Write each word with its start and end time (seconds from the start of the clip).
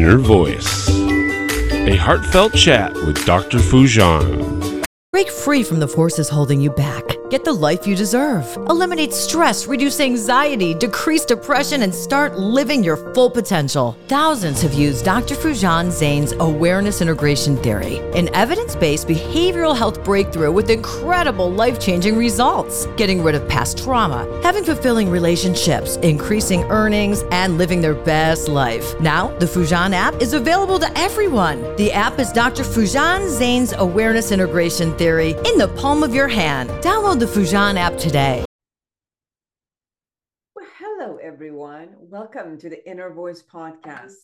Inner 0.00 0.16
Voice, 0.16 0.88
a 0.88 1.94
heartfelt 1.94 2.54
chat 2.54 2.94
with 3.04 3.22
Dr. 3.26 3.58
Foojan. 3.58 4.82
Break 5.12 5.28
free 5.28 5.62
from 5.62 5.78
the 5.78 5.88
forces 5.88 6.30
holding 6.30 6.58
you 6.58 6.70
back. 6.70 7.09
Get 7.30 7.44
the 7.44 7.52
life 7.52 7.86
you 7.86 7.94
deserve. 7.94 8.44
Eliminate 8.68 9.12
stress, 9.12 9.68
reduce 9.68 10.00
anxiety, 10.00 10.74
decrease 10.74 11.24
depression, 11.24 11.82
and 11.82 11.94
start 11.94 12.36
living 12.36 12.82
your 12.82 12.96
full 13.14 13.30
potential. 13.30 13.96
Thousands 14.08 14.60
have 14.62 14.74
used 14.74 15.04
Dr. 15.04 15.36
Foojan 15.36 15.92
Zeine's 15.92 16.32
awareness 16.40 17.00
integration 17.00 17.56
theory, 17.58 17.98
an 18.18 18.34
evidence 18.34 18.74
based 18.74 19.06
behavioral 19.06 19.76
health 19.76 20.02
breakthrough 20.02 20.50
with 20.50 20.70
incredible 20.70 21.48
life 21.48 21.78
changing 21.78 22.16
results. 22.16 22.86
Getting 22.96 23.22
rid 23.22 23.36
of 23.36 23.48
past 23.48 23.78
trauma, 23.78 24.26
having 24.42 24.64
fulfilling 24.64 25.08
relationships, 25.08 25.98
increasing 25.98 26.64
earnings, 26.64 27.22
and 27.30 27.58
living 27.58 27.80
their 27.80 27.94
best 27.94 28.48
life. 28.48 28.98
Now, 28.98 29.28
the 29.38 29.46
Foojan 29.46 29.92
app 29.92 30.20
is 30.20 30.32
available 30.32 30.80
to 30.80 30.98
everyone. 30.98 31.76
The 31.76 31.92
app 31.92 32.18
is 32.18 32.32
Dr. 32.32 32.64
Foojan 32.64 33.28
Zeine's 33.28 33.72
awareness 33.74 34.32
integration 34.32 34.98
theory 34.98 35.36
in 35.44 35.58
the 35.58 35.72
palm 35.76 36.02
of 36.02 36.12
your 36.12 36.26
hand. 36.26 36.70
Download 36.82 37.19
the 37.20 37.26
Foojan 37.26 37.76
app 37.76 37.98
today. 37.98 38.42
Well, 40.56 40.64
hello, 40.78 41.18
everyone. 41.22 41.90
Welcome 41.98 42.56
to 42.56 42.70
the 42.70 42.88
Inner 42.88 43.12
Voice 43.12 43.42
Podcast, 43.42 44.14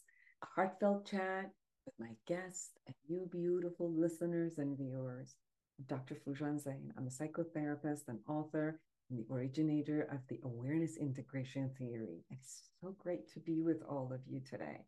a 0.42 0.46
heartfelt 0.54 1.06
chat 1.06 1.50
with 1.84 1.94
my 2.00 2.12
guests 2.26 2.70
and 2.86 2.96
you 3.06 3.28
beautiful 3.30 3.92
listeners 3.92 4.56
and 4.56 4.78
viewers. 4.78 5.34
I'm 5.78 5.84
Dr. 5.94 6.14
Foojan 6.14 6.58
Zeine. 6.58 6.88
I'm 6.96 7.06
a 7.06 7.10
psychotherapist 7.10 8.08
and 8.08 8.18
author 8.26 8.80
and 9.10 9.18
the 9.18 9.26
originator 9.30 10.08
of 10.10 10.20
the 10.30 10.40
Awareness 10.44 10.96
Integration 10.96 11.70
Theory. 11.78 12.24
It's 12.30 12.70
so 12.80 12.96
great 12.98 13.30
to 13.34 13.40
be 13.40 13.60
with 13.60 13.82
all 13.86 14.10
of 14.10 14.20
you 14.26 14.40
today. 14.40 14.86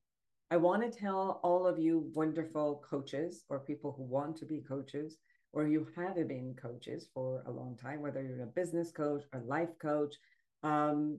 I 0.51 0.57
want 0.57 0.83
to 0.83 0.99
tell 0.99 1.41
all 1.45 1.67
of 1.67 1.79
you 1.79 2.11
wonderful 2.15 2.83
coaches 2.89 3.45
or 3.51 3.61
people 3.61 3.93
who 3.95 4.05
want 4.05 4.35
to 4.39 4.47
be 4.47 4.65
coaches 4.67 5.19
or 5.53 5.67
you 5.67 5.87
have 5.97 6.17
been 6.29 6.55
coaches 6.61 7.09
for 7.13 7.43
a 7.47 7.51
long 7.51 7.77
time, 7.77 8.01
whether 8.01 8.23
you're 8.23 8.43
a 8.43 8.47
business 8.47 8.91
coach 8.91 9.25
or 9.33 9.41
life 9.41 9.79
coach, 9.81 10.15
um, 10.63 11.19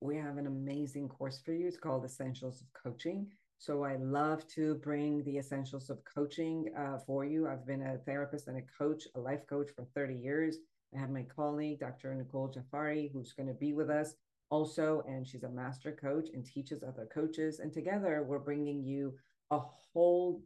we 0.00 0.16
have 0.16 0.36
an 0.36 0.46
amazing 0.46 1.08
course 1.08 1.40
for 1.44 1.52
you. 1.52 1.68
It's 1.68 1.76
called 1.76 2.04
Essentials 2.04 2.60
of 2.60 2.66
Coaching. 2.72 3.28
So 3.58 3.84
I 3.84 3.94
love 3.96 4.46
to 4.48 4.74
bring 4.76 5.22
the 5.22 5.38
essentials 5.38 5.88
of 5.88 6.00
coaching 6.04 6.70
uh, 6.76 6.98
for 7.06 7.24
you. 7.24 7.46
I've 7.46 7.64
been 7.64 7.82
a 7.82 7.98
therapist 7.98 8.48
and 8.48 8.58
a 8.58 8.62
coach, 8.76 9.04
a 9.14 9.20
life 9.20 9.46
coach 9.48 9.70
for 9.76 9.86
30 9.94 10.14
years. 10.14 10.56
I 10.94 10.98
have 10.98 11.10
my 11.10 11.22
colleague, 11.22 11.78
Dr. 11.78 12.12
Nicole 12.14 12.52
Jafari, 12.52 13.12
who's 13.12 13.32
going 13.32 13.46
to 13.46 13.54
be 13.54 13.72
with 13.72 13.88
us 13.88 14.14
also, 14.50 15.02
and 15.06 15.26
she's 15.26 15.44
a 15.44 15.48
master 15.48 15.92
coach 15.92 16.28
and 16.34 16.44
teaches 16.44 16.82
other 16.82 17.08
coaches. 17.14 17.60
And 17.60 17.72
together, 17.72 18.24
we're 18.26 18.40
bringing 18.40 18.82
you 18.82 19.14
a 19.52 19.60
whole 19.60 20.42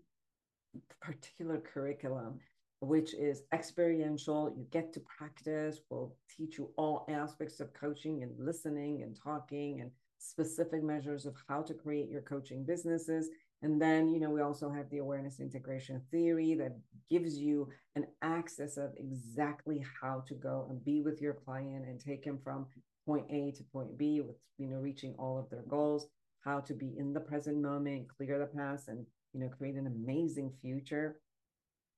particular 1.01 1.59
curriculum 1.59 2.39
which 2.81 3.15
is 3.15 3.43
experiential. 3.53 4.55
You 4.57 4.67
get 4.71 4.93
to 4.95 5.01
practice. 5.01 5.81
We'll 5.91 6.15
teach 6.37 6.59
you 6.59 6.71
all 6.77 7.07
aspects 7.09 7.61
of 7.61 7.73
coaching 7.73 8.23
and 8.23 8.33
listening 8.39 9.03
and 9.03 9.17
talking 9.17 9.81
and 9.81 9.91
specific 10.19 10.83
measures 10.83 11.27
of 11.27 11.35
how 11.49 11.63
to 11.63 11.75
create 11.75 12.09
your 12.09 12.23
coaching 12.23 12.65
businesses. 12.65 13.29
And 13.63 13.81
then, 13.81 14.13
you 14.13 14.21
know, 14.21 14.31
we 14.31 14.43
also 14.43 14.71
have 14.71 14.89
the 14.91 14.99
awareness 14.99 15.41
integration 15.41 16.03
theory 16.11 16.55
that 16.55 16.77
gives 17.11 17.39
you 17.39 17.69
an 17.95 18.07
access 18.21 18.77
of 18.77 18.93
exactly 18.97 19.85
how 20.01 20.23
to 20.29 20.35
go 20.35 20.67
and 20.69 20.85
be 20.85 21.01
with 21.01 21.23
your 21.23 21.33
client 21.33 21.87
and 21.87 21.99
take 21.99 22.25
him 22.25 22.39
from 22.43 22.67
point 23.07 23.27
A 23.31 23.53
to 23.53 23.63
point 23.65 23.97
B 23.97 24.21
with, 24.21 24.37
you 24.59 24.69
know, 24.69 24.77
reaching 24.77 25.15
all 25.19 25.39
of 25.39 25.49
their 25.49 25.63
goals, 25.69 26.07
how 26.45 26.61
to 26.61 26.75
be 26.75 26.95
in 26.99 27.15
the 27.15 27.21
present 27.21 27.61
moment, 27.63 28.09
clear 28.15 28.39
the 28.39 28.47
past, 28.47 28.89
and, 28.89 29.07
you 29.33 29.41
know, 29.41 29.49
create 29.49 29.77
an 29.77 29.87
amazing 29.87 30.53
future 30.61 31.17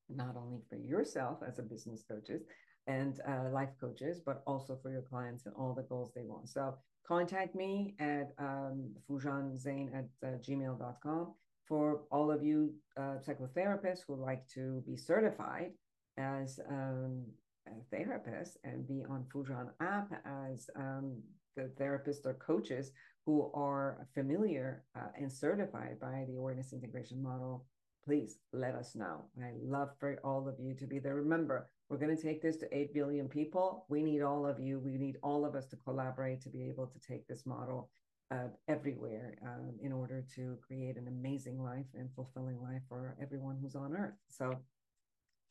not 0.09 0.37
only 0.37 0.61
for 0.69 0.77
yourself 0.77 1.39
as 1.47 1.59
a 1.59 1.63
business 1.63 2.03
coaches 2.09 2.43
and 2.87 3.21
uh, 3.29 3.51
life 3.53 3.71
coaches, 3.81 4.21
but 4.25 4.43
also 4.47 4.79
for 4.83 4.91
your 4.91 5.03
clients 5.03 5.47
and 5.47 5.55
all 5.57 5.75
the 5.75 5.83
goals 5.83 6.11
they 6.15 6.23
want. 6.23 6.49
So 6.49 6.75
contact 7.07 7.55
me 7.55 7.95
at 8.01 8.33
um, 8.39 8.91
foojanzeine 9.09 9.95
at 9.95 10.09
uh, 10.27 10.39
gmail.com 10.39 11.35
for 11.67 12.03
all 12.11 12.31
of 12.31 12.43
you 12.43 12.75
uh, 12.97 13.17
psychotherapists 13.27 14.01
who 14.07 14.17
like 14.17 14.47
to 14.49 14.83
be 14.87 14.97
certified 14.97 15.73
as 16.17 16.59
um, 16.71 17.25
a 17.67 17.97
therapist 17.97 18.57
and 18.65 18.89
be 18.89 19.05
on 19.09 19.25
Foojan 19.33 19.69
app 19.81 20.11
as 20.25 20.71
um, 20.77 21.23
the 21.57 21.71
therapists 21.79 22.25
or 22.25 22.35
coaches 22.35 22.93
who 23.27 23.51
are 23.53 24.07
familiar 24.15 24.85
uh, 24.97 25.09
and 25.19 25.31
certified 25.31 26.01
by 26.01 26.25
the 26.29 26.37
awareness 26.37 26.73
integration 26.73 27.23
model 27.23 27.67
please 28.09 28.39
let 28.55 28.75
us 28.75 28.95
know. 28.95 29.27
I 29.39 29.51
love 29.63 29.91
for 30.01 30.19
all 30.25 30.49
of 30.49 30.59
you 30.59 30.73
to 30.77 30.87
be 30.87 30.99
there. 30.99 31.15
Remember, 31.15 31.69
we're 31.91 31.99
going 31.99 32.17
to 32.17 32.23
take 32.23 32.41
this 32.41 32.57
to 32.57 32.75
8 32.75 32.95
billion 32.95 33.29
people. 33.29 33.85
We 33.91 34.03
need 34.03 34.23
all 34.23 34.47
of 34.47 34.59
you. 34.59 34.79
We 34.79 34.97
need 34.97 35.19
all 35.23 35.45
of 35.45 35.55
us 35.55 35.67
to 35.67 35.77
collaborate 35.77 36.41
to 36.43 36.49
be 36.49 36.71
able 36.71 36.87
to 36.87 36.99
take 36.99 37.29
this 37.29 37.45
model 37.45 37.91
uh, 38.31 38.49
everywhere 38.67 39.37
um, 39.45 39.75
in 39.83 39.93
order 39.93 40.25
to 40.37 40.57
create 40.67 40.97
an 40.97 41.07
amazing 41.07 41.63
life 41.63 41.85
and 41.95 42.09
fulfilling 42.15 42.63
life 42.63 42.81
for 42.89 43.15
everyone 43.21 43.59
who's 43.61 43.77
on 43.77 43.95
earth. 43.95 44.17
So 44.31 44.59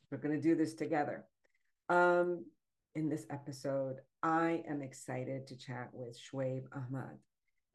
we're 0.09 0.17
going 0.17 0.35
to 0.35 0.41
do 0.41 0.55
this 0.55 0.73
together. 0.73 1.25
Um, 1.89 2.43
in 2.95 3.07
this 3.07 3.27
episode, 3.29 3.97
I 4.23 4.63
am 4.67 4.81
excited 4.81 5.45
to 5.45 5.55
chat 5.55 5.89
with 5.93 6.19
Shuaib 6.19 6.63
Ahmed, 6.75 7.19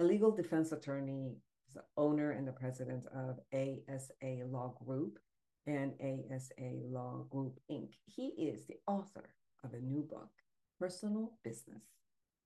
a 0.01 0.05
legal 0.05 0.33
defense 0.33 0.73
attorney 0.73 1.37
the 1.75 1.85
owner 1.97 2.33
and 2.33 2.47
the 2.47 2.53
president 2.53 3.05
of 3.15 3.39
ASA 3.53 4.45
Law 4.47 4.75
Group 4.85 5.19
and 5.67 5.93
ASA 6.01 6.71
Law 6.91 7.25
Group 7.31 7.59
Inc. 7.71 7.91
He 8.07 8.29
is 8.29 8.65
the 8.65 8.79
author 8.87 9.35
of 9.65 9.75
a 9.75 9.81
new 9.81 10.03
book, 10.03 10.31
Personal 10.79 11.33
Business 11.45 11.83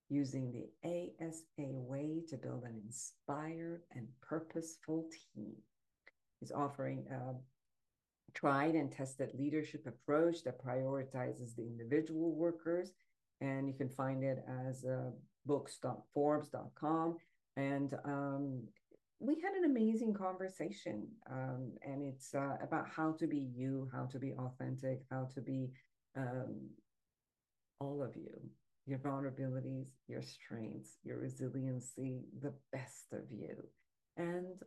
Using 0.09 0.53
the 0.53 0.69
ASA 0.85 1.43
Way 1.57 2.23
to 2.29 2.37
Build 2.37 2.65
an 2.65 2.81
Inspired 2.87 3.83
and 3.95 4.07
Purposeful 4.21 5.09
Team. 5.35 5.55
He's 6.41 6.53
offering 6.53 7.07
a 7.11 7.35
tried 8.35 8.75
and 8.75 8.93
tested 8.93 9.31
leadership 9.35 9.87
approach 9.87 10.45
that 10.45 10.63
prioritizes 10.63 11.57
the 11.57 11.63
individual 11.63 12.35
workers. 12.35 12.93
And 13.41 13.67
you 13.67 13.75
can 13.75 13.89
find 13.89 14.23
it 14.23 14.45
as 14.69 14.85
uh, 14.85 15.11
books.forbes.com. 15.47 17.17
And 17.57 17.95
um, 18.05 18.63
we 19.19 19.41
had 19.41 19.55
an 19.55 19.65
amazing 19.65 20.13
conversation 20.13 21.07
um, 21.31 21.73
and 21.83 22.03
it's 22.03 22.35
uh, 22.35 22.57
about 22.63 22.87
how 22.89 23.13
to 23.13 23.27
be 23.27 23.49
you 23.55 23.89
how 23.93 24.05
to 24.05 24.19
be 24.19 24.33
authentic 24.35 25.03
how 25.11 25.29
to 25.35 25.41
be 25.41 25.71
um, 26.17 26.69
all 27.81 28.03
of 28.03 28.15
you 28.17 28.35
your 28.87 28.99
vulnerabilities 28.99 29.87
your 30.07 30.23
strengths 30.23 30.99
your 31.03 31.19
resiliency 31.19 32.25
the 32.43 32.53
best 32.73 33.13
of 33.13 33.25
you 33.31 33.55
and 34.17 34.63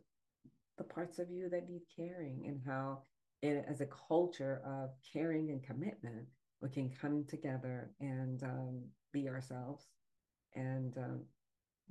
the 0.78 0.84
parts 0.84 1.18
of 1.18 1.30
you 1.30 1.48
that 1.48 1.68
need 1.68 1.82
caring 1.94 2.44
and 2.46 2.60
how 2.66 2.98
it, 3.42 3.64
as 3.68 3.80
a 3.80 3.88
culture 4.08 4.60
of 4.66 4.90
caring 5.12 5.50
and 5.50 5.62
commitment 5.62 6.26
we 6.60 6.68
can 6.68 6.90
come 6.90 7.24
together 7.28 7.90
and 8.00 8.42
um, 8.42 8.82
be 9.12 9.28
ourselves 9.28 9.86
and 10.54 10.96
um, 10.98 11.20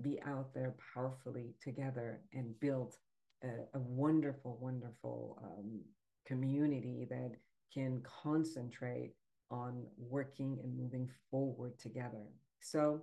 be 0.02 0.22
out 0.26 0.54
there 0.54 0.76
powerfully 0.94 1.54
together 1.62 2.22
and 2.34 2.60
build 2.60 2.96
a, 3.44 3.48
a 3.74 3.80
wonderful, 3.80 4.58
wonderful 4.62 5.38
um, 5.44 5.82
community 6.26 7.08
that 7.10 7.32
can 7.74 8.02
concentrate 8.24 9.14
on 9.52 9.84
working 9.98 10.60
and 10.64 10.78
moving 10.78 11.10
forward 11.30 11.78
together. 11.80 12.26
So 12.60 13.02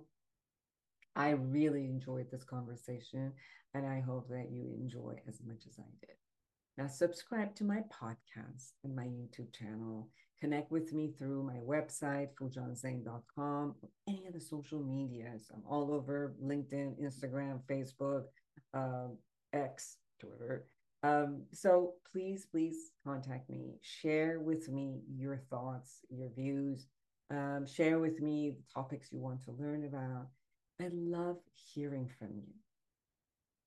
I 1.15 1.31
really 1.31 1.85
enjoyed 1.85 2.29
this 2.31 2.43
conversation, 2.43 3.33
and 3.73 3.85
I 3.85 3.99
hope 3.99 4.29
that 4.29 4.51
you 4.51 4.71
enjoy 4.79 5.15
as 5.27 5.39
much 5.45 5.65
as 5.67 5.79
I 5.79 5.89
did. 5.99 6.15
Now, 6.77 6.87
subscribe 6.87 7.55
to 7.55 7.63
my 7.63 7.83
podcast 7.91 8.73
and 8.83 8.95
my 8.95 9.05
YouTube 9.05 9.51
channel 9.51 10.09
Connect 10.39 10.71
with 10.71 10.93
me 10.93 11.11
through 11.17 11.43
my 11.43 11.57
website, 11.57 12.29
foojanzeine.com, 12.39 13.75
or 13.81 13.89
any 14.07 14.27
of 14.27 14.33
the 14.33 14.39
social 14.39 14.79
medias. 14.79 15.49
I'm 15.51 15.63
all 15.67 15.91
over 15.91 16.35
LinkedIn, 16.43 17.01
Instagram, 17.01 17.61
Facebook, 17.67 18.25
um, 18.73 19.17
X, 19.53 19.97
Twitter. 20.19 20.67
Um, 21.01 21.43
so 21.51 21.93
please, 22.11 22.45
please 22.45 22.91
contact 23.03 23.49
me. 23.49 23.77
Share 23.81 24.39
with 24.39 24.69
me 24.69 25.01
your 25.11 25.37
thoughts, 25.49 26.05
your 26.09 26.29
views. 26.35 26.87
Um, 27.31 27.65
share 27.65 27.99
with 27.99 28.21
me 28.21 28.51
the 28.51 28.63
topics 28.73 29.11
you 29.11 29.19
want 29.19 29.43
to 29.45 29.51
learn 29.51 29.85
about. 29.85 30.27
I 30.79 30.89
love 30.93 31.37
hearing 31.73 32.09
from 32.19 32.29
you. 32.35 32.53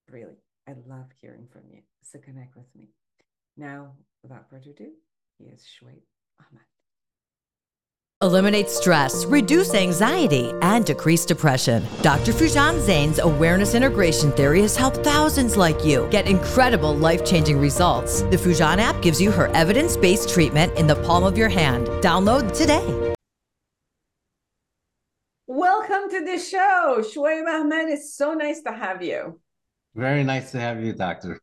Really, 0.09 0.39
I 0.69 0.75
love 0.87 1.07
hearing 1.21 1.49
from 1.53 1.63
you. 1.71 1.81
So 2.03 2.21
connect 2.21 2.57
with 2.57 2.67
me. 2.77 2.91
Now, 3.57 3.93
without 4.23 4.49
further 4.49 4.71
ado, 4.71 4.93
here's 5.39 5.67
Ahmed. 5.83 6.10
Eliminate 8.23 8.69
stress, 8.69 9.25
reduce 9.25 9.75
anxiety, 9.75 10.53
and 10.61 10.85
decrease 10.85 11.25
depression. 11.25 11.83
Dr. 12.03 12.33
Foojan 12.33 12.79
Zeine's 12.79 13.19
awareness 13.19 13.75
integration 13.75 14.31
theory 14.33 14.61
has 14.61 14.77
helped 14.77 14.99
thousands 14.99 15.57
like 15.57 15.83
you 15.87 16.07
get 16.11 16.29
incredible 16.29 16.95
life 16.95 17.25
changing 17.25 17.59
results. 17.59 18.21
The 18.21 18.37
Foojan 18.37 18.77
app 18.77 19.01
gives 19.01 19.23
you 19.23 19.31
her 19.31 19.49
evidence 19.55 19.97
based 19.97 20.29
treatment 20.29 20.77
in 20.77 20.87
the 20.87 20.97
palm 20.97 21.25
of 21.25 21.39
your 21.39 21.49
hand. 21.49 21.87
Download 22.03 22.55
today. 22.55 23.15
Welcome 25.47 26.11
to 26.11 26.23
the 26.23 26.39
show. 26.39 27.03
Shuaib 27.03 27.49
Ahmed, 27.49 27.89
it's 27.89 28.15
so 28.15 28.35
nice 28.35 28.61
to 28.65 28.73
have 28.73 29.03
you. 29.03 29.41
Very 29.95 30.25
nice 30.25 30.53
to 30.53 30.61
have 30.61 30.85
you, 30.85 30.93
Doctor. 30.93 31.41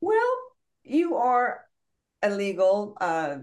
Well, 0.00 0.36
you 0.82 1.16
are 1.16 1.60
a 2.22 2.30
legal 2.30 2.96
uh, 3.00 3.36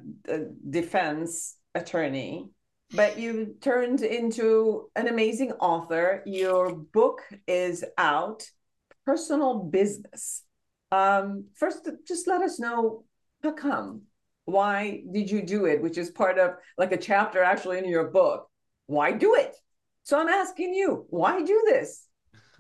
defense 0.70 1.56
attorney, 1.76 2.50
but 2.94 3.18
you 3.18 3.56
turned 3.62 4.02
into 4.02 4.90
an 4.96 5.08
amazing 5.08 5.52
author. 5.54 6.24
Your 6.26 6.76
book 6.76 7.22
is 7.48 7.84
out, 7.98 8.44
Personal 9.06 9.64
Business. 9.64 10.44
Um, 10.92 11.46
first, 11.56 11.90
just 12.08 12.28
let 12.28 12.42
us 12.42 12.60
know 12.60 13.04
how 13.44 13.52
come. 13.52 14.04
Why 14.46 15.04
did 15.12 15.30
you 15.30 15.42
do 15.42 15.66
it? 15.66 15.82
Which 15.82 15.98
is 15.98 16.10
part 16.10 16.40
of 16.40 16.56
like 16.78 16.94
a 16.94 16.98
chapter 16.98 17.44
actually 17.44 17.80
in 17.80 17.90
your 17.90 18.06
book. 18.06 18.50
Why 18.86 19.12
do 19.12 19.36
it? 19.36 19.56
So 20.04 20.18
I'm 20.18 20.30
asking 20.30 20.74
you, 20.74 21.06
why 21.10 21.44
do 21.44 21.64
this? 21.68 22.08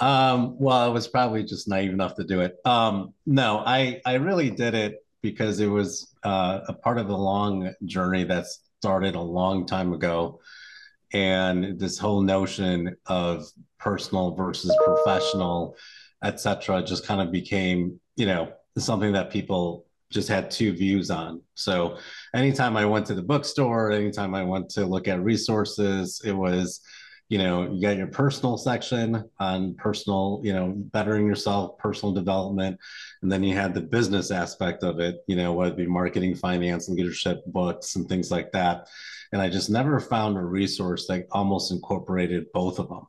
um, 0.00 0.56
well, 0.58 0.76
I 0.76 0.88
was 0.88 1.06
probably 1.06 1.44
just 1.44 1.68
naive 1.68 1.92
enough 1.92 2.16
to 2.16 2.24
do 2.24 2.40
it. 2.40 2.56
Um, 2.64 3.14
no, 3.24 3.62
I 3.64 4.00
I 4.04 4.14
really 4.14 4.50
did 4.50 4.74
it 4.74 4.96
because 5.22 5.60
it 5.60 5.66
was 5.66 6.14
uh, 6.22 6.60
a 6.68 6.72
part 6.72 6.98
of 6.98 7.08
a 7.08 7.16
long 7.16 7.72
journey 7.84 8.24
that 8.24 8.46
started 8.80 9.14
a 9.14 9.20
long 9.20 9.66
time 9.66 9.92
ago. 9.92 10.40
And 11.12 11.78
this 11.78 11.98
whole 11.98 12.22
notion 12.22 12.96
of 13.06 13.46
personal 13.78 14.34
versus 14.34 14.76
professional, 14.84 15.76
et 16.22 16.40
cetera, 16.40 16.82
just 16.82 17.06
kind 17.06 17.20
of 17.20 17.32
became, 17.32 18.00
you 18.16 18.26
know, 18.26 18.52
something 18.78 19.12
that 19.12 19.30
people 19.30 19.86
just 20.10 20.28
had 20.28 20.50
two 20.50 20.72
views 20.72 21.10
on. 21.10 21.40
So 21.54 21.98
anytime 22.34 22.76
I 22.76 22.84
went 22.84 23.06
to 23.06 23.14
the 23.14 23.22
bookstore, 23.22 23.92
anytime 23.92 24.34
I 24.34 24.42
went 24.42 24.68
to 24.70 24.86
look 24.86 25.08
at 25.08 25.22
resources, 25.22 26.20
it 26.24 26.32
was, 26.32 26.80
you 27.30 27.38
know, 27.38 27.62
you 27.62 27.80
got 27.80 27.96
your 27.96 28.08
personal 28.08 28.58
section 28.58 29.24
on 29.38 29.74
personal, 29.76 30.40
you 30.42 30.52
know, 30.52 30.74
bettering 30.76 31.28
yourself, 31.28 31.78
personal 31.78 32.12
development. 32.12 32.76
And 33.22 33.30
then 33.30 33.44
you 33.44 33.54
had 33.54 33.72
the 33.72 33.80
business 33.80 34.32
aspect 34.32 34.82
of 34.82 34.98
it, 34.98 35.22
you 35.28 35.36
know, 35.36 35.52
whether 35.52 35.70
it 35.70 35.76
be 35.76 35.86
marketing, 35.86 36.34
finance, 36.34 36.88
leadership 36.88 37.40
books 37.46 37.94
and 37.94 38.08
things 38.08 38.32
like 38.32 38.50
that. 38.50 38.88
And 39.32 39.40
I 39.40 39.48
just 39.48 39.70
never 39.70 40.00
found 40.00 40.36
a 40.36 40.42
resource 40.42 41.06
that 41.06 41.28
almost 41.30 41.70
incorporated 41.70 42.46
both 42.52 42.80
of 42.80 42.88
them. 42.88 43.06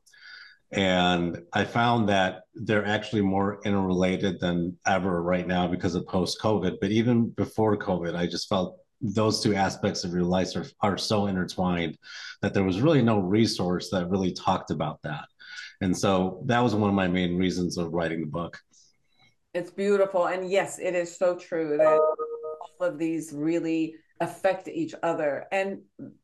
And 0.71 1.41
I 1.51 1.65
found 1.65 2.07
that 2.09 2.43
they're 2.53 2.85
actually 2.85 3.23
more 3.23 3.59
interrelated 3.65 4.39
than 4.39 4.77
ever 4.85 5.23
right 5.23 5.47
now 5.47 5.67
because 5.67 5.95
of 5.95 6.05
post 6.05 6.39
COVID. 6.39 6.77
But 6.79 6.91
even 6.91 7.29
before 7.29 7.75
COVID, 7.75 8.15
I 8.15 8.27
just 8.27 8.47
felt 8.47 8.80
those 9.01 9.41
two 9.41 9.55
aspects 9.55 10.03
of 10.03 10.13
your 10.13 10.23
life 10.23 10.55
are, 10.55 10.65
are 10.81 10.97
so 10.97 11.27
intertwined 11.27 11.97
that 12.41 12.53
there 12.53 12.63
was 12.63 12.81
really 12.81 13.01
no 13.01 13.19
resource 13.19 13.89
that 13.89 14.09
really 14.09 14.31
talked 14.31 14.71
about 14.71 15.01
that. 15.03 15.25
And 15.81 15.97
so 15.97 16.43
that 16.45 16.59
was 16.59 16.75
one 16.75 16.89
of 16.89 16.95
my 16.95 17.07
main 17.07 17.37
reasons 17.37 17.77
of 17.77 17.93
writing 17.93 18.21
the 18.21 18.27
book. 18.27 18.59
It's 19.53 19.71
beautiful. 19.71 20.27
And 20.27 20.49
yes, 20.49 20.79
it 20.79 20.95
is 20.95 21.17
so 21.17 21.35
true 21.35 21.77
that 21.77 21.87
all 21.87 22.87
of 22.87 22.97
these 22.97 23.33
really 23.33 23.95
affect 24.19 24.67
each 24.67 24.93
other. 25.01 25.45
And 25.51 25.81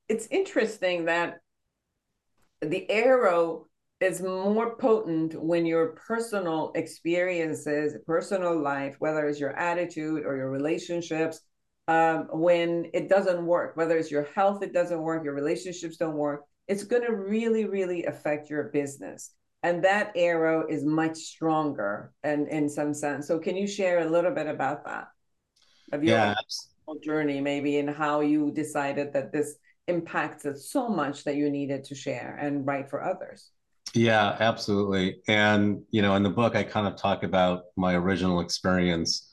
it's 0.07 0.27
interesting 0.27 1.05
that 1.05 1.39
the 2.61 2.89
arrow 2.89 3.67
is 3.99 4.21
more 4.21 4.75
potent 4.77 5.33
when 5.41 5.65
your 5.65 5.87
personal 6.07 6.71
experiences, 6.75 7.95
personal 8.05 8.61
life, 8.61 8.95
whether 8.99 9.27
it's 9.27 9.39
your 9.39 9.57
attitude 9.57 10.23
or 10.23 10.37
your 10.37 10.51
relationships, 10.51 11.41
um, 11.87 12.27
when 12.31 12.89
it 12.93 13.07
doesn't 13.09 13.45
work, 13.45 13.77
whether 13.77 13.97
it's 13.97 14.11
your 14.11 14.27
health, 14.35 14.61
it 14.61 14.73
doesn't 14.73 15.01
work, 15.01 15.23
your 15.23 15.33
relationships 15.33 15.97
don't 15.97 16.15
work, 16.15 16.43
it's 16.67 16.83
going 16.83 17.03
to 17.03 17.15
really, 17.15 17.65
really 17.65 18.05
affect 18.05 18.49
your 18.49 18.65
business. 18.65 19.31
And 19.63 19.83
that 19.83 20.11
arrow 20.15 20.67
is 20.67 20.83
much 20.83 21.17
stronger 21.17 22.11
and 22.23 22.47
in 22.49 22.69
some 22.69 22.93
sense. 22.93 23.27
So, 23.27 23.39
can 23.39 23.55
you 23.55 23.67
share 23.67 23.99
a 23.99 24.09
little 24.09 24.31
bit 24.31 24.47
about 24.47 24.85
that? 24.85 25.07
Of 25.91 26.03
your 26.03 26.17
yeah. 26.17 26.35
journey, 27.03 27.39
maybe, 27.41 27.79
and 27.79 27.89
how 27.89 28.19
you 28.19 28.51
decided 28.51 29.13
that 29.13 29.31
this 29.31 29.55
impacted 29.87 30.59
so 30.59 30.89
much 30.89 31.23
that 31.23 31.35
you 31.35 31.49
needed 31.49 31.85
to 31.85 31.95
share 31.95 32.37
and 32.39 32.67
write 32.67 32.89
for 32.89 33.03
others? 33.03 33.51
Yeah, 33.93 34.35
absolutely. 34.39 35.21
And, 35.27 35.81
you 35.91 36.01
know, 36.01 36.15
in 36.15 36.23
the 36.23 36.29
book, 36.29 36.55
I 36.55 36.63
kind 36.63 36.87
of 36.87 36.97
talk 36.97 37.23
about 37.23 37.63
my 37.77 37.95
original 37.95 38.41
experience 38.41 39.26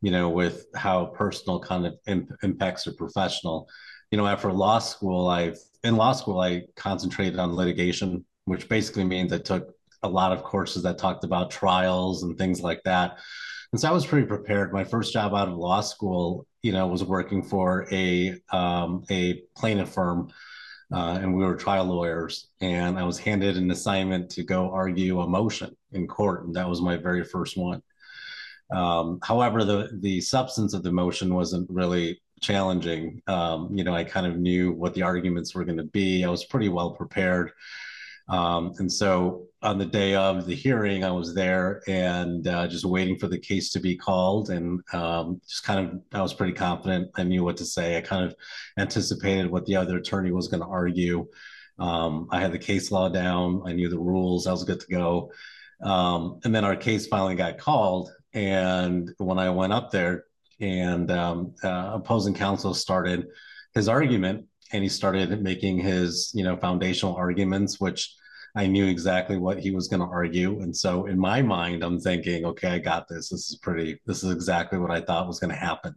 you 0.00 0.10
know, 0.10 0.28
with 0.28 0.66
how 0.74 1.06
personal 1.06 1.60
kind 1.60 1.86
of 1.86 1.94
imp- 2.06 2.32
impacts 2.42 2.86
are 2.86 2.92
professional. 2.92 3.68
You 4.10 4.18
know, 4.18 4.26
after 4.26 4.52
law 4.52 4.78
school, 4.78 5.28
I've 5.28 5.58
in 5.84 5.96
law 5.96 6.12
school 6.12 6.40
I 6.40 6.62
concentrated 6.76 7.38
on 7.38 7.54
litigation, 7.54 8.24
which 8.44 8.68
basically 8.68 9.04
means 9.04 9.32
I 9.32 9.38
took 9.38 9.68
a 10.02 10.08
lot 10.08 10.32
of 10.32 10.44
courses 10.44 10.82
that 10.84 10.98
talked 10.98 11.24
about 11.24 11.50
trials 11.50 12.22
and 12.22 12.38
things 12.38 12.62
like 12.62 12.82
that. 12.84 13.18
And 13.72 13.80
so 13.80 13.88
I 13.88 13.92
was 13.92 14.06
pretty 14.06 14.26
prepared. 14.26 14.72
My 14.72 14.84
first 14.84 15.12
job 15.12 15.34
out 15.34 15.48
of 15.48 15.56
law 15.56 15.80
school, 15.80 16.46
you 16.62 16.72
know, 16.72 16.86
was 16.86 17.04
working 17.04 17.42
for 17.42 17.86
a 17.92 18.34
um, 18.50 19.04
a 19.10 19.42
plaintiff 19.56 19.90
firm, 19.90 20.30
uh, 20.92 21.18
and 21.20 21.34
we 21.34 21.44
were 21.44 21.56
trial 21.56 21.84
lawyers. 21.84 22.48
And 22.60 22.98
I 22.98 23.02
was 23.02 23.18
handed 23.18 23.56
an 23.56 23.70
assignment 23.70 24.30
to 24.30 24.42
go 24.42 24.70
argue 24.70 25.20
a 25.20 25.28
motion 25.28 25.76
in 25.92 26.06
court, 26.06 26.44
and 26.44 26.54
that 26.54 26.68
was 26.68 26.80
my 26.80 26.96
very 26.96 27.24
first 27.24 27.58
one. 27.58 27.82
Um, 28.70 29.18
however, 29.22 29.64
the 29.64 29.90
the 30.00 30.20
substance 30.20 30.74
of 30.74 30.82
the 30.82 30.92
motion 30.92 31.34
wasn't 31.34 31.68
really 31.70 32.20
challenging. 32.40 33.22
Um, 33.26 33.70
you 33.72 33.84
know, 33.84 33.94
I 33.94 34.04
kind 34.04 34.26
of 34.26 34.36
knew 34.38 34.72
what 34.72 34.94
the 34.94 35.02
arguments 35.02 35.54
were 35.54 35.64
going 35.64 35.78
to 35.78 35.84
be. 35.84 36.24
I 36.24 36.30
was 36.30 36.44
pretty 36.44 36.68
well 36.68 36.92
prepared. 36.92 37.52
Um, 38.28 38.74
and 38.78 38.92
so 38.92 39.46
on 39.62 39.78
the 39.78 39.86
day 39.86 40.14
of 40.14 40.46
the 40.46 40.54
hearing, 40.54 41.02
I 41.02 41.10
was 41.10 41.34
there 41.34 41.82
and 41.88 42.46
uh, 42.46 42.68
just 42.68 42.84
waiting 42.84 43.18
for 43.18 43.26
the 43.26 43.38
case 43.38 43.72
to 43.72 43.80
be 43.80 43.96
called. 43.96 44.50
And 44.50 44.80
um, 44.92 45.40
just 45.48 45.64
kind 45.64 45.88
of, 45.88 46.00
I 46.12 46.20
was 46.20 46.34
pretty 46.34 46.52
confident. 46.52 47.10
I 47.16 47.22
knew 47.22 47.42
what 47.42 47.56
to 47.56 47.64
say. 47.64 47.96
I 47.96 48.02
kind 48.02 48.24
of 48.24 48.34
anticipated 48.78 49.50
what 49.50 49.64
the 49.64 49.76
other 49.76 49.96
attorney 49.96 50.30
was 50.30 50.48
going 50.48 50.62
to 50.62 50.68
argue. 50.68 51.26
Um, 51.78 52.28
I 52.30 52.40
had 52.40 52.52
the 52.52 52.58
case 52.58 52.90
law 52.90 53.08
down. 53.08 53.62
I 53.64 53.72
knew 53.72 53.88
the 53.88 53.98
rules. 53.98 54.46
I 54.46 54.52
was 54.52 54.64
good 54.64 54.80
to 54.80 54.88
go. 54.88 55.32
Um, 55.80 56.40
and 56.44 56.54
then 56.54 56.64
our 56.64 56.76
case 56.76 57.06
finally 57.06 57.34
got 57.36 57.58
called. 57.58 58.10
And 58.38 59.12
when 59.18 59.40
I 59.40 59.50
went 59.50 59.72
up 59.72 59.90
there, 59.90 60.26
and 60.60 61.10
um, 61.10 61.54
uh, 61.64 61.90
opposing 61.94 62.34
counsel 62.34 62.72
started 62.72 63.26
his 63.74 63.88
argument, 63.88 64.44
and 64.72 64.84
he 64.84 64.88
started 64.88 65.42
making 65.42 65.78
his 65.78 66.30
you 66.34 66.44
know 66.44 66.56
foundational 66.56 67.16
arguments, 67.16 67.80
which 67.80 68.14
I 68.54 68.68
knew 68.68 68.86
exactly 68.86 69.38
what 69.38 69.58
he 69.58 69.72
was 69.72 69.88
going 69.88 70.02
to 70.02 70.06
argue. 70.06 70.60
And 70.60 70.76
so 70.76 71.06
in 71.06 71.18
my 71.18 71.42
mind, 71.42 71.82
I'm 71.82 71.98
thinking, 71.98 72.44
okay, 72.44 72.68
I 72.68 72.78
got 72.78 73.08
this. 73.08 73.30
This 73.30 73.50
is 73.50 73.58
pretty. 73.60 74.00
This 74.06 74.22
is 74.22 74.30
exactly 74.30 74.78
what 74.78 74.92
I 74.92 75.00
thought 75.00 75.26
was 75.26 75.40
going 75.40 75.52
to 75.52 75.56
happen. 75.56 75.96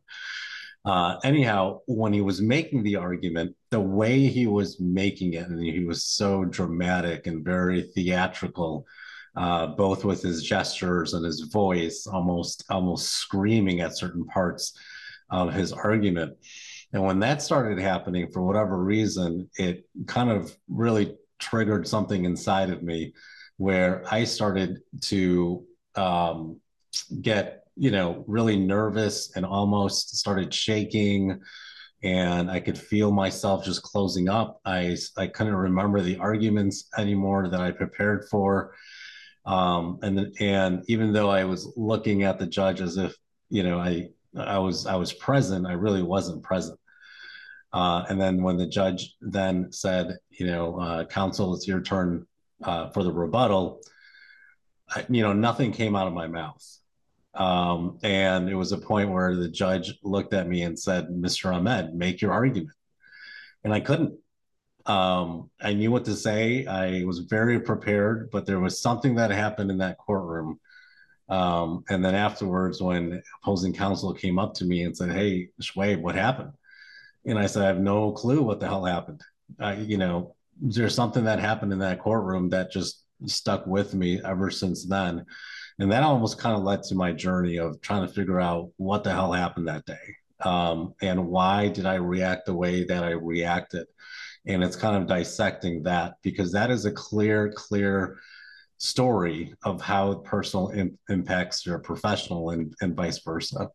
Uh, 0.84 1.18
anyhow, 1.24 1.82
when 1.86 2.12
he 2.12 2.22
was 2.22 2.42
making 2.42 2.82
the 2.82 2.96
argument, 2.96 3.56
the 3.70 3.80
way 3.80 4.26
he 4.26 4.48
was 4.48 4.80
making 4.80 5.34
it, 5.34 5.48
and 5.48 5.62
he 5.62 5.86
was 5.86 6.04
so 6.06 6.44
dramatic 6.44 7.28
and 7.28 7.46
very 7.46 7.84
theatrical 7.94 8.88
uh, 9.36 9.68
both 9.68 10.04
with 10.04 10.22
his 10.22 10.44
gestures 10.44 11.14
and 11.14 11.26
his 11.26 11.42
voice, 11.42 12.08
almost 12.08 12.66
almost 12.70 13.12
screaming 13.12 13.82
at 13.82 13.98
certain 13.98 14.26
parts 14.26 14.78
of 15.30 15.54
his 15.54 15.72
argument. 15.72 16.38
And 16.94 17.04
when 17.04 17.20
that 17.20 17.42
started 17.42 17.80
happening, 17.80 18.30
for 18.32 18.42
whatever 18.42 18.78
reason, 18.78 19.50
it 19.58 19.88
kind 20.08 20.30
of 20.30 20.56
really 20.68 21.16
triggered 21.40 21.88
something 21.88 22.26
inside 22.26 22.70
of 22.70 22.84
me 22.84 23.14
where 23.58 24.04
I 24.12 24.26
started 24.26 24.80
to 25.02 25.64
um, 25.96 26.60
get, 27.22 27.64
you 27.78 27.92
know, 27.92 28.26
really 28.28 28.58
nervous 28.58 29.36
and 29.36 29.46
almost 29.46 30.18
started 30.18 30.54
shaking. 30.54 31.40
And 32.04 32.50
I 32.52 32.60
could 32.60 32.78
feel 32.78 33.12
myself 33.12 33.64
just 33.64 33.84
closing 33.84 34.28
up. 34.28 34.60
I, 34.66 34.98
I 35.18 35.28
couldn't 35.28 35.56
remember 35.56 36.02
the 36.02 36.18
arguments 36.18 36.90
anymore 36.98 37.48
that 37.50 37.62
I 37.62 37.72
prepared 37.72 38.26
for. 38.30 38.74
Um, 39.46 40.00
and 40.04 40.36
and 40.40 40.84
even 40.88 41.14
though 41.14 41.30
I 41.30 41.46
was 41.46 41.72
looking 41.76 42.24
at 42.24 42.38
the 42.40 42.46
judge 42.48 42.82
as 42.82 42.98
if 42.98 43.16
you 43.50 43.64
know 43.64 43.80
I 43.80 44.10
I 44.38 44.60
was 44.60 44.86
I 44.86 44.96
was 44.96 45.14
present, 45.14 45.66
I 45.68 45.74
really 45.74 46.04
wasn't 46.04 46.44
present. 46.44 46.80
Uh, 47.74 48.04
and 48.10 48.20
then 48.20 48.44
when 48.44 48.58
the 48.58 48.68
judge 48.68 49.16
then 49.22 49.72
said, 49.72 50.18
you 50.30 50.46
know, 50.46 50.78
uh, 50.80 51.06
counsel, 51.06 51.56
it's 51.56 51.68
your 51.68 51.82
turn 51.82 52.28
uh, 52.64 52.90
for 52.90 53.04
the 53.04 53.12
rebuttal. 53.12 53.82
I, 54.90 55.06
you 55.10 55.22
know, 55.24 55.34
nothing 55.34 55.72
came 55.72 55.96
out 55.96 56.08
of 56.08 56.14
my 56.14 56.28
mouth. 56.28 56.62
Um, 57.34 57.98
and 58.04 58.50
it 58.50 58.56
was 58.56 58.74
a 58.74 58.78
point 58.78 59.10
where 59.10 59.36
the 59.36 59.48
judge 59.48 59.94
looked 60.04 60.34
at 60.34 60.50
me 60.50 60.64
and 60.64 60.78
said, 60.78 61.08
Mr. 61.08 61.54
Ahmed, 61.56 61.96
make 61.96 62.22
your 62.22 62.34
argument. 62.34 62.76
and 63.64 63.74
I 63.74 63.80
couldn't. 63.80 64.14
Um, 64.92 65.50
I 65.62 65.74
knew 65.74 65.90
what 65.90 66.04
to 66.06 66.16
say. 66.16 66.66
I 66.66 67.06
was 67.06 67.20
very 67.20 67.62
prepared, 67.62 68.30
but 68.30 68.46
there 68.46 68.60
was 68.60 68.82
something 68.82 69.16
that 69.16 69.32
happened 69.32 69.72
in 69.72 69.78
that 69.78 69.98
courtroom. 69.98 70.60
Um, 71.30 71.86
and 71.90 72.04
then 72.04 72.14
afterwards, 72.14 72.82
when 72.82 73.24
opposing 73.42 73.74
counsel 73.74 74.14
came 74.14 74.38
up 74.38 74.54
to 74.56 74.66
me 74.66 74.84
and 74.84 74.96
said, 74.96 75.12
"Hey, 75.12 75.50
Shuaib, 75.62 76.02
what 76.02 76.16
happened?" 76.16 76.52
and 77.26 77.40
I 77.40 77.46
said, 77.48 77.64
"I 77.64 77.68
have 77.68 77.80
no 77.80 78.12
clue 78.12 78.42
what 78.44 78.60
the 78.60 78.68
hell 78.68 78.84
happened." 78.84 79.22
I, 79.60 79.76
you 79.76 79.98
know, 79.98 80.36
there's 80.62 80.96
something 80.96 81.24
that 81.26 81.40
happened 81.40 81.72
in 81.72 81.80
that 81.80 82.02
courtroom 82.02 82.50
that 82.50 82.72
just 82.72 83.06
stuck 83.28 83.66
with 83.68 83.94
me 83.94 84.22
ever 84.26 84.52
since 84.52 84.86
then. 84.86 85.26
And 85.80 85.92
that 85.92 86.04
almost 86.04 86.38
kind 86.38 86.56
of 86.56 86.64
led 86.64 86.84
to 86.84 86.96
my 86.96 87.14
journey 87.14 87.58
of 87.58 87.82
trying 87.82 88.06
to 88.06 88.14
figure 88.14 88.42
out 88.42 88.72
what 88.78 89.04
the 89.04 89.12
hell 89.14 89.32
happened 89.32 89.68
that 89.68 89.86
day 89.86 90.18
um, 90.46 90.94
and 91.02 91.28
why 91.28 91.68
did 91.68 91.86
I 91.86 91.96
react 91.96 92.46
the 92.46 92.54
way 92.54 92.84
that 92.86 93.04
I 93.04 93.12
reacted. 93.12 93.88
And 94.46 94.64
it's 94.64 94.76
kind 94.76 94.96
of 94.96 95.08
dissecting 95.08 95.84
that 95.84 96.16
because 96.24 96.52
that 96.54 96.72
is 96.72 96.86
a 96.86 96.92
clear, 96.92 97.54
clear 97.56 98.18
story 98.78 99.54
of 99.64 99.80
how 99.80 100.16
personal 100.16 100.72
impacts 101.10 101.66
your 101.66 101.78
professional 101.78 102.50
and, 102.50 102.74
and 102.82 102.96
vice 102.96 103.20
versa. 103.20 103.70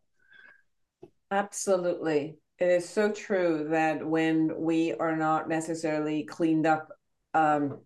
Absolutely. 1.31 2.37
It 2.59 2.67
is 2.67 2.89
so 2.89 3.11
true 3.11 3.67
that 3.69 4.05
when 4.05 4.51
we 4.57 4.93
are 4.93 5.15
not 5.15 5.47
necessarily 5.47 6.23
cleaned 6.23 6.65
up 6.65 6.89
um, 7.33 7.79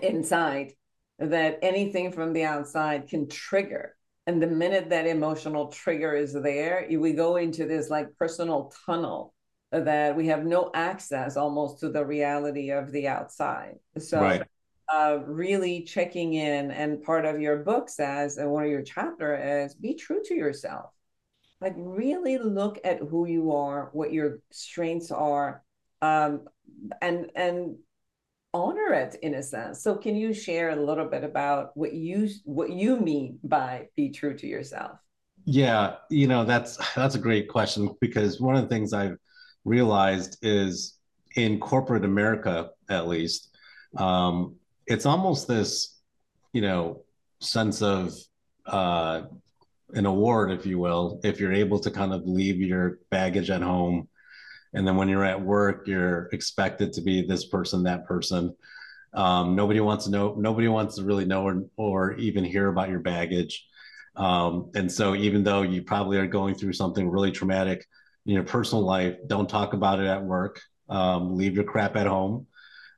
inside, 0.00 0.72
that 1.18 1.58
anything 1.62 2.12
from 2.12 2.32
the 2.32 2.44
outside 2.44 3.08
can 3.08 3.28
trigger. 3.28 3.96
And 4.26 4.42
the 4.42 4.46
minute 4.46 4.90
that 4.90 5.06
emotional 5.06 5.68
trigger 5.68 6.14
is 6.14 6.32
there, 6.32 6.86
we 6.90 7.12
go 7.12 7.36
into 7.36 7.66
this 7.66 7.90
like 7.90 8.16
personal 8.18 8.72
tunnel 8.84 9.34
that 9.72 10.16
we 10.16 10.28
have 10.28 10.44
no 10.44 10.70
access 10.74 11.36
almost 11.36 11.80
to 11.80 11.88
the 11.88 12.04
reality 12.04 12.70
of 12.70 12.92
the 12.92 13.08
outside. 13.08 13.76
So, 13.98 14.20
right. 14.20 14.42
uh, 14.92 15.18
really 15.26 15.82
checking 15.82 16.34
in, 16.34 16.70
and 16.70 17.02
part 17.02 17.24
of 17.24 17.40
your 17.40 17.58
book 17.58 17.88
says, 17.88 18.38
and 18.38 18.50
one 18.50 18.64
of 18.64 18.70
your 18.70 18.82
chapter 18.82 19.64
is 19.64 19.74
be 19.74 19.94
true 19.94 20.22
to 20.24 20.34
yourself. 20.34 20.90
Like, 21.60 21.74
really 21.76 22.38
look 22.38 22.78
at 22.84 22.98
who 22.98 23.26
you 23.26 23.52
are, 23.52 23.90
what 23.92 24.12
your 24.12 24.40
strengths 24.50 25.10
are, 25.10 25.62
um, 26.02 26.42
and 27.00 27.30
and 27.34 27.76
honor 28.54 28.94
it 28.94 29.16
in 29.22 29.34
a 29.34 29.42
sense. 29.42 29.82
So 29.82 29.96
can 29.96 30.16
you 30.16 30.32
share 30.32 30.70
a 30.70 30.76
little 30.76 31.04
bit 31.06 31.24
about 31.24 31.76
what 31.76 31.92
you 31.92 32.28
what 32.44 32.70
you 32.70 32.98
mean 32.98 33.38
by 33.42 33.88
be 33.96 34.10
true 34.10 34.36
to 34.38 34.46
yourself? 34.46 34.98
Yeah, 35.44 35.96
you 36.10 36.26
know, 36.26 36.44
that's 36.44 36.78
that's 36.94 37.14
a 37.14 37.20
great 37.20 37.48
question 37.48 37.94
because 38.00 38.40
one 38.40 38.56
of 38.56 38.62
the 38.62 38.68
things 38.68 38.92
I've 38.92 39.18
realized 39.66 40.38
is 40.42 40.96
in 41.34 41.60
corporate 41.60 42.04
America 42.04 42.70
at 42.88 43.08
least, 43.08 43.54
um, 43.98 44.54
it's 44.86 45.04
almost 45.04 45.48
this, 45.48 45.98
you 46.52 46.62
know, 46.62 47.02
sense 47.40 47.82
of 47.82 48.14
uh, 48.66 49.22
an 49.92 50.06
award, 50.06 50.50
if 50.52 50.64
you 50.64 50.78
will, 50.78 51.20
if 51.24 51.40
you're 51.40 51.52
able 51.52 51.78
to 51.80 51.90
kind 51.90 52.14
of 52.14 52.26
leave 52.26 52.60
your 52.60 53.00
baggage 53.10 53.50
at 53.50 53.60
home. 53.60 54.08
And 54.72 54.86
then 54.86 54.96
when 54.96 55.08
you're 55.08 55.24
at 55.24 55.40
work 55.40 55.86
you're 55.86 56.28
expected 56.32 56.92
to 56.94 57.02
be 57.02 57.22
this 57.22 57.46
person 57.46 57.82
that 57.84 58.06
person. 58.06 58.54
Um, 59.14 59.56
nobody 59.56 59.80
wants 59.80 60.04
to 60.04 60.10
know 60.10 60.34
nobody 60.38 60.68
wants 60.68 60.96
to 60.96 61.04
really 61.04 61.24
know 61.24 61.44
or, 61.44 61.64
or 61.76 62.12
even 62.14 62.44
hear 62.44 62.68
about 62.68 62.90
your 62.90 63.00
baggage. 63.00 63.66
Um, 64.14 64.70
and 64.74 64.90
so 64.90 65.14
even 65.14 65.42
though 65.42 65.62
you 65.62 65.82
probably 65.82 66.18
are 66.18 66.26
going 66.26 66.54
through 66.54 66.74
something 66.74 67.08
really 67.08 67.32
traumatic 67.32 67.86
your 68.34 68.42
personal 68.42 68.84
life 68.84 69.16
don't 69.26 69.48
talk 69.48 69.72
about 69.72 70.00
it 70.00 70.06
at 70.06 70.22
work 70.22 70.60
um, 70.88 71.36
leave 71.36 71.54
your 71.54 71.64
crap 71.64 71.96
at 71.96 72.06
home 72.06 72.46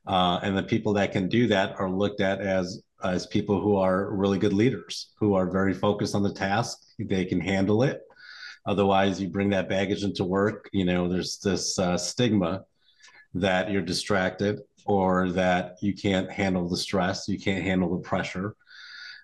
uh, 0.07 0.39
and 0.43 0.57
the 0.57 0.63
people 0.63 0.93
that 0.93 1.11
can 1.11 1.29
do 1.29 1.47
that 1.47 1.75
are 1.79 1.89
looked 1.89 2.21
at 2.21 2.41
as 2.41 2.81
as 3.03 3.25
people 3.27 3.61
who 3.61 3.77
are 3.77 4.13
really 4.13 4.37
good 4.37 4.53
leaders 4.53 5.13
who 5.19 5.33
are 5.33 5.49
very 5.49 5.73
focused 5.73 6.15
on 6.15 6.23
the 6.23 6.33
task 6.33 6.79
they 6.99 7.23
can 7.23 7.39
handle 7.39 7.83
it 7.83 8.01
Otherwise, 8.65 9.19
you 9.21 9.27
bring 9.27 9.49
that 9.49 9.69
baggage 9.69 10.03
into 10.03 10.23
work. 10.23 10.69
You 10.71 10.85
know, 10.85 11.07
there's 11.07 11.39
this 11.39 11.79
uh, 11.79 11.97
stigma 11.97 12.65
that 13.33 13.71
you're 13.71 13.81
distracted 13.81 14.59
or 14.85 15.29
that 15.29 15.77
you 15.81 15.93
can't 15.93 16.31
handle 16.31 16.67
the 16.67 16.77
stress, 16.77 17.27
you 17.27 17.39
can't 17.39 17.63
handle 17.63 17.89
the 17.89 18.01
pressure. 18.01 18.55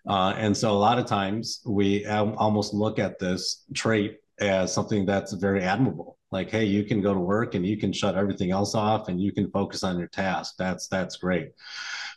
Uh, 0.07 0.33
and 0.37 0.55
so 0.55 0.71
a 0.71 0.73
lot 0.73 0.99
of 0.99 1.05
times 1.05 1.61
we 1.65 2.05
almost 2.05 2.73
look 2.73 2.99
at 2.99 3.19
this 3.19 3.65
trait 3.73 4.17
as 4.39 4.73
something 4.73 5.05
that's 5.05 5.33
very 5.33 5.63
admirable. 5.63 6.17
Like, 6.31 6.49
hey, 6.49 6.65
you 6.65 6.83
can 6.83 7.01
go 7.01 7.13
to 7.13 7.19
work 7.19 7.55
and 7.55 7.65
you 7.65 7.77
can 7.77 7.93
shut 7.93 8.15
everything 8.15 8.51
else 8.51 8.75
off 8.75 9.07
and 9.07 9.21
you 9.21 9.31
can 9.31 9.49
focus 9.51 9.83
on 9.83 9.97
your 9.97 10.07
task. 10.07 10.55
That's 10.57 10.87
that's 10.87 11.17
great. 11.17 11.51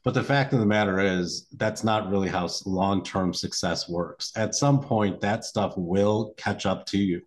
But 0.05 0.15
the 0.15 0.25
fact 0.25 0.53
of 0.53 0.61
the 0.61 0.67
matter 0.67 0.99
is, 0.99 1.47
that's 1.57 1.85
not 1.85 2.11
really 2.11 2.29
how 2.29 2.49
long 2.67 3.05
term 3.05 3.35
success 3.35 3.89
works. 3.89 4.33
At 4.37 4.55
some 4.55 4.81
point, 4.81 5.21
that 5.21 5.45
stuff 5.45 5.75
will 5.77 6.35
catch 6.37 6.67
up 6.67 6.87
to 6.87 6.99
you. 6.99 7.23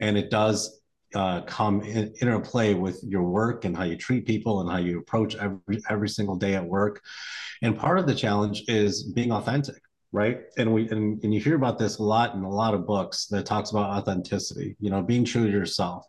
And 0.00 0.16
it 0.16 0.30
does 0.30 0.80
uh, 1.14 1.40
come 1.42 1.80
in 1.82 2.12
interplay 2.20 2.74
with 2.74 3.02
your 3.02 3.22
work 3.22 3.64
and 3.64 3.76
how 3.76 3.84
you 3.84 3.96
treat 3.96 4.26
people 4.26 4.60
and 4.60 4.70
how 4.70 4.76
you 4.76 4.98
approach 4.98 5.36
every, 5.36 5.80
every 5.88 6.08
single 6.08 6.36
day 6.36 6.54
at 6.54 6.64
work. 6.64 7.02
And 7.62 7.76
part 7.76 7.98
of 7.98 8.06
the 8.06 8.14
challenge 8.14 8.64
is 8.68 9.04
being 9.04 9.32
authentic 9.32 9.82
right? 10.12 10.40
And 10.56 10.72
we 10.72 10.88
and, 10.90 11.22
and 11.22 11.34
you 11.34 11.40
hear 11.40 11.56
about 11.56 11.78
this 11.78 11.98
a 11.98 12.02
lot 12.02 12.34
in 12.34 12.42
a 12.42 12.50
lot 12.50 12.74
of 12.74 12.86
books 12.86 13.26
that 13.26 13.46
talks 13.46 13.70
about 13.70 13.90
authenticity 13.90 14.76
you 14.80 14.90
know 14.90 15.02
being 15.02 15.24
true 15.24 15.46
to 15.46 15.52
yourself. 15.52 16.06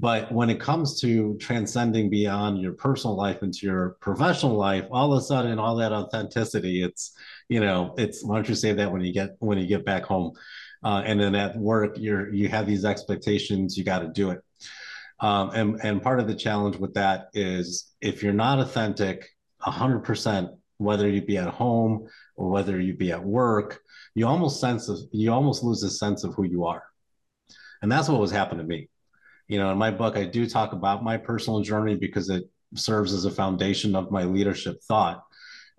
But 0.00 0.30
when 0.30 0.48
it 0.48 0.60
comes 0.60 1.00
to 1.00 1.36
transcending 1.38 2.08
beyond 2.08 2.62
your 2.62 2.72
personal 2.72 3.16
life 3.16 3.42
into 3.42 3.66
your 3.66 3.96
professional 4.00 4.54
life, 4.54 4.84
all 4.92 5.12
of 5.12 5.18
a 5.18 5.22
sudden, 5.22 5.58
all 5.58 5.74
that 5.76 5.92
authenticity, 5.92 6.84
it's, 6.84 7.16
you 7.48 7.58
know, 7.58 7.94
it's 7.98 8.24
why 8.24 8.36
don't 8.36 8.48
you 8.48 8.54
say 8.54 8.72
that 8.74 8.92
when 8.92 9.00
you 9.00 9.12
get 9.12 9.34
when 9.40 9.58
you 9.58 9.66
get 9.66 9.84
back 9.84 10.04
home, 10.04 10.34
uh, 10.84 11.02
and 11.04 11.20
then 11.20 11.34
at 11.34 11.56
work, 11.56 11.96
you're 11.98 12.32
you 12.32 12.48
have 12.48 12.64
these 12.64 12.84
expectations, 12.84 13.76
you 13.76 13.82
got 13.82 13.98
to 13.98 14.08
do 14.08 14.30
it. 14.30 14.40
Um, 15.18 15.50
and 15.50 15.80
and 15.82 16.00
part 16.00 16.20
of 16.20 16.28
the 16.28 16.34
challenge 16.36 16.76
with 16.76 16.94
that 16.94 17.30
is 17.34 17.92
if 18.00 18.22
you're 18.22 18.32
not 18.32 18.60
authentic, 18.60 19.28
hundred 19.58 20.04
percent, 20.04 20.50
whether 20.76 21.08
you 21.08 21.22
be 21.22 21.38
at 21.38 21.48
home 21.48 22.06
or 22.38 22.48
whether 22.48 22.80
you 22.80 22.94
be 22.94 23.12
at 23.12 23.22
work, 23.22 23.80
you 24.14 24.26
almost 24.26 24.60
sense 24.60 24.88
of, 24.88 24.98
you 25.12 25.32
almost 25.32 25.62
lose 25.62 25.82
a 25.82 25.90
sense 25.90 26.24
of 26.24 26.34
who 26.34 26.44
you 26.44 26.64
are, 26.64 26.84
and 27.82 27.90
that's 27.90 28.08
what 28.08 28.20
was 28.20 28.30
happening 28.30 28.64
to 28.64 28.68
me. 28.68 28.88
You 29.48 29.58
know 29.58 29.72
in 29.72 29.78
my 29.78 29.90
book 29.90 30.16
i 30.16 30.24
do 30.24 30.46
talk 30.46 30.72
about 30.72 31.02
my 31.02 31.16
personal 31.16 31.60
journey 31.60 31.96
because 31.96 32.28
it 32.28 32.44
serves 32.74 33.14
as 33.14 33.24
a 33.24 33.30
foundation 33.30 33.96
of 33.96 34.10
my 34.10 34.24
leadership 34.24 34.82
thought. 34.82 35.24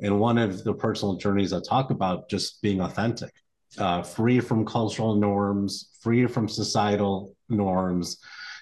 And 0.02 0.20
one 0.20 0.38
of 0.38 0.64
the 0.64 0.74
personal 0.74 1.16
journeys 1.18 1.54
i 1.54 1.60
talk 1.62 1.92
about 1.92 2.30
just 2.30 2.62
being 2.62 2.82
authentic 2.82 3.34
uh, 3.78 4.02
free 4.02 4.40
from 4.40 4.66
cultural 4.66 5.16
norms 5.16 5.90
free 6.02 6.26
from 6.26 6.48
societal 6.48 7.36
norms 7.50 8.18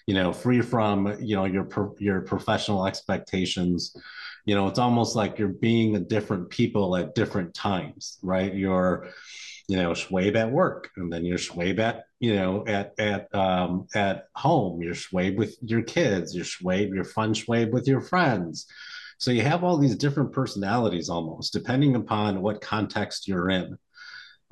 you 0.06 0.14
know 0.14 0.34
free 0.34 0.62
from 0.62 1.16
you 1.22 1.36
know 1.36 1.46
your 1.46 1.68
your 2.00 2.22
professional 2.22 2.86
expectations 2.86 3.96
you 4.48 4.56
know 4.56 4.68
it's 4.68 4.80
almost 4.80 5.16
like 5.16 5.38
you're 5.38 5.50
being 5.50 5.96
a 5.96 6.00
different 6.00 6.50
people 6.50 6.96
at 6.96 7.14
different 7.14 7.54
times 7.54 8.18
right 8.24 8.56
you're 8.56 9.08
you 9.68 9.76
know, 9.76 9.92
Shuaib 9.92 10.36
at 10.36 10.50
work, 10.50 10.92
and 10.96 11.12
then 11.12 11.26
you're 11.26 11.38
Shuaib 11.38 11.80
at, 11.80 12.06
you 12.20 12.36
know, 12.36 12.64
at 12.66 12.94
at 12.98 13.34
um, 13.36 13.88
at 13.94 14.28
home. 14.34 14.82
You're 14.82 14.94
Shuaib 14.94 15.36
with 15.36 15.58
your 15.62 15.82
kids. 15.82 16.34
You're 16.34 16.46
Shuaib, 16.46 16.94
you're 16.94 17.04
fun 17.04 17.34
Shuaib 17.34 17.72
with 17.72 17.88
your 17.88 18.02
friends. 18.02 18.66
So 19.18 19.32
you 19.32 19.42
have 19.42 19.64
all 19.64 19.78
these 19.78 19.96
different 19.96 20.32
personalities 20.32 21.10
almost, 21.10 21.52
depending 21.52 21.96
upon 21.96 22.42
what 22.42 22.62
context 22.62 23.28
you're 23.28 23.50
in. 23.50 23.78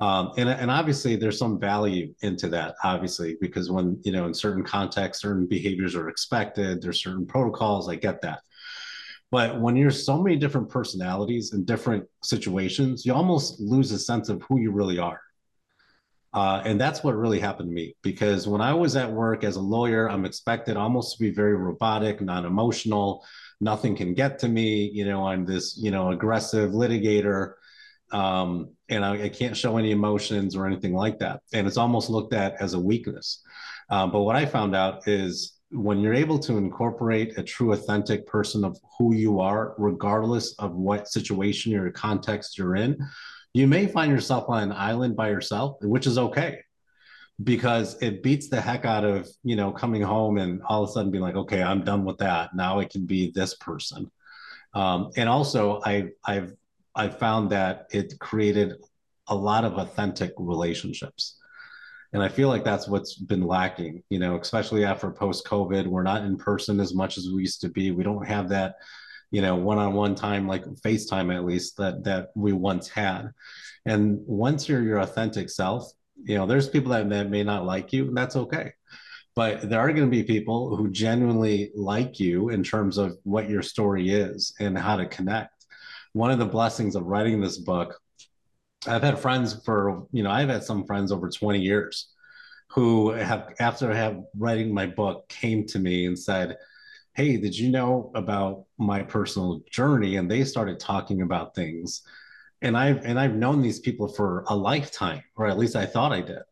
Um, 0.00 0.32
and, 0.36 0.48
and 0.50 0.70
obviously 0.70 1.16
there's 1.16 1.38
some 1.38 1.58
value 1.58 2.12
into 2.20 2.48
that, 2.48 2.74
obviously, 2.84 3.38
because 3.40 3.70
when, 3.70 3.98
you 4.04 4.12
know, 4.12 4.26
in 4.26 4.34
certain 4.34 4.64
contexts, 4.64 5.22
certain 5.22 5.46
behaviors 5.46 5.94
are 5.94 6.10
expected, 6.10 6.82
there's 6.82 7.02
certain 7.02 7.26
protocols, 7.26 7.88
I 7.88 7.94
get 7.94 8.20
that. 8.22 8.40
But 9.30 9.60
when 9.60 9.76
you're 9.76 9.90
so 9.90 10.22
many 10.22 10.36
different 10.36 10.68
personalities 10.68 11.52
in 11.52 11.64
different 11.64 12.04
situations, 12.22 13.04
you 13.04 13.12
almost 13.12 13.60
lose 13.60 13.90
a 13.90 13.98
sense 13.98 14.28
of 14.28 14.42
who 14.42 14.60
you 14.60 14.70
really 14.70 14.98
are. 14.98 15.20
Uh, 16.32 16.60
and 16.64 16.78
that's 16.78 17.02
what 17.02 17.16
really 17.16 17.40
happened 17.40 17.70
to 17.70 17.74
me 17.74 17.96
because 18.02 18.46
when 18.46 18.60
I 18.60 18.74
was 18.74 18.94
at 18.94 19.10
work 19.10 19.42
as 19.42 19.56
a 19.56 19.60
lawyer, 19.60 20.08
I'm 20.08 20.26
expected 20.26 20.76
almost 20.76 21.16
to 21.16 21.18
be 21.18 21.30
very 21.30 21.56
robotic, 21.56 22.20
non 22.20 22.44
emotional. 22.44 23.24
Nothing 23.60 23.96
can 23.96 24.12
get 24.12 24.38
to 24.40 24.48
me. 24.48 24.90
You 24.92 25.06
know, 25.06 25.26
I'm 25.26 25.46
this, 25.46 25.78
you 25.78 25.90
know, 25.90 26.10
aggressive 26.10 26.72
litigator. 26.72 27.54
Um, 28.12 28.74
and 28.88 29.04
I, 29.04 29.24
I, 29.24 29.28
can't 29.30 29.56
show 29.56 29.78
any 29.78 29.90
emotions 29.90 30.54
or 30.54 30.64
anything 30.64 30.94
like 30.94 31.18
that. 31.18 31.40
And 31.52 31.66
it's 31.66 31.76
almost 31.76 32.08
looked 32.08 32.34
at 32.34 32.54
as 32.60 32.74
a 32.74 32.78
weakness. 32.78 33.42
Um, 33.90 34.12
but 34.12 34.20
what 34.20 34.36
I 34.36 34.46
found 34.46 34.76
out 34.76 35.08
is 35.08 35.55
when 35.70 35.98
you're 35.98 36.14
able 36.14 36.38
to 36.38 36.56
incorporate 36.56 37.36
a 37.38 37.42
true 37.42 37.72
authentic 37.72 38.26
person 38.26 38.64
of 38.64 38.78
who 38.98 39.14
you 39.14 39.40
are 39.40 39.74
regardless 39.78 40.54
of 40.58 40.74
what 40.74 41.08
situation 41.08 41.74
or 41.74 41.90
context 41.90 42.56
you're 42.56 42.76
in 42.76 42.96
you 43.56 43.66
may 43.66 43.86
find 43.86 44.12
yourself 44.12 44.44
on 44.48 44.62
an 44.62 44.72
island 44.72 45.16
by 45.16 45.30
yourself 45.30 45.78
which 45.80 46.06
is 46.06 46.18
okay. 46.18 46.60
Because 47.42 48.00
it 48.00 48.22
beats 48.22 48.48
the 48.48 48.60
heck 48.60 48.84
out 48.84 49.04
of 49.04 49.28
you 49.42 49.56
know 49.56 49.70
coming 49.72 50.02
home 50.02 50.36
and 50.38 50.62
all 50.62 50.82
of 50.84 50.90
a 50.90 50.92
sudden 50.92 51.10
being 51.10 51.22
like 51.22 51.36
okay 51.36 51.62
i'm 51.62 51.82
done 51.82 52.04
with 52.04 52.18
that. 52.18 52.54
Now 52.54 52.78
i 52.78 52.84
can 52.84 53.06
be 53.06 53.30
this 53.34 53.54
person. 53.54 54.10
Um, 54.74 55.10
and 55.16 55.28
also 55.28 55.80
i 55.84 56.08
i've 56.24 56.52
i've 56.94 57.18
found 57.18 57.50
that 57.50 57.86
it 57.90 58.18
created 58.18 58.74
a 59.28 59.34
lot 59.34 59.64
of 59.64 59.74
authentic 59.74 60.32
relationships 60.38 61.38
and 62.12 62.22
i 62.22 62.28
feel 62.28 62.48
like 62.48 62.64
that's 62.64 62.88
what's 62.88 63.14
been 63.14 63.46
lacking 63.46 64.02
you 64.10 64.18
know 64.18 64.38
especially 64.38 64.84
after 64.84 65.10
post 65.10 65.44
covid 65.46 65.86
we're 65.86 66.02
not 66.02 66.24
in 66.24 66.36
person 66.36 66.80
as 66.80 66.94
much 66.94 67.18
as 67.18 67.28
we 67.32 67.42
used 67.42 67.60
to 67.60 67.68
be. 67.68 67.90
We 67.90 68.04
don't 68.04 68.26
have 68.26 68.48
that 68.50 68.76
you 69.30 69.42
know 69.42 69.56
one-on-one 69.56 70.14
time 70.14 70.46
like 70.46 70.64
facetime 70.86 71.34
at 71.34 71.44
least 71.44 71.76
that 71.78 72.04
that 72.04 72.30
we 72.34 72.52
once 72.52 72.88
had. 72.88 73.30
And 73.84 74.20
once 74.26 74.68
you're 74.68 74.82
your 74.82 74.98
authentic 74.98 75.50
self 75.50 75.90
you 76.24 76.36
know 76.36 76.46
there's 76.46 76.68
people 76.68 76.92
that, 76.92 77.08
that 77.10 77.30
may 77.30 77.42
not 77.42 77.66
like 77.66 77.92
you 77.92 78.08
and 78.08 78.16
that's 78.16 78.36
okay. 78.36 78.72
But 79.34 79.68
there 79.68 79.80
are 79.80 79.92
going 79.92 80.10
to 80.10 80.16
be 80.16 80.22
people 80.22 80.76
who 80.76 80.90
genuinely 80.90 81.70
like 81.74 82.18
you 82.18 82.48
in 82.48 82.62
terms 82.62 82.96
of 82.96 83.18
what 83.24 83.50
your 83.50 83.60
story 83.60 84.08
is 84.08 84.54
and 84.60 84.78
how 84.78 84.96
to 84.96 85.04
connect. 85.06 85.66
One 86.14 86.30
of 86.30 86.38
the 86.38 86.46
blessings 86.46 86.96
of 86.96 87.04
writing 87.04 87.42
this 87.42 87.58
book 87.58 88.00
i've 88.88 89.02
had 89.02 89.18
friends 89.18 89.62
for 89.64 90.06
you 90.12 90.22
know 90.22 90.30
i've 90.30 90.48
had 90.48 90.64
some 90.64 90.84
friends 90.86 91.12
over 91.12 91.28
20 91.28 91.60
years 91.60 92.08
who 92.68 93.10
have 93.10 93.54
after 93.60 93.92
have 93.94 94.22
writing 94.36 94.72
my 94.72 94.86
book 94.86 95.28
came 95.28 95.64
to 95.66 95.78
me 95.78 96.06
and 96.06 96.18
said 96.18 96.56
hey 97.14 97.36
did 97.36 97.56
you 97.56 97.70
know 97.70 98.10
about 98.14 98.64
my 98.78 99.02
personal 99.02 99.60
journey 99.70 100.16
and 100.16 100.30
they 100.30 100.44
started 100.44 100.78
talking 100.78 101.22
about 101.22 101.54
things 101.54 102.02
and 102.62 102.76
I've 102.76 103.04
and 103.04 103.18
I've 103.18 103.34
known 103.34 103.62
these 103.62 103.80
people 103.80 104.08
for 104.08 104.44
a 104.48 104.56
lifetime, 104.56 105.22
or 105.36 105.46
at 105.46 105.58
least 105.58 105.76
I 105.76 105.86
thought 105.86 106.12
I 106.12 106.20
did. 106.20 106.42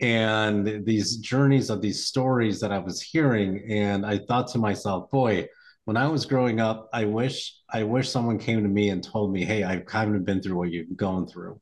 And 0.00 0.84
these 0.86 1.16
journeys 1.16 1.70
of 1.70 1.82
these 1.82 2.06
stories 2.06 2.60
that 2.60 2.72
I 2.72 2.78
was 2.78 3.02
hearing, 3.02 3.64
and 3.68 4.06
I 4.06 4.18
thought 4.18 4.48
to 4.48 4.58
myself, 4.58 5.10
boy, 5.10 5.48
when 5.88 5.96
I 5.96 6.06
was 6.06 6.26
growing 6.26 6.60
up, 6.60 6.90
I 6.92 7.06
wish 7.06 7.54
I 7.70 7.82
wish 7.82 8.10
someone 8.10 8.38
came 8.38 8.62
to 8.62 8.68
me 8.68 8.90
and 8.90 9.02
told 9.02 9.32
me, 9.32 9.42
hey, 9.42 9.62
I've 9.62 9.86
kind 9.86 10.14
of 10.14 10.22
been 10.22 10.42
through 10.42 10.58
what 10.58 10.70
you've 10.70 10.94
gone 10.94 11.26
through. 11.26 11.58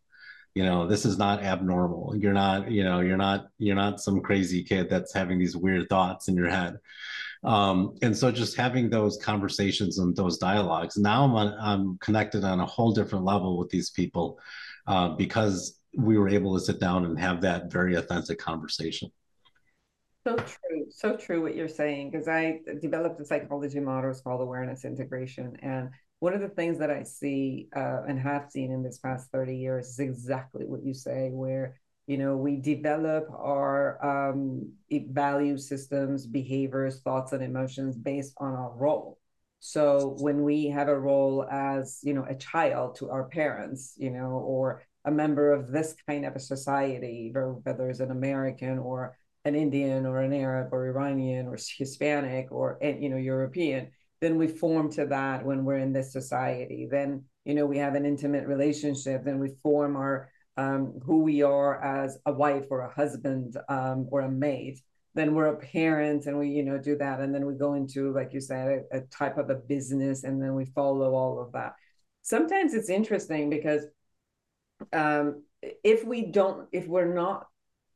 You 0.53 0.65
know, 0.65 0.89
this 0.89 1.07
is 1.07 1.17
not 1.17 1.45
abnormal. 1.45 2.17
You're 2.17 2.33
not, 2.33 2.69
you 2.69 2.83
know, 2.83 2.99
you're 2.99 3.17
not, 3.17 3.47
you're 3.59 3.77
not 3.77 4.01
some 4.01 4.21
crazy 4.21 4.65
kid 4.65 4.91
that's 4.91 5.15
having 5.15 5.39
these 5.39 5.57
weird 5.57 5.89
thoughts 5.89 6.27
in 6.27 6.35
your 6.35 6.51
head. 6.51 6.79
Um, 7.45 7.95
and 8.03 8.17
so 8.17 8.33
just 8.33 8.57
having 8.57 8.91
those 8.91 9.17
conversations 9.17 10.01
and 10.01 10.17
those 10.17 10.39
dialogues, 10.39 10.97
now 10.97 11.23
I'm, 11.23 11.35
on, 11.37 11.57
I'm 11.61 11.99
connected 11.99 12.43
on 12.43 12.59
a 12.59 12.67
whole 12.67 12.91
different 12.91 13.25
level 13.25 13.57
with 13.57 13.71
these 13.71 13.91
people 13.91 14.41
uh, 14.89 15.11
because 15.11 15.79
we 15.97 16.19
were 16.19 16.29
able 16.29 16.53
to 16.59 16.65
sit 16.65 16.81
down 16.81 17.05
and 17.05 17.17
have 17.17 17.43
that 17.43 17.71
very 17.71 17.95
authentic 17.95 18.41
conversation. 18.41 19.13
So 20.27 20.35
true, 20.35 20.87
so 20.91 21.17
true 21.17 21.41
what 21.41 21.55
you're 21.55 21.69
saying, 21.69 22.11
because 22.11 22.27
I 22.27 22.59
developed 22.83 23.21
a 23.21 23.25
psychology 23.25 23.79
model 23.79 24.11
it's 24.11 24.21
called 24.21 24.41
awareness 24.41 24.85
integration. 24.85 25.57
And 25.63 25.91
one 26.19 26.35
of 26.35 26.41
the 26.41 26.49
things 26.49 26.81
that 26.81 26.91
I 26.91 27.05
see 27.05 27.69
uh, 27.77 28.03
and 28.09 28.19
have 28.19 28.51
seen 28.51 28.73
in 28.73 28.83
this 28.83 28.99
past 28.99 29.31
30 29.31 29.57
years 29.57 29.87
is 29.87 30.01
exactly 30.01 30.65
what 30.67 30.85
you 30.85 30.95
say, 30.95 31.31
where 31.31 31.79
you 32.09 32.19
know 32.19 32.37
we 32.37 32.57
develop 32.57 33.29
our 33.31 34.05
um, 34.05 34.73
value 34.91 35.57
systems 35.59 36.27
behaviors 36.27 37.03
thoughts 37.03 37.33
and 37.33 37.43
emotions 37.45 37.97
based 37.97 38.35
on 38.39 38.53
our 38.53 38.73
role 38.77 39.19
so 39.59 40.17
when 40.21 40.45
we 40.45 40.67
have 40.67 40.87
a 40.87 40.97
role 40.99 41.45
as 41.51 41.99
you 42.05 42.15
know 42.15 42.25
a 42.29 42.35
child 42.37 42.95
to 42.95 43.11
our 43.11 43.25
parents 43.25 43.95
you 43.97 44.11
know 44.11 44.41
or 44.47 44.85
a 45.05 45.11
member 45.11 45.53
of 45.53 45.73
this 45.73 45.97
kind 46.07 46.25
of 46.25 46.37
a 46.37 46.39
society 46.39 47.33
whether 47.65 47.91
it's 47.91 47.99
an 47.99 48.13
american 48.13 48.79
or 48.79 49.17
an 49.49 49.55
indian 49.55 50.05
or 50.05 50.17
an 50.21 50.33
arab 50.33 50.73
or 50.73 50.81
iranian 50.87 51.47
or 51.47 51.57
hispanic 51.79 52.47
or 52.51 52.79
you 52.83 53.09
know 53.09 53.17
european 53.33 53.89
then 54.21 54.39
we 54.39 54.49
form 54.49 54.91
to 54.93 55.07
that 55.07 55.45
when 55.45 55.65
we're 55.65 55.79
in 55.79 55.93
this 55.93 56.13
society. 56.13 56.89
Then 56.91 57.25
you 57.45 57.55
know 57.55 57.67
we 57.67 57.79
have 57.79 57.95
an 57.95 58.07
intimate 58.07 58.47
relationship 58.47 59.25
then 59.25 59.39
we 59.39 59.51
form 59.63 59.97
our 59.97 60.31
um, 60.57 60.99
who 61.05 61.19
we 61.21 61.43
are 61.43 61.83
as 61.83 62.19
a 62.27 62.33
wife 62.33 62.67
or 62.71 62.81
a 62.81 62.95
husband 62.95 63.57
um, 63.69 64.09
or 64.11 64.23
a 64.23 64.31
mate. 64.31 64.81
Then 65.15 65.35
we're 65.35 65.47
a 65.47 65.57
parent 65.57 66.27
and 66.27 66.39
we 66.39 66.49
you 66.49 66.63
know 66.63 66.79
do 66.79 66.97
that 66.97 67.21
and 67.21 67.35
then 67.35 67.47
we 67.47 67.55
go 67.55 67.75
into 67.75 68.13
like 68.13 68.33
you 68.33 68.41
said 68.41 68.85
a, 68.93 68.99
a 68.99 69.01
type 69.03 69.39
of 69.39 69.51
a 69.51 69.55
business 69.55 70.25
and 70.25 70.43
then 70.43 70.55
we 70.55 70.65
follow 70.65 71.15
all 71.15 71.41
of 71.41 71.53
that. 71.53 71.75
Sometimes 72.23 72.75
it's 72.75 72.91
interesting 72.91 73.51
because 73.51 73.83
um, 74.93 75.45
if 75.63 76.05
we 76.05 76.27
don't 76.27 76.69
if 76.73 76.87
we're 76.87 77.15
not 77.15 77.47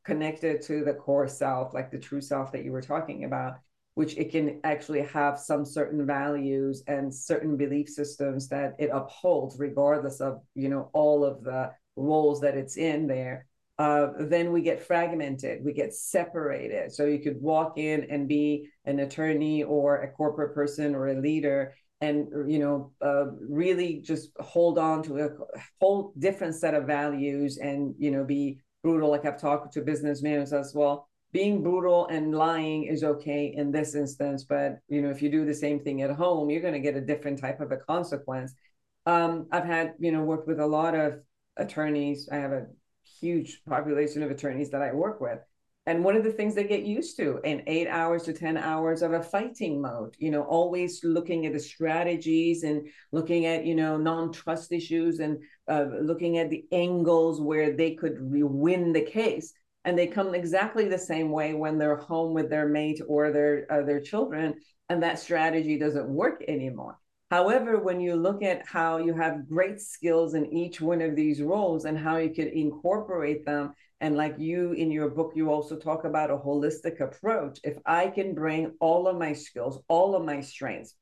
connected 0.05 0.63
to 0.63 0.85
the 0.85 0.95
core 0.95 1.29
self 1.29 1.75
like 1.75 1.91
the 1.91 1.99
true 1.99 2.21
self 2.21 2.53
that 2.53 2.65
you 2.65 2.73
were 2.73 2.83
talking 2.83 3.25
about 3.25 3.55
which 3.95 4.17
it 4.17 4.31
can 4.31 4.61
actually 4.65 5.03
have 5.03 5.39
some 5.39 5.65
certain 5.65 6.07
values 6.07 6.83
and 6.87 7.13
certain 7.13 7.57
belief 7.57 7.89
systems 7.89 8.49
that 8.49 8.75
it 8.79 8.89
upholds 8.93 9.59
regardless 9.59 10.21
of 10.21 10.41
you 10.55 10.69
know 10.69 10.89
all 10.93 11.25
of 11.25 11.43
the 11.43 11.71
roles 12.01 12.41
that 12.41 12.57
it's 12.57 12.77
in 12.77 13.07
there, 13.07 13.47
uh, 13.79 14.09
then 14.19 14.53
we 14.53 14.61
get 14.61 14.85
fragmented, 14.85 15.65
we 15.65 15.73
get 15.73 15.95
separated. 15.95 16.93
So 16.93 17.07
you 17.07 17.19
could 17.19 17.41
walk 17.41 17.79
in 17.79 18.05
and 18.11 18.29
be 18.29 18.69
an 18.85 19.01
attorney 19.01 19.63
or 19.63 20.03
a 20.03 20.11
corporate 20.11 20.55
person 20.55 20.95
or 20.95 21.09
a 21.09 21.21
leader 21.21 21.75
and 22.03 22.51
you 22.51 22.59
know 22.59 22.93
uh, 23.03 23.27
really 23.47 24.01
just 24.01 24.31
hold 24.41 24.79
on 24.79 25.03
to 25.03 25.19
a 25.19 25.29
whole 25.81 26.15
different 26.19 26.55
set 26.55 26.73
of 26.73 26.87
values 26.87 27.59
and 27.59 27.95
you 27.99 28.11
know 28.11 28.25
be 28.25 28.59
brutal 28.83 29.11
like 29.11 29.25
i've 29.25 29.41
talked 29.41 29.73
to 29.73 29.81
businessmen 29.81 30.41
as 30.41 30.73
well 30.75 31.09
being 31.33 31.63
brutal 31.63 32.07
and 32.09 32.35
lying 32.35 32.85
is 32.85 33.05
okay 33.05 33.53
in 33.57 33.71
this 33.71 33.95
instance 33.95 34.45
but 34.45 34.81
you 34.89 35.01
know 35.01 35.11
if 35.11 35.23
you 35.23 35.31
do 35.31 35.45
the 35.45 35.55
same 35.55 35.79
thing 35.81 36.03
at 36.03 36.11
home 36.11 36.51
you're 36.51 36.63
going 36.63 36.75
to 36.75 36.81
get 36.81 36.97
a 36.97 37.01
different 37.01 37.39
type 37.39 37.61
of 37.61 37.73
a 37.73 37.77
consequence 37.77 38.55
um, 39.07 39.47
i've 39.53 39.65
had 39.65 39.95
you 39.99 40.13
know 40.13 40.23
worked 40.23 40.49
with 40.49 40.61
a 40.61 40.67
lot 40.67 40.95
of 40.95 41.21
attorneys. 41.61 42.29
I 42.31 42.37
have 42.37 42.53
a 42.53 42.67
huge 43.21 43.63
population 43.69 44.23
of 44.23 44.31
attorneys 44.31 44.71
that 44.71 44.83
I 44.83 44.93
work 44.93 45.21
with. 45.21 45.39
And 45.87 46.05
one 46.05 46.15
of 46.15 46.25
the 46.25 46.33
things 46.33 46.55
they 46.55 46.65
get 46.65 46.83
used 46.83 47.17
to 47.17 47.41
in 47.43 47.63
eight 47.67 47.89
hours 47.89 48.25
to 48.25 48.33
10 48.33 48.59
hours 48.59 49.01
of 49.01 49.13
a 49.13 49.23
fighting 49.23 49.81
mode, 49.81 50.15
you 50.19 50.31
know, 50.31 50.43
always 50.43 51.03
looking 51.03 51.47
at 51.47 51.55
the 51.55 51.59
strategies 51.59 52.65
and 52.65 52.87
looking 53.13 53.47
at, 53.47 53.65
you 53.65 53.75
know, 53.75 53.97
non 53.97 54.31
trust 54.31 54.73
issues 54.73 55.21
and 55.21 55.39
uh, 55.69 55.87
looking 56.03 56.37
at 56.37 56.51
the 56.51 56.65
angles 56.71 57.41
where 57.41 57.75
they 57.77 57.95
could 57.95 58.19
win 58.21 58.93
the 58.93 59.01
case. 59.01 59.55
And 59.87 59.99
they 59.99 60.07
come 60.07 60.35
exactly 60.35 60.87
the 60.87 60.99
same 60.99 61.31
way 61.31 61.55
when 61.55 61.79
they're 61.79 61.97
home 61.97 62.35
with 62.35 62.51
their 62.51 62.69
mate 62.69 63.01
or 63.09 63.33
their, 63.33 63.67
uh, 63.73 63.83
their 63.83 64.01
children. 64.01 64.57
And 64.91 65.03
that 65.03 65.19
strategy 65.19 65.79
doesn't 65.79 66.09
work 66.09 66.45
anymore. 66.47 66.99
However, 67.31 67.79
when 67.79 68.01
you 68.01 68.17
look 68.17 68.43
at 68.43 68.67
how 68.67 68.99
you 68.99 69.15
have 69.15 69.49
great 69.49 69.81
skills 69.81 70.35
in 70.35 70.53
each 70.53 70.81
one 70.81 71.01
of 71.01 71.15
these 71.15 71.41
roles 71.41 71.85
and 71.85 71.97
how 71.97 72.17
you 72.17 72.35
could 72.35 72.49
incorporate 72.49 73.47
them, 73.47 73.73
and 74.01 74.17
like 74.17 74.37
you 74.39 74.73
in 74.73 74.91
your 74.91 75.09
book, 75.11 75.33
you 75.35 75.51
also 75.51 75.77
talk 75.77 76.05
about 76.05 76.31
a 76.31 76.37
holistic 76.37 77.01
approach. 77.01 77.59
If 77.65 77.77
I 77.87 78.09
can 78.09 78.35
bring 78.35 78.75
all 78.81 79.07
of 79.07 79.19
my 79.19 79.33
skills, 79.33 79.83
all 79.89 80.15
of 80.15 80.25
my 80.25 80.41
strengths, 80.41 80.95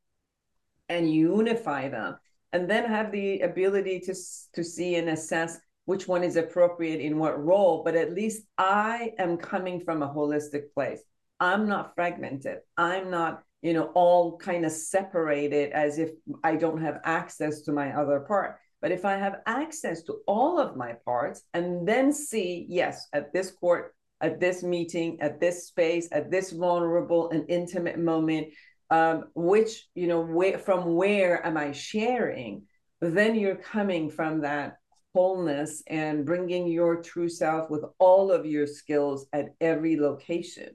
and 0.88 1.12
unify 1.12 1.88
them, 1.88 2.16
and 2.52 2.68
then 2.68 2.84
have 2.86 3.12
the 3.12 3.40
ability 3.40 4.00
to, 4.00 4.14
to 4.54 4.64
see 4.64 4.96
and 4.96 5.10
assess 5.10 5.58
which 5.84 6.08
one 6.08 6.24
is 6.24 6.36
appropriate 6.36 7.00
in 7.00 7.18
what 7.18 7.42
role, 7.42 7.82
but 7.84 7.94
at 7.94 8.14
least 8.14 8.42
I 8.58 9.12
am 9.18 9.36
coming 9.36 9.80
from 9.80 10.02
a 10.02 10.08
holistic 10.08 10.72
place. 10.74 11.02
I'm 11.40 11.68
not 11.68 11.94
fragmented. 11.94 12.58
I'm 12.76 13.10
not 13.10 13.42
you 13.62 13.72
know, 13.72 13.90
all 13.94 14.38
kind 14.38 14.64
of 14.64 14.72
separated 14.72 15.72
as 15.72 15.98
if 15.98 16.10
I 16.44 16.56
don't 16.56 16.80
have 16.80 17.00
access 17.04 17.62
to 17.62 17.72
my 17.72 17.92
other 17.92 18.20
part. 18.20 18.58
But 18.80 18.92
if 18.92 19.04
I 19.04 19.16
have 19.16 19.40
access 19.46 20.02
to 20.04 20.20
all 20.26 20.58
of 20.58 20.76
my 20.76 20.94
parts 21.04 21.42
and 21.52 21.86
then 21.86 22.12
see, 22.12 22.66
yes, 22.68 23.08
at 23.12 23.32
this 23.32 23.50
court, 23.50 23.94
at 24.20 24.40
this 24.40 24.62
meeting, 24.62 25.20
at 25.20 25.40
this 25.40 25.66
space, 25.66 26.08
at 26.12 26.30
this 26.30 26.52
vulnerable 26.52 27.30
and 27.30 27.44
intimate 27.48 27.98
moment, 27.98 28.48
um, 28.90 29.24
which, 29.34 29.88
you 29.94 30.06
know, 30.06 30.20
where, 30.20 30.58
from 30.58 30.94
where 30.94 31.44
am 31.44 31.56
I 31.56 31.72
sharing? 31.72 32.62
Then 33.00 33.34
you're 33.34 33.56
coming 33.56 34.10
from 34.10 34.40
that 34.42 34.78
wholeness 35.14 35.82
and 35.88 36.24
bringing 36.24 36.68
your 36.68 37.02
true 37.02 37.28
self 37.28 37.70
with 37.70 37.84
all 37.98 38.30
of 38.30 38.46
your 38.46 38.66
skills 38.66 39.26
at 39.32 39.46
every 39.60 39.98
location 39.98 40.68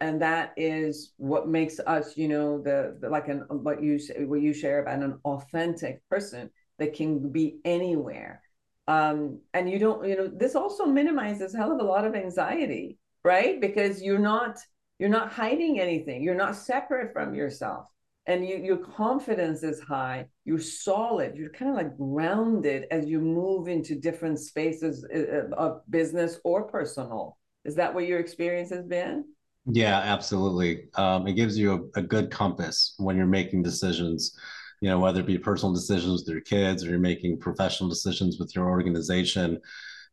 and 0.00 0.20
that 0.20 0.52
is 0.56 1.12
what 1.16 1.48
makes 1.48 1.78
us 1.80 2.16
you 2.16 2.26
know 2.26 2.60
the, 2.62 2.96
the 3.00 3.08
like 3.08 3.28
an 3.28 3.44
what 3.48 3.82
you 3.82 3.98
what 4.26 4.40
you 4.40 4.52
share 4.52 4.82
about 4.82 5.02
an 5.02 5.18
authentic 5.24 6.00
person 6.08 6.50
that 6.78 6.94
can 6.94 7.30
be 7.30 7.58
anywhere. 7.64 8.42
Um 8.88 9.40
and 9.54 9.70
you 9.70 9.78
don't 9.78 10.06
you 10.08 10.16
know 10.16 10.26
this 10.28 10.54
also 10.54 10.86
minimizes 10.86 11.54
hell 11.54 11.72
of 11.72 11.80
a 11.80 11.84
lot 11.84 12.04
of 12.04 12.14
anxiety 12.14 12.98
right? 13.24 13.60
Because 13.60 14.02
you're 14.02 14.18
not 14.18 14.58
you're 14.98 15.08
not 15.08 15.32
hiding 15.32 15.80
anything. 15.80 16.22
You're 16.22 16.34
not 16.34 16.54
separate 16.54 17.12
from 17.12 17.34
yourself. 17.34 17.86
And 18.26 18.46
you, 18.46 18.56
your 18.58 18.76
confidence 18.76 19.64
is 19.64 19.80
high. 19.80 20.26
You're 20.44 20.60
solid. 20.60 21.34
You're 21.34 21.50
kind 21.50 21.70
of 21.72 21.76
like 21.76 21.96
grounded 21.96 22.86
as 22.92 23.06
you 23.06 23.20
move 23.20 23.66
into 23.66 23.96
different 23.96 24.38
spaces 24.38 25.04
uh, 25.12 25.18
uh, 25.18 25.56
of 25.56 25.80
business 25.90 26.38
or 26.44 26.64
personal. 26.64 27.36
Is 27.64 27.74
that 27.76 27.92
what 27.92 28.06
your 28.06 28.20
experience 28.20 28.70
has 28.70 28.84
been? 28.84 29.24
Yeah, 29.66 29.98
absolutely. 29.98 30.84
Um, 30.94 31.26
it 31.26 31.32
gives 31.32 31.58
you 31.58 31.90
a, 31.96 32.00
a, 32.00 32.02
good 32.02 32.30
compass 32.30 32.94
when 32.98 33.16
you're 33.16 33.26
making 33.26 33.62
decisions, 33.62 34.36
you 34.82 34.88
know, 34.88 34.98
whether 34.98 35.20
it 35.20 35.26
be 35.26 35.38
personal 35.38 35.72
decisions 35.72 36.22
with 36.22 36.28
your 36.28 36.40
kids 36.40 36.84
or 36.84 36.90
you're 36.90 36.98
making 36.98 37.38
professional 37.38 37.88
decisions 37.88 38.40
with 38.40 38.54
your 38.56 38.68
organization. 38.68 39.60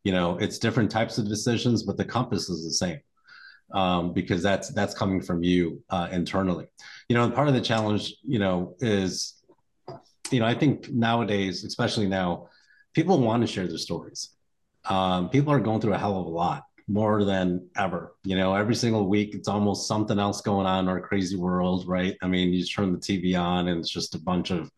You 0.04 0.12
know, 0.12 0.38
it's 0.38 0.60
different 0.60 0.92
types 0.92 1.18
of 1.18 1.28
decisions, 1.28 1.82
but 1.82 1.96
the 1.96 2.04
compass 2.04 2.48
is 2.48 2.62
the 2.62 2.70
same 2.70 3.00
um, 3.74 4.12
because 4.12 4.44
that's 4.44 4.68
that's 4.68 4.94
coming 4.94 5.20
from 5.20 5.42
you 5.42 5.82
uh, 5.90 6.08
internally. 6.12 6.68
You 7.08 7.16
know, 7.16 7.24
and 7.24 7.34
part 7.34 7.48
of 7.48 7.54
the 7.54 7.60
challenge, 7.60 8.14
you 8.22 8.38
know, 8.38 8.76
is, 8.78 9.42
you 10.30 10.38
know, 10.38 10.46
I 10.46 10.54
think 10.54 10.88
nowadays, 10.88 11.64
especially 11.64 12.06
now, 12.06 12.48
people 12.94 13.18
want 13.18 13.40
to 13.40 13.48
share 13.48 13.66
their 13.66 13.76
stories. 13.76 14.30
Um, 14.84 15.30
people 15.30 15.52
are 15.52 15.58
going 15.58 15.80
through 15.80 15.94
a 15.94 15.98
hell 15.98 16.16
of 16.16 16.26
a 16.26 16.30
lot 16.30 16.62
more 16.90 17.24
than 17.24 17.68
ever. 17.76 18.16
You 18.24 18.36
know, 18.36 18.54
every 18.54 18.74
single 18.74 19.08
week 19.08 19.34
it's 19.34 19.48
almost 19.48 19.86
something 19.86 20.18
else 20.18 20.40
going 20.40 20.66
on 20.66 20.84
in 20.84 20.90
our 20.90 21.00
crazy 21.00 21.36
world, 21.36 21.86
right? 21.86 22.16
I 22.20 22.26
mean, 22.26 22.52
you 22.52 22.64
turn 22.64 22.92
the 22.92 22.98
TV 22.98 23.40
on 23.40 23.68
and 23.68 23.78
it's 23.78 23.90
just 23.90 24.16
a 24.16 24.20
bunch 24.20 24.50
of 24.50 24.70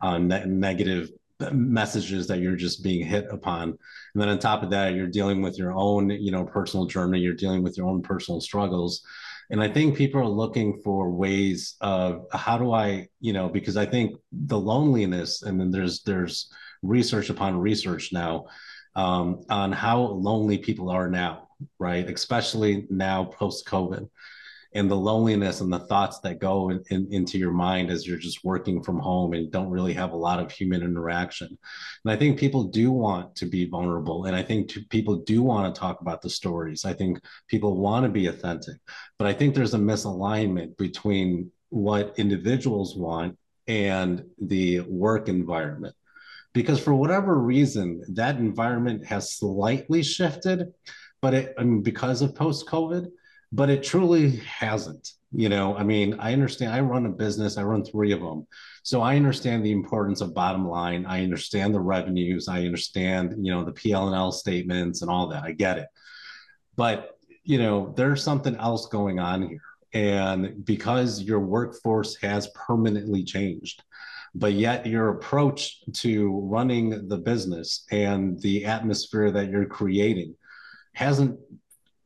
uh, 0.00 0.18
ne- 0.18 0.46
negative 0.46 1.10
messages 1.52 2.26
that 2.26 2.40
you're 2.40 2.56
just 2.56 2.82
being 2.82 3.06
hit 3.06 3.26
upon. 3.30 3.68
And 3.68 4.22
then 4.22 4.28
on 4.28 4.38
top 4.40 4.64
of 4.64 4.70
that, 4.70 4.94
you're 4.94 5.06
dealing 5.06 5.42
with 5.42 5.56
your 5.56 5.72
own, 5.72 6.10
you 6.10 6.32
know, 6.32 6.44
personal 6.44 6.86
journey, 6.86 7.20
you're 7.20 7.34
dealing 7.34 7.62
with 7.62 7.76
your 7.76 7.86
own 7.86 8.02
personal 8.02 8.40
struggles. 8.40 9.02
And 9.50 9.62
I 9.62 9.68
think 9.68 9.96
people 9.96 10.20
are 10.20 10.26
looking 10.26 10.80
for 10.82 11.10
ways 11.10 11.76
of 11.80 12.26
how 12.32 12.58
do 12.58 12.72
I, 12.72 13.08
you 13.20 13.32
know, 13.32 13.48
because 13.48 13.76
I 13.76 13.86
think 13.86 14.16
the 14.32 14.58
loneliness, 14.58 15.42
and 15.42 15.60
then 15.60 15.70
there's 15.70 16.02
there's 16.02 16.50
research 16.82 17.30
upon 17.30 17.60
research 17.60 18.12
now 18.12 18.46
um, 18.96 19.44
on 19.48 19.72
how 19.72 20.00
lonely 20.00 20.58
people 20.58 20.90
are 20.90 21.08
now, 21.08 21.48
right? 21.78 22.08
Especially 22.08 22.86
now 22.90 23.24
post 23.24 23.66
COVID, 23.66 24.08
and 24.74 24.90
the 24.90 24.96
loneliness 24.96 25.60
and 25.60 25.72
the 25.72 25.78
thoughts 25.78 26.18
that 26.20 26.40
go 26.40 26.70
in, 26.70 26.82
in, 26.90 27.06
into 27.12 27.38
your 27.38 27.52
mind 27.52 27.90
as 27.90 28.06
you're 28.06 28.18
just 28.18 28.44
working 28.44 28.82
from 28.82 28.98
home 28.98 29.32
and 29.32 29.52
don't 29.52 29.70
really 29.70 29.92
have 29.92 30.12
a 30.12 30.16
lot 30.16 30.40
of 30.40 30.50
human 30.50 30.82
interaction. 30.82 31.46
And 32.04 32.12
I 32.12 32.16
think 32.16 32.38
people 32.38 32.64
do 32.64 32.90
want 32.90 33.36
to 33.36 33.46
be 33.46 33.66
vulnerable, 33.66 34.24
and 34.24 34.34
I 34.34 34.42
think 34.42 34.72
people 34.90 35.16
do 35.16 35.42
want 35.42 35.72
to 35.72 35.78
talk 35.78 36.00
about 36.00 36.22
the 36.22 36.30
stories. 36.30 36.84
I 36.84 36.92
think 36.92 37.20
people 37.48 37.76
want 37.78 38.04
to 38.04 38.10
be 38.10 38.26
authentic, 38.26 38.76
but 39.18 39.28
I 39.28 39.32
think 39.32 39.54
there's 39.54 39.74
a 39.74 39.78
misalignment 39.78 40.76
between 40.76 41.50
what 41.70 42.14
individuals 42.18 42.96
want 42.96 43.38
and 43.66 44.24
the 44.40 44.80
work 44.80 45.28
environment 45.28 45.94
because 46.54 46.80
for 46.80 46.94
whatever 46.94 47.38
reason 47.38 48.02
that 48.08 48.36
environment 48.36 49.04
has 49.04 49.36
slightly 49.36 50.02
shifted 50.02 50.72
but 51.20 51.34
it 51.34 51.54
I 51.58 51.64
mean, 51.64 51.82
because 51.82 52.22
of 52.22 52.34
post 52.34 52.66
covid 52.66 53.10
but 53.52 53.68
it 53.68 53.82
truly 53.82 54.36
hasn't 54.36 55.10
you 55.36 55.48
know? 55.48 55.76
I 55.76 55.82
mean 55.82 56.14
i 56.20 56.32
understand 56.32 56.72
i 56.72 56.80
run 56.80 57.06
a 57.06 57.10
business 57.10 57.58
i 57.58 57.62
run 57.62 57.84
three 57.84 58.12
of 58.12 58.20
them 58.20 58.46
so 58.82 59.02
i 59.02 59.16
understand 59.16 59.64
the 59.64 59.72
importance 59.72 60.20
of 60.20 60.32
bottom 60.32 60.66
line 60.66 61.04
i 61.06 61.22
understand 61.22 61.74
the 61.74 61.80
revenues 61.80 62.48
i 62.48 62.64
understand 62.64 63.34
you 63.44 63.52
know 63.52 63.64
the 63.64 63.72
P&L 63.72 64.32
statements 64.32 65.02
and 65.02 65.10
all 65.10 65.28
that 65.28 65.42
i 65.42 65.52
get 65.52 65.78
it. 65.78 65.88
But 66.76 67.18
you 67.42 67.58
know 67.58 67.92
there's 67.96 68.22
something 68.22 68.56
else 68.56 68.86
going 68.86 69.18
on 69.18 69.48
here 69.48 69.60
and 69.92 70.64
because 70.64 71.22
your 71.22 71.40
workforce 71.40 72.16
has 72.16 72.48
permanently 72.54 73.22
changed 73.22 73.82
but 74.34 74.52
yet 74.52 74.86
your 74.86 75.10
approach 75.10 75.82
to 75.92 76.40
running 76.40 77.08
the 77.08 77.16
business 77.16 77.84
and 77.90 78.40
the 78.40 78.64
atmosphere 78.64 79.30
that 79.30 79.48
you're 79.48 79.66
creating 79.66 80.34
hasn't 80.94 81.38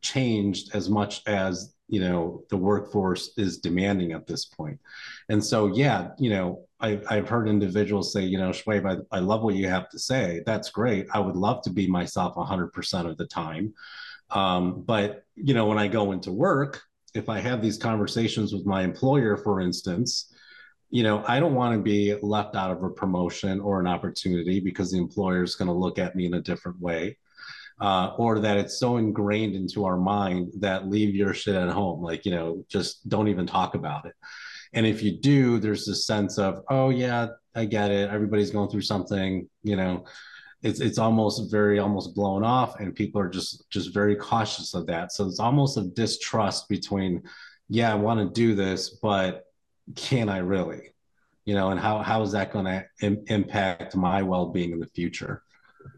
changed 0.02 0.74
as 0.74 0.88
much 0.88 1.22
as 1.26 1.74
you 1.88 2.00
know 2.00 2.44
the 2.50 2.56
workforce 2.56 3.32
is 3.36 3.58
demanding 3.58 4.12
at 4.12 4.26
this 4.26 4.44
point. 4.44 4.78
And 5.28 5.44
so 5.44 5.66
yeah 5.66 6.10
you 6.18 6.30
know 6.30 6.64
I, 6.80 7.00
have 7.10 7.28
heard 7.28 7.48
individuals 7.48 8.12
say 8.12 8.22
you 8.22 8.38
know 8.38 8.50
Shuaib, 8.50 9.06
I, 9.12 9.16
I 9.16 9.20
love 9.20 9.42
what 9.42 9.54
you 9.54 9.68
have 9.68 9.88
to 9.90 9.98
say. 9.98 10.42
That's 10.44 10.70
great. 10.70 11.06
I 11.12 11.18
would 11.18 11.36
love 11.36 11.62
to 11.62 11.70
be 11.70 11.86
myself 11.86 12.34
100% 12.34 13.10
of 13.10 13.16
the 13.16 13.26
time. 13.26 13.74
Um, 14.30 14.82
but 14.82 15.24
you 15.34 15.54
know 15.54 15.66
when 15.66 15.78
i 15.78 15.88
go 15.88 16.12
into 16.12 16.32
work 16.32 16.82
if 17.14 17.28
i 17.28 17.38
have 17.38 17.62
these 17.62 17.78
conversations 17.78 18.52
with 18.52 18.66
my 18.66 18.82
employer 18.82 19.36
for 19.36 19.60
instance 19.60 20.32
you 20.90 21.02
know, 21.02 21.24
I 21.26 21.38
don't 21.40 21.54
want 21.54 21.76
to 21.76 21.82
be 21.82 22.14
left 22.22 22.56
out 22.56 22.70
of 22.70 22.82
a 22.82 22.90
promotion 22.90 23.60
or 23.60 23.80
an 23.80 23.86
opportunity 23.86 24.60
because 24.60 24.90
the 24.90 24.98
employer 24.98 25.42
is 25.42 25.54
going 25.54 25.68
to 25.68 25.74
look 25.74 25.98
at 25.98 26.16
me 26.16 26.26
in 26.26 26.34
a 26.34 26.40
different 26.40 26.80
way. 26.80 27.18
Uh, 27.80 28.12
or 28.18 28.40
that 28.40 28.56
it's 28.56 28.80
so 28.80 28.96
ingrained 28.96 29.54
into 29.54 29.84
our 29.84 29.96
mind 29.96 30.50
that 30.58 30.88
leave 30.88 31.14
your 31.14 31.32
shit 31.32 31.54
at 31.54 31.68
home. 31.68 32.02
Like, 32.02 32.26
you 32.26 32.32
know, 32.32 32.64
just 32.68 33.08
don't 33.08 33.28
even 33.28 33.46
talk 33.46 33.76
about 33.76 34.04
it. 34.04 34.14
And 34.72 34.84
if 34.84 35.00
you 35.00 35.16
do, 35.16 35.60
there's 35.60 35.86
this 35.86 36.04
sense 36.04 36.38
of, 36.38 36.64
oh, 36.68 36.90
yeah, 36.90 37.28
I 37.54 37.66
get 37.66 37.92
it. 37.92 38.10
Everybody's 38.10 38.50
going 38.50 38.68
through 38.68 38.80
something, 38.80 39.48
you 39.62 39.76
know, 39.76 40.04
it's 40.62 40.80
it's 40.80 40.98
almost 40.98 41.50
very 41.50 41.78
almost 41.78 42.14
blown 42.14 42.42
off 42.42 42.80
and 42.80 42.94
people 42.94 43.20
are 43.20 43.28
just 43.28 43.68
just 43.70 43.94
very 43.94 44.16
cautious 44.16 44.74
of 44.74 44.86
that 44.86 45.12
so 45.12 45.26
it's 45.26 45.38
almost 45.38 45.76
a 45.76 45.84
distrust 45.84 46.68
between 46.68 47.22
yeah 47.68 47.92
i 47.92 47.94
want 47.94 48.18
to 48.18 48.40
do 48.40 48.54
this 48.54 48.90
but 49.00 49.44
can 49.96 50.28
I 50.28 50.38
really? 50.38 50.94
You 51.44 51.54
know, 51.54 51.70
and 51.70 51.80
how 51.80 51.98
how 51.98 52.22
is 52.22 52.32
that 52.32 52.52
going 52.52 52.66
to 52.66 52.84
Im- 53.00 53.24
impact 53.28 53.96
my 53.96 54.22
well 54.22 54.46
being 54.46 54.72
in 54.72 54.80
the 54.80 54.86
future? 54.86 55.42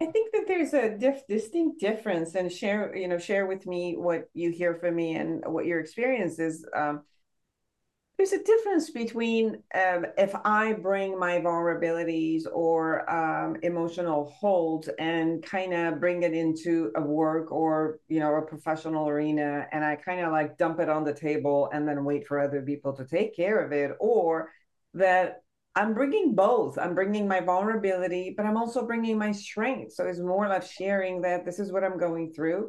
I 0.00 0.07
think 0.07 0.33
that 0.33 0.44
there's 0.46 0.72
a 0.74 0.96
distinct 1.29 1.81
difference, 1.81 2.35
and 2.35 2.53
share 2.53 2.94
you 2.94 3.09
know 3.09 3.18
share 3.18 3.46
with 3.46 3.66
me 3.66 3.96
what 3.96 4.29
you 4.33 4.50
hear 4.50 4.74
from 4.74 4.94
me 4.94 5.16
and 5.16 5.42
what 5.46 5.66
your 5.66 5.81
experience 5.81 6.38
is. 6.38 6.64
Um, 6.76 7.03
there's 8.20 8.33
a 8.35 8.44
difference 8.44 8.90
between 8.90 9.62
um, 9.74 10.04
if 10.18 10.35
I 10.44 10.74
bring 10.74 11.18
my 11.18 11.38
vulnerabilities 11.38 12.42
or 12.52 13.11
um, 13.11 13.56
emotional 13.62 14.30
holds 14.38 14.90
and 14.98 15.42
kind 15.42 15.72
of 15.72 16.00
bring 16.00 16.22
it 16.22 16.35
into 16.35 16.92
a 16.96 17.00
work 17.00 17.50
or 17.50 17.98
you 18.09 18.20
know 18.20 18.35
a 18.35 18.42
professional 18.42 19.09
arena, 19.09 19.66
and 19.72 19.83
I 19.83 19.96
kind 19.96 20.20
of 20.20 20.33
like 20.33 20.59
dump 20.59 20.80
it 20.80 20.90
on 20.90 21.02
the 21.02 21.14
table 21.14 21.70
and 21.72 21.88
then 21.88 22.04
wait 22.04 22.26
for 22.26 22.38
other 22.38 22.61
people 22.61 22.92
to 22.92 23.06
take 23.06 23.35
care 23.35 23.64
of 23.64 23.72
it, 23.72 23.92
or 23.98 24.50
that 24.92 25.42
I'm 25.74 25.94
bringing 25.94 26.35
both. 26.35 26.76
I'm 26.76 26.94
bringing 26.94 27.26
my 27.26 27.40
vulnerability, 27.40 28.35
but 28.37 28.44
I'm 28.44 28.59
also 28.59 28.87
bringing 28.87 29.16
my 29.16 29.33
strength. 29.33 29.94
So 29.94 30.04
it's 30.04 30.20
more 30.20 30.46
like 30.46 30.64
sharing 30.64 31.22
that 31.22 31.46
this 31.46 31.59
is 31.59 31.72
what 31.72 31.85
I'm 31.85 31.96
going 31.96 32.35
through 32.35 32.68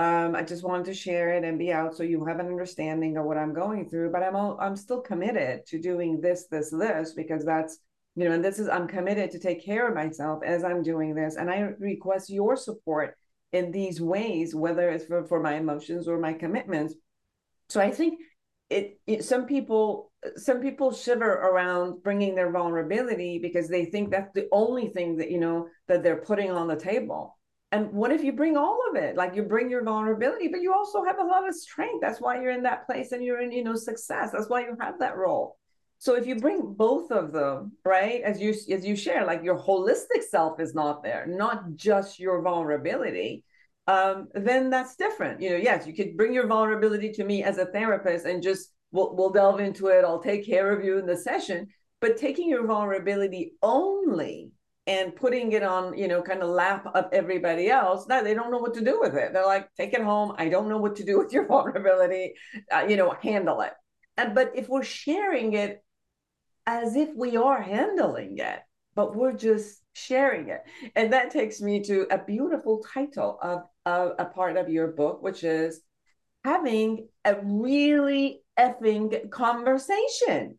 um, 0.00 0.34
I 0.34 0.42
just 0.42 0.64
wanted 0.64 0.86
to 0.86 0.94
share 0.94 1.30
it 1.34 1.44
and 1.44 1.58
be 1.58 1.72
out 1.72 1.94
so 1.94 2.02
you 2.02 2.24
have 2.24 2.38
an 2.38 2.46
understanding 2.46 3.18
of 3.18 3.26
what 3.26 3.36
I'm 3.36 3.52
going 3.52 3.88
through. 3.88 4.10
But 4.12 4.22
I'm 4.22 4.34
all, 4.34 4.56
I'm 4.58 4.76
still 4.76 5.00
committed 5.00 5.66
to 5.66 5.78
doing 5.78 6.20
this, 6.20 6.46
this, 6.50 6.70
this 6.70 7.12
because 7.12 7.44
that's 7.44 7.78
you 8.16 8.24
know, 8.24 8.34
and 8.34 8.44
this 8.44 8.58
is 8.58 8.68
I'm 8.68 8.88
committed 8.88 9.30
to 9.30 9.38
take 9.38 9.64
care 9.64 9.88
of 9.88 9.94
myself 9.94 10.42
as 10.44 10.64
I'm 10.64 10.82
doing 10.82 11.14
this, 11.14 11.36
and 11.36 11.50
I 11.50 11.74
request 11.78 12.28
your 12.28 12.56
support 12.56 13.16
in 13.52 13.70
these 13.70 14.00
ways, 14.00 14.54
whether 14.54 14.88
it's 14.90 15.04
for, 15.04 15.24
for 15.24 15.40
my 15.40 15.54
emotions 15.54 16.08
or 16.08 16.18
my 16.18 16.32
commitments. 16.32 16.94
So 17.68 17.80
I 17.80 17.90
think 17.90 18.18
it, 18.68 18.98
it 19.06 19.24
some 19.24 19.46
people 19.46 20.12
some 20.36 20.60
people 20.60 20.92
shiver 20.92 21.30
around 21.30 22.02
bringing 22.02 22.34
their 22.34 22.50
vulnerability 22.50 23.38
because 23.38 23.68
they 23.68 23.84
think 23.84 24.10
that's 24.10 24.32
the 24.34 24.48
only 24.50 24.88
thing 24.88 25.16
that 25.18 25.30
you 25.30 25.38
know 25.38 25.68
that 25.88 26.02
they're 26.02 26.24
putting 26.24 26.50
on 26.50 26.68
the 26.68 26.76
table 26.76 27.36
and 27.72 27.92
what 27.92 28.10
if 28.10 28.24
you 28.24 28.32
bring 28.32 28.56
all 28.56 28.80
of 28.90 28.96
it? 28.96 29.16
Like 29.16 29.36
you 29.36 29.42
bring 29.42 29.70
your 29.70 29.84
vulnerability 29.84 30.48
but 30.48 30.60
you 30.60 30.72
also 30.72 31.04
have 31.04 31.18
a 31.18 31.24
lot 31.24 31.48
of 31.48 31.54
strength. 31.54 32.00
That's 32.00 32.20
why 32.20 32.40
you're 32.40 32.50
in 32.52 32.64
that 32.64 32.86
place 32.86 33.12
and 33.12 33.22
you're 33.24 33.40
in 33.40 33.52
you 33.52 33.64
know 33.64 33.76
success. 33.76 34.30
That's 34.32 34.48
why 34.48 34.62
you 34.62 34.76
have 34.80 34.98
that 34.98 35.16
role. 35.16 35.56
So 35.98 36.14
if 36.14 36.26
you 36.26 36.36
bring 36.36 36.74
both 36.74 37.10
of 37.10 37.32
them 37.32 37.72
right 37.84 38.22
as 38.22 38.40
you 38.40 38.50
as 38.50 38.84
you 38.84 38.96
share 38.96 39.24
like 39.24 39.42
your 39.44 39.58
holistic 39.58 40.22
self 40.28 40.58
is 40.58 40.74
not 40.74 41.02
there 41.02 41.26
not 41.28 41.76
just 41.76 42.18
your 42.18 42.40
vulnerability 42.42 43.44
um, 43.86 44.28
then 44.34 44.70
that's 44.70 44.96
different. 44.96 45.40
You 45.40 45.50
know 45.50 45.56
yes 45.56 45.86
you 45.86 45.94
could 45.94 46.16
bring 46.16 46.32
your 46.32 46.46
vulnerability 46.46 47.12
to 47.12 47.24
me 47.24 47.44
as 47.44 47.58
a 47.58 47.66
therapist 47.66 48.26
and 48.26 48.42
just 48.42 48.72
we'll, 48.92 49.14
we'll 49.14 49.30
delve 49.30 49.60
into 49.60 49.88
it. 49.88 50.04
I'll 50.04 50.22
take 50.22 50.44
care 50.46 50.72
of 50.72 50.84
you 50.84 50.98
in 50.98 51.06
the 51.06 51.16
session. 51.16 51.68
But 52.00 52.16
taking 52.16 52.48
your 52.48 52.66
vulnerability 52.66 53.52
only 53.62 54.52
and 54.86 55.14
putting 55.14 55.52
it 55.52 55.62
on, 55.62 55.96
you 55.96 56.08
know, 56.08 56.22
kind 56.22 56.42
of 56.42 56.48
lap 56.48 56.86
of 56.94 57.06
everybody 57.12 57.68
else. 57.68 58.06
Now 58.08 58.22
they 58.22 58.34
don't 58.34 58.50
know 58.50 58.58
what 58.58 58.74
to 58.74 58.84
do 58.84 58.98
with 59.00 59.14
it. 59.14 59.32
They're 59.32 59.46
like, 59.46 59.68
take 59.74 59.92
it 59.92 60.02
home. 60.02 60.34
I 60.38 60.48
don't 60.48 60.68
know 60.68 60.78
what 60.78 60.96
to 60.96 61.04
do 61.04 61.18
with 61.22 61.32
your 61.32 61.46
vulnerability. 61.46 62.34
Uh, 62.72 62.86
you 62.88 62.96
know, 62.96 63.14
handle 63.22 63.60
it. 63.60 63.72
And 64.16 64.34
but 64.34 64.52
if 64.54 64.68
we're 64.68 64.82
sharing 64.82 65.54
it 65.54 65.82
as 66.66 66.96
if 66.96 67.10
we 67.16 67.36
are 67.36 67.60
handling 67.60 68.38
it, 68.38 68.60
but 68.94 69.14
we're 69.14 69.32
just 69.32 69.80
sharing 69.94 70.48
it, 70.48 70.60
and 70.94 71.12
that 71.12 71.30
takes 71.30 71.60
me 71.60 71.82
to 71.84 72.06
a 72.10 72.18
beautiful 72.18 72.84
title 72.92 73.38
of, 73.40 73.62
of 73.86 74.12
a 74.18 74.24
part 74.24 74.56
of 74.56 74.68
your 74.68 74.88
book, 74.88 75.22
which 75.22 75.42
is 75.44 75.80
having 76.44 77.08
a 77.24 77.36
really 77.42 78.42
effing 78.58 79.30
conversation 79.30 80.56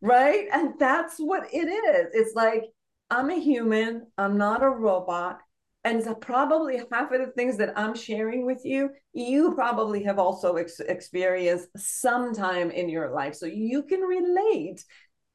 right 0.00 0.46
and 0.52 0.74
that's 0.78 1.16
what 1.18 1.42
it 1.52 1.66
is 1.66 2.06
it's 2.12 2.34
like 2.34 2.64
I'm 3.10 3.30
a 3.30 3.40
human, 3.40 4.06
I'm 4.16 4.36
not 4.38 4.62
a 4.62 4.68
robot. 4.68 5.40
and 5.84 6.04
probably 6.20 6.82
half 6.92 7.12
of 7.12 7.20
the 7.20 7.32
things 7.32 7.56
that 7.58 7.78
I'm 7.78 7.94
sharing 7.94 8.44
with 8.44 8.64
you, 8.64 8.90
you 9.14 9.54
probably 9.54 10.02
have 10.04 10.18
also 10.18 10.56
ex- 10.56 10.80
experienced 10.80 11.68
sometime 11.76 12.70
in 12.70 12.88
your 12.88 13.10
life. 13.10 13.34
So 13.34 13.46
you 13.46 13.84
can 13.84 14.00
relate 14.00 14.84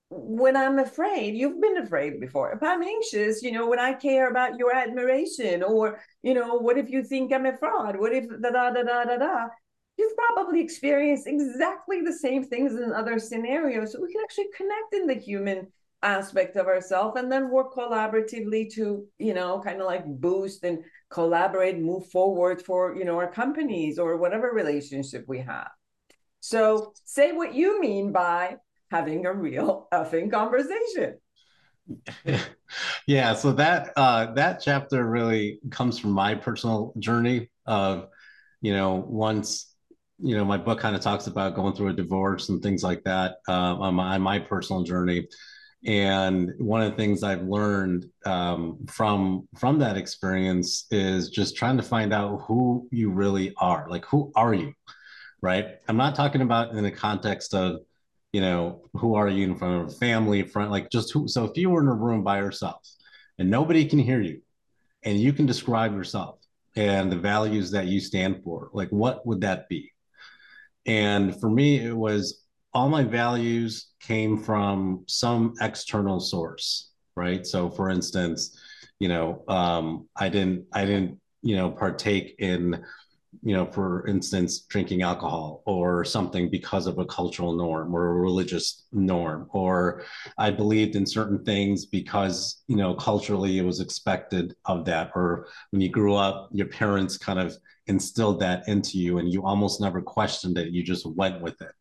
when 0.10 0.56
I'm 0.56 0.78
afraid, 0.78 1.36
you've 1.36 1.60
been 1.60 1.78
afraid 1.78 2.20
before. 2.20 2.52
If 2.52 2.62
I'm 2.62 2.84
anxious, 2.84 3.42
you 3.42 3.52
know, 3.52 3.68
when 3.68 3.80
I 3.80 3.94
care 3.94 4.30
about 4.30 4.60
your 4.60 4.76
admiration, 4.76 5.64
or, 5.64 6.00
you 6.22 6.36
know, 6.36 6.56
what 6.56 6.78
if 6.78 6.90
you 6.90 7.04
think 7.04 7.34
I'm 7.34 7.48
a 7.48 7.58
fraud? 7.58 7.98
What 7.98 8.14
if 8.14 8.26
da 8.30 8.52
da 8.52 8.70
da 8.70 8.84
da 8.84 9.04
da 9.06 9.18
da? 9.18 9.48
You've 9.98 10.16
probably 10.16 10.62
experienced 10.62 11.26
exactly 11.26 12.02
the 12.02 12.14
same 12.14 12.44
things 12.44 12.74
in 12.76 12.94
other 12.94 13.18
scenarios. 13.18 13.92
So 13.92 14.02
we 14.02 14.12
can 14.12 14.22
actually 14.24 14.50
connect 14.56 14.94
in 14.94 15.08
the 15.08 15.16
human 15.16 15.72
aspect 16.04 16.56
of 16.58 16.68
ourselves 16.68 17.18
and 17.18 17.32
then 17.32 17.50
work 17.50 17.74
collaboratively 17.74 18.72
to, 18.74 19.06
you 19.18 19.34
know, 19.34 19.60
kind 19.60 19.82
of 19.82 19.88
like 19.88 20.06
boost 20.06 20.64
and 20.64 20.84
collaborate, 21.10 21.80
move 21.80 22.06
forward 22.10 22.62
for, 22.62 22.96
you 22.96 23.06
know, 23.06 23.18
our 23.18 23.32
companies 23.32 23.98
or 23.98 24.18
whatever 24.18 24.52
relationship 24.52 25.26
we 25.28 25.40
have. 25.40 25.70
So 26.40 26.94
say 27.06 27.32
what 27.32 27.54
you 27.54 27.80
mean 27.80 28.12
by 28.12 28.58
having 28.92 29.26
a 29.26 29.34
real 29.34 29.88
effing 29.94 30.32
conversation. 30.32 31.16
yeah, 33.08 33.34
so 33.34 33.52
that 33.54 33.92
uh, 33.98 34.34
that 34.34 34.62
chapter 34.64 35.06
really 35.06 35.60
comes 35.70 36.00
from 36.00 36.12
my 36.12 36.36
personal 36.36 36.94
journey 37.00 37.50
of, 37.66 38.08
you 38.62 38.74
know, 38.74 39.06
once, 39.08 39.74
you 40.20 40.36
know, 40.38 40.46
my 40.46 40.58
book 40.58 40.80
kind 40.80 40.96
of 40.96 41.02
talks 41.02 41.28
about 41.28 41.56
going 41.56 41.74
through 41.74 41.90
a 41.90 41.94
divorce 41.94 42.50
and 42.50 42.62
things 42.62 42.84
like 42.84 43.04
that 43.04 43.36
uh, 43.48 43.76
on, 43.76 43.96
my, 43.96 44.16
on 44.16 44.22
my 44.22 44.40
personal 44.40 44.84
journey. 44.84 45.28
And 45.86 46.52
one 46.60 46.82
of 46.82 46.92
the 46.92 46.98
things 46.98 47.24
I've 47.24 47.44
learned 47.44 48.06
um, 48.26 48.78
from 48.88 49.48
from 49.58 49.80
that 49.80 49.98
experience 49.98 50.86
is 50.92 51.30
just 51.30 51.58
trying 51.58 51.78
to 51.78 51.84
find 51.84 52.14
out 52.14 52.44
who 52.48 52.88
you 52.92 53.10
really 53.12 53.54
are. 53.58 53.88
Like, 53.90 54.06
who 54.06 54.32
are 54.36 54.54
you? 54.54 54.74
Right. 55.42 55.76
I'm 55.90 55.98
not 55.98 56.16
talking 56.16 56.42
about 56.42 56.72
in 56.72 56.84
the 56.84 56.92
context 56.92 57.54
of 57.54 57.82
you 58.34 58.42
know, 58.42 58.82
who 58.96 59.14
are 59.16 59.30
you 59.30 59.46
in 59.46 59.56
front 59.56 59.88
of 59.88 59.98
family, 59.98 60.42
front, 60.42 60.72
like 60.72 60.90
just 60.90 61.14
who. 61.14 61.28
So 61.28 61.46
if 61.46 61.56
you 61.56 61.70
were 61.70 61.82
in 61.82 61.88
a 61.88 61.94
room 61.94 62.24
by 62.24 62.40
yourself 62.40 62.82
and 63.38 63.50
nobody 63.50 63.86
can 63.86 64.00
hear 64.00 64.20
you 64.20 64.42
and 65.04 65.20
you 65.20 65.32
can 65.32 65.46
describe 65.46 65.94
yourself 65.94 66.40
and 66.76 67.12
the 67.12 67.18
values 67.18 67.72
that 67.72 67.86
you 67.86 68.00
stand 68.00 68.44
for, 68.44 68.70
like 68.74 68.90
what 68.90 69.26
would 69.26 69.42
that 69.42 69.70
be? 69.70 69.92
And 70.88 71.40
for 71.40 71.50
me, 71.50 71.80
it 71.80 71.96
was 71.96 72.43
all 72.74 72.90
my 72.90 73.04
values 73.04 73.88
came 74.00 74.38
from 74.38 75.04
some 75.08 75.54
external 75.62 76.20
source, 76.20 76.92
right? 77.16 77.46
So 77.46 77.70
for 77.70 77.90
instance, 77.90 78.60
you 79.00 79.08
know, 79.08 79.44
um, 79.48 80.08
I 80.16 80.30
didn't, 80.30 80.66
I 80.74 80.86
didn't, 80.86 81.20
you 81.42 81.56
know, 81.56 81.72
partake 81.72 82.36
in 82.40 82.84
you 83.42 83.54
know, 83.56 83.66
for 83.66 84.06
instance, 84.08 84.60
drinking 84.60 85.02
alcohol 85.02 85.64
or 85.66 86.06
something 86.06 86.50
because 86.50 86.86
of 86.86 87.00
a 87.00 87.06
cultural 87.06 87.54
norm 87.54 87.94
or 87.96 88.08
a 88.08 88.14
religious 88.14 88.84
norm, 88.92 89.48
or 89.52 90.04
I 90.38 90.52
believed 90.52 90.96
in 90.96 91.06
certain 91.06 91.44
things 91.44 91.86
because, 91.86 92.64
you 92.68 92.76
know, 92.76 92.94
culturally 92.94 93.58
it 93.58 93.66
was 93.66 93.80
expected 93.80 94.56
of 94.66 94.86
that, 94.86 95.12
or 95.16 95.48
when 95.72 95.82
you 95.82 95.90
grew 95.90 96.16
up, 96.16 96.50
your 96.52 96.68
parents 96.68 97.18
kind 97.18 97.40
of 97.40 97.58
instilled 97.88 98.40
that 98.42 98.68
into 98.68 98.98
you 98.98 99.18
and 99.18 99.32
you 99.32 99.44
almost 99.44 99.82
never 99.82 100.02
questioned 100.02 100.58
it. 100.58 100.72
You 100.72 100.84
just 100.84 101.06
went 101.06 101.42
with 101.42 101.62
it. 101.62 101.72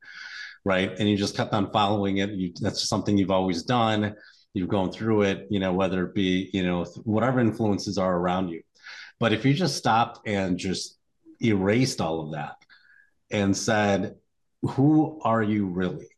Right. 0.64 0.92
And 0.98 1.08
you 1.08 1.16
just 1.16 1.36
kept 1.36 1.52
on 1.52 1.72
following 1.72 2.18
it. 2.18 2.30
You, 2.30 2.52
that's 2.60 2.88
something 2.88 3.18
you've 3.18 3.32
always 3.32 3.64
done. 3.64 4.14
You've 4.54 4.68
gone 4.68 4.92
through 4.92 5.22
it, 5.22 5.46
you 5.50 5.58
know, 5.58 5.72
whether 5.72 6.04
it 6.04 6.14
be, 6.14 6.50
you 6.52 6.62
know, 6.62 6.84
whatever 7.04 7.40
influences 7.40 7.98
are 7.98 8.16
around 8.16 8.48
you. 8.48 8.62
But 9.18 9.32
if 9.32 9.44
you 9.44 9.54
just 9.54 9.76
stopped 9.76 10.26
and 10.26 10.58
just 10.58 10.98
erased 11.40 12.00
all 12.00 12.20
of 12.20 12.32
that 12.32 12.56
and 13.30 13.56
said, 13.56 14.16
Who 14.62 15.20
are 15.24 15.42
you 15.42 15.66
really? 15.66 16.08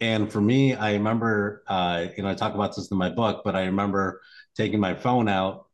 And 0.00 0.30
for 0.30 0.40
me, 0.40 0.74
I 0.74 0.94
remember, 0.94 1.62
uh, 1.66 2.06
you 2.16 2.22
know, 2.22 2.28
I 2.28 2.34
talk 2.34 2.54
about 2.54 2.74
this 2.74 2.90
in 2.90 2.96
my 2.96 3.08
book, 3.08 3.42
but 3.44 3.54
I 3.54 3.66
remember 3.66 4.20
taking 4.56 4.80
my 4.80 4.94
phone 4.94 5.28
out 5.28 5.66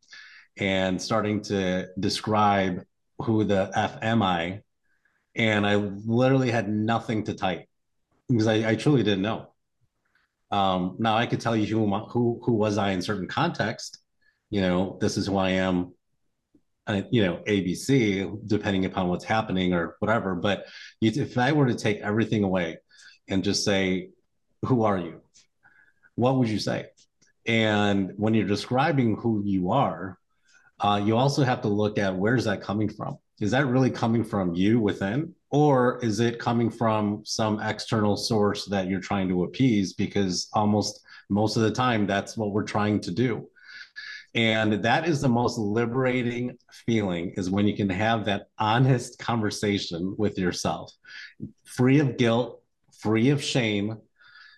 and 0.58 1.00
starting 1.00 1.40
to 1.44 1.88
describe 1.98 2.84
who 3.20 3.44
the 3.44 3.70
F 3.74 3.98
am 4.02 4.22
I. 4.22 4.60
And 5.34 5.66
I 5.66 5.76
literally 5.76 6.50
had 6.50 6.68
nothing 6.68 7.24
to 7.24 7.34
type 7.34 7.66
because 8.28 8.46
I, 8.46 8.70
I 8.70 8.74
truly 8.74 9.02
didn't 9.02 9.22
know. 9.22 9.48
Um, 10.50 10.96
now 10.98 11.16
I 11.16 11.26
could 11.26 11.40
tell 11.40 11.56
you 11.56 11.66
who, 11.66 11.94
who, 12.06 12.40
who 12.42 12.52
was 12.52 12.78
I 12.78 12.90
in 12.90 13.02
certain 13.02 13.28
context. 13.28 13.98
You 14.50 14.62
know, 14.62 14.98
this 15.00 15.16
is 15.16 15.26
who 15.26 15.36
I 15.36 15.50
am 15.50 15.92
uh, 16.88 17.02
you 17.10 17.22
know 17.24 17.42
abc 17.46 18.46
depending 18.46 18.86
upon 18.86 19.08
what's 19.08 19.24
happening 19.24 19.74
or 19.74 19.96
whatever 19.98 20.34
but 20.34 20.64
if 21.02 21.36
i 21.36 21.52
were 21.52 21.66
to 21.66 21.74
take 21.74 21.98
everything 21.98 22.44
away 22.44 22.78
and 23.28 23.44
just 23.44 23.62
say 23.62 24.08
who 24.64 24.84
are 24.84 24.98
you 24.98 25.20
what 26.14 26.36
would 26.36 26.48
you 26.48 26.58
say 26.58 26.86
and 27.46 28.12
when 28.16 28.32
you're 28.32 28.46
describing 28.46 29.16
who 29.16 29.42
you 29.44 29.70
are 29.70 30.18
uh, 30.80 31.00
you 31.04 31.16
also 31.16 31.44
have 31.44 31.60
to 31.60 31.68
look 31.68 31.98
at 31.98 32.16
where's 32.16 32.44
that 32.44 32.62
coming 32.62 32.88
from 32.88 33.18
is 33.40 33.50
that 33.52 33.66
really 33.66 33.90
coming 33.90 34.24
from 34.24 34.54
you 34.54 34.80
within 34.80 35.34
or 35.50 35.98
is 36.02 36.20
it 36.20 36.38
coming 36.38 36.70
from 36.70 37.22
some 37.24 37.60
external 37.60 38.16
source 38.16 38.66
that 38.66 38.88
you're 38.88 39.00
trying 39.00 39.28
to 39.28 39.44
appease? 39.44 39.92
Because 39.92 40.48
almost 40.52 41.00
most 41.30 41.56
of 41.56 41.62
the 41.62 41.70
time 41.70 42.06
that's 42.06 42.36
what 42.36 42.52
we're 42.52 42.64
trying 42.64 43.00
to 43.00 43.10
do. 43.10 43.48
And 44.34 44.84
that 44.84 45.08
is 45.08 45.20
the 45.20 45.28
most 45.28 45.58
liberating 45.58 46.58
feeling 46.86 47.32
is 47.36 47.50
when 47.50 47.66
you 47.66 47.74
can 47.74 47.88
have 47.88 48.26
that 48.26 48.48
honest 48.58 49.18
conversation 49.18 50.14
with 50.18 50.38
yourself, 50.38 50.92
free 51.64 51.98
of 52.00 52.18
guilt, 52.18 52.62
free 53.00 53.30
of 53.30 53.42
shame. 53.42 53.98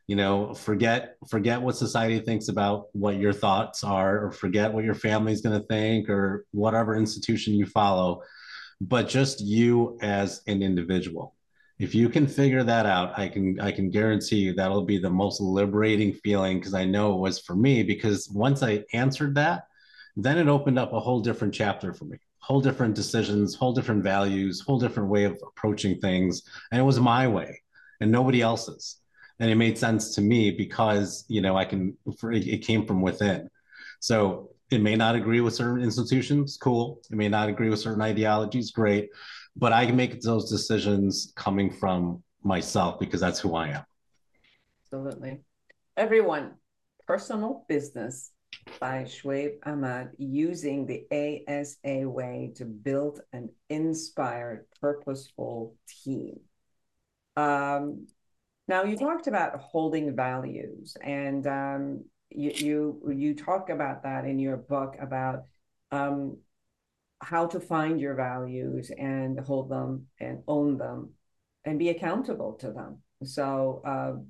You 0.09 0.17
know, 0.17 0.55
forget 0.55 1.17
forget 1.29 1.63
what 1.63 1.77
society 1.77 2.19
thinks 2.19 2.49
about 2.49 2.89
what 2.93 3.17
your 3.17 3.33
thoughts 3.33 3.85
are, 3.85 4.25
or 4.25 4.33
forget 4.33 4.73
what 4.73 4.85
your 4.85 4.95
family's 4.95 5.41
going 5.41 5.61
to 5.61 5.67
think, 5.69 6.11
or 6.11 6.47
whatever 6.51 6.97
institution 6.97 7.55
you 7.55 7.65
follow, 7.65 8.23
but 8.81 9.09
just 9.09 9.41
you 9.41 9.99
as 10.01 10.43
an 10.47 10.63
individual. 10.63 11.35
If 11.79 11.95
you 11.95 12.09
can 12.11 12.27
figure 12.27 12.63
that 12.63 12.85
out 12.85 13.19
i 13.19 13.27
can 13.27 13.59
i 13.59 13.73
can 13.73 13.89
guarantee 13.89 14.37
you 14.37 14.53
that'll 14.53 14.85
be 14.85 14.99
the 14.99 15.09
most 15.09 15.41
liberating 15.41 16.13
feeling 16.13 16.59
because 16.59 16.75
i 16.75 16.85
know 16.85 17.15
it 17.15 17.21
was 17.21 17.39
for 17.39 17.57
me 17.57 17.83
because 17.83 18.29
once 18.29 18.63
i 18.63 18.85
answered 18.93 19.35
that 19.37 19.63
then 20.17 20.39
it 20.39 20.49
opened 20.49 20.79
up 20.79 20.93
a 20.93 21.01
whole 21.01 21.21
different 21.21 21.55
chapter 21.55 21.95
for 21.95 22.05
me. 22.05 22.19
Whole 22.41 22.61
different 22.61 22.95
decisions 22.95 23.55
whole 23.55 23.73
different 23.73 24.03
values 24.03 24.61
whole 24.61 24.79
different 24.79 25.09
way 25.09 25.25
of 25.25 25.41
approaching 25.47 26.01
things 26.01 26.43
and 26.71 26.81
it 26.81 26.85
was 26.85 26.99
my 26.99 27.29
way 27.29 27.63
and 28.01 28.11
nobody 28.11 28.41
else's. 28.43 28.97
And 29.39 29.51
it 29.51 29.55
made 29.55 29.79
sense 29.79 30.15
to 30.17 30.21
me 30.21 30.51
because 30.51 31.25
you 31.29 31.41
know 31.41 31.57
i 31.57 31.65
can 31.65 31.97
it 32.23 32.67
came 32.67 32.87
from 32.87 33.01
within. 33.03 33.49
So 34.01 34.50
it 34.71 34.81
may 34.81 34.95
not 34.97 35.15
agree 35.15 35.41
with 35.41 35.55
certain 35.55 35.83
institutions 35.83 36.57
cool 36.57 37.01
it 37.11 37.17
may 37.17 37.29
not 37.29 37.49
agree 37.49 37.69
with 37.69 37.81
certain 37.81 38.03
ideologies 38.03 38.71
great 38.71 39.11
but 39.57 39.73
I 39.73 39.87
can 39.87 39.97
make 39.97 40.21
those 40.21 40.51
decisions 40.51 41.33
coming 41.37 41.71
from 41.71 42.23
myself 42.43 42.99
because 42.99 43.21
that's 43.21 43.41
who 43.41 43.55
I 43.55 43.69
am. 43.69 43.85
Absolutely. 44.85 45.41
Everyone, 45.97 46.55
personal 47.07 47.65
business 47.69 48.31
by 48.79 49.05
Shuaib 49.05 49.59
Ahmed 49.65 50.11
using 50.19 50.87
the 50.87 51.05
ASA 51.13 52.09
way 52.09 52.53
to 52.57 52.65
build 52.65 53.21
an 53.33 53.51
inspired, 53.69 54.67
purposeful 54.81 55.77
team. 56.05 56.41
Um, 57.37 58.07
now 58.69 58.85
you 58.85 58.97
talked 58.97 59.27
about 59.27 59.61
holding 59.61 60.15
values, 60.15 60.97
and 61.03 61.47
um, 61.47 62.05
you 62.31 63.03
you 63.13 63.35
talk 63.35 63.71
about 63.71 64.03
that 64.05 64.25
in 64.25 64.39
your 64.39 64.57
book 64.57 64.97
about 65.01 65.45
um, 65.91 66.39
how 67.21 67.47
to 67.47 67.61
find 67.61 68.01
your 68.01 68.15
values 68.15 68.91
and 68.97 69.39
hold 69.41 69.69
them 69.69 70.07
and 70.19 70.43
own 70.47 70.79
them 70.79 71.11
and 71.65 71.79
be 71.79 71.91
accountable 71.91 72.55
to 72.55 72.71
them. 72.73 72.99
So 73.25 73.83
uh, 73.85 74.23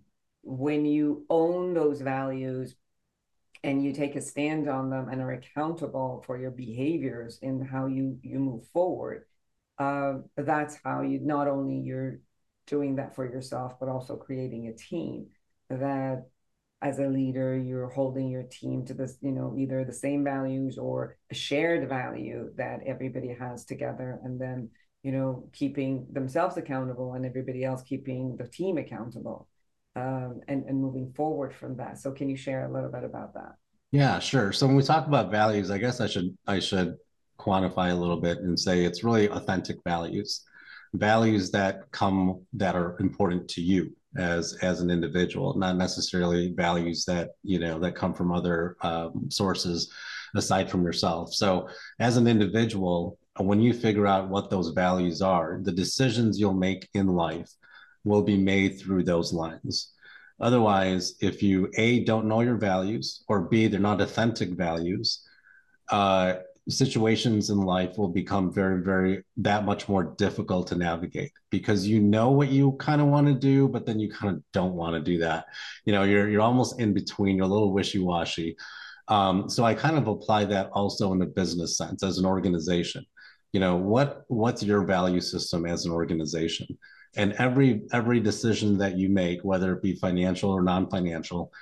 when 0.43 0.85
you 0.85 1.25
own 1.31 1.75
those 1.75 2.01
values 2.01 2.75
and 3.63 3.85
you 3.85 3.93
take 3.93 4.17
a 4.17 4.21
stand 4.21 4.69
on 4.69 4.91
them 4.91 5.09
and 5.09 5.21
are 5.21 5.33
accountable 5.33 6.25
for 6.27 6.39
your 6.39 6.51
behaviors 6.51 7.39
and 7.43 7.67
how 7.67 7.87
you 7.87 8.19
you 8.23 8.39
move 8.39 8.67
forward, 8.69 9.27
uh, 9.79 10.15
that's 10.37 10.79
how 10.83 11.03
you 11.03 11.21
not 11.21 11.47
only 11.47 11.77
you're 11.77 12.21
doing 12.67 12.97
that 12.97 13.15
for 13.15 13.25
yourself 13.25 13.79
but 13.79 13.89
also 13.89 14.17
creating 14.17 14.69
a 14.69 14.73
team 14.73 15.27
that 15.69 16.27
as 16.83 16.99
a 16.99 17.07
leader 17.07 17.59
you're 17.59 17.91
holding 17.91 18.29
your 18.29 18.45
team 18.45 18.85
to 18.85 18.95
this 18.95 19.17
you 19.21 19.33
know 19.33 19.55
either 19.59 19.85
the 19.85 19.93
same 19.93 20.25
values 20.25 20.79
or 20.79 21.17
a 21.31 21.35
shared 21.35 21.89
value 21.89 22.51
that 22.57 22.81
everybody 22.87 23.37
has 23.39 23.65
together 23.65 24.19
and 24.25 24.41
then 24.41 24.69
you 25.03 25.13
know 25.13 25.49
keeping 25.53 26.07
themselves 26.13 26.57
accountable 26.57 27.15
and 27.15 27.27
everybody 27.27 27.65
else 27.65 27.83
keeping 27.83 28.37
the 28.37 28.49
team 28.49 28.79
accountable 28.79 29.47
um, 29.97 30.41
and 30.49 30.65
and 30.65 30.81
moving 30.81 31.13
forward 31.15 31.53
from 31.53 31.77
that. 31.77 31.99
So 31.99 32.13
can 32.13 32.29
you 32.29 32.37
share 32.37 32.65
a 32.67 32.73
little 32.73 32.91
bit 32.91 33.05
about 33.05 33.35
that? 33.35 33.55
Yeah 33.91 34.19
sure. 34.21 34.53
So 34.53 34.67
when 34.67 34.77
we 34.77 34.83
talk 34.83 35.07
about 35.07 35.31
values 35.31 35.71
i 35.71 35.79
guess 35.79 36.01
i 36.01 36.07
should 36.07 36.37
i 36.47 36.61
should 36.61 36.97
quantify 37.39 37.91
a 37.91 37.95
little 37.95 38.21
bit 38.21 38.39
and 38.39 38.59
say 38.59 38.85
it's 38.85 39.03
really 39.03 39.29
authentic 39.31 39.79
values, 39.83 40.45
values 40.93 41.51
that 41.51 41.91
come 41.91 42.43
that 42.53 42.75
are 42.75 42.97
important 43.01 43.49
to 43.49 43.63
you 43.63 43.97
as 44.17 44.55
as 44.63 44.81
an 44.81 44.91
individual, 44.91 45.57
not 45.57 45.77
necessarily 45.77 46.53
values 46.53 47.05
that 47.05 47.31
you 47.43 47.59
know 47.59 47.79
that 47.79 47.95
come 47.95 48.15
from 48.15 48.33
other 48.33 48.77
um, 48.83 49.31
sources 49.31 49.93
aside 50.35 50.71
from 50.71 50.85
yourself. 50.85 51.33
So 51.35 51.69
as 51.99 52.17
an 52.17 52.27
individual, 52.27 53.19
when 53.39 53.61
you 53.61 53.73
figure 53.73 54.07
out 54.07 54.29
what 54.29 54.51
those 54.51 54.71
values 54.71 55.23
are, 55.23 55.61
the 55.63 55.73
decisions 55.73 56.39
you'll 56.39 56.55
make 56.55 56.89
in 56.95 57.07
life 57.07 57.51
will 58.05 58.23
be 58.23 58.37
made 58.37 58.79
through 58.79 59.05
those 59.05 59.33
lens. 59.33 59.93
Otherwise, 60.41 61.15
if 61.21 61.43
you 61.43 61.69
A, 61.77 62.03
don't 62.05 62.27
know 62.27 62.41
your 62.41 62.57
values, 62.57 63.25
or 63.29 63.43
B, 63.43 63.67
they're 63.67 63.79
not 63.79 64.01
authentic 64.01 64.51
values, 64.51 65.27
uh, 65.91 66.35
situations 66.69 67.51
in 67.51 67.59
life 67.59 67.97
will 67.97 68.09
become 68.09 68.53
very, 68.53 68.83
very 68.83 69.23
that 69.39 69.65
much 69.65 69.89
more 69.89 70.05
difficult 70.19 70.67
to 70.69 70.77
navigate 70.77 71.33
because 71.51 71.87
you 71.87 72.01
know 72.01 72.31
what 72.31 72.49
you 72.49 72.73
kind 72.73 73.01
of 73.01 73.09
want 73.09 73.27
to 73.27 73.35
do, 73.35 73.69
but 73.69 73.87
then 73.87 73.99
you 73.99 74.11
kind 74.11 74.37
of 74.37 74.43
don't 74.53 74.75
want 74.75 74.95
to 74.95 75.01
do 75.01 75.19
that. 75.19 75.47
You 75.85 75.93
know, 75.93 76.03
you're 76.03 76.29
you're 76.29 76.43
almost 76.43 76.81
in 76.81 76.93
between, 76.93 77.37
you're 77.37 77.47
a 77.47 77.49
little 77.49 77.73
wishy-washy. 77.73 78.57
Um, 79.09 79.49
so 79.49 79.65
I 79.65 79.75
kind 79.75 79.97
of 79.97 80.07
apply 80.07 80.45
that 80.47 80.71
also 80.73 81.13
in 81.13 81.19
the 81.19 81.27
business 81.27 81.77
sense 81.77 82.03
as 82.03 82.19
an 82.19 82.27
organization. 82.27 83.05
You 83.53 83.61
know, 83.61 83.77
what 83.77 84.25
what's 84.29 84.63
your 84.63 84.85
value 84.85 85.21
system 85.21 85.67
as 85.67 85.87
an 85.87 85.93
organization? 85.93 86.79
and 87.17 87.33
every 87.35 87.83
every 87.93 88.21
decision 88.21 88.79
that 88.79 88.97
you 88.97 89.09
make 89.09 89.41
whether 89.43 89.73
it 89.73 89.83
be 89.83 89.95
financial 89.95 90.51
or 90.51 90.63
non-financial 90.63 91.53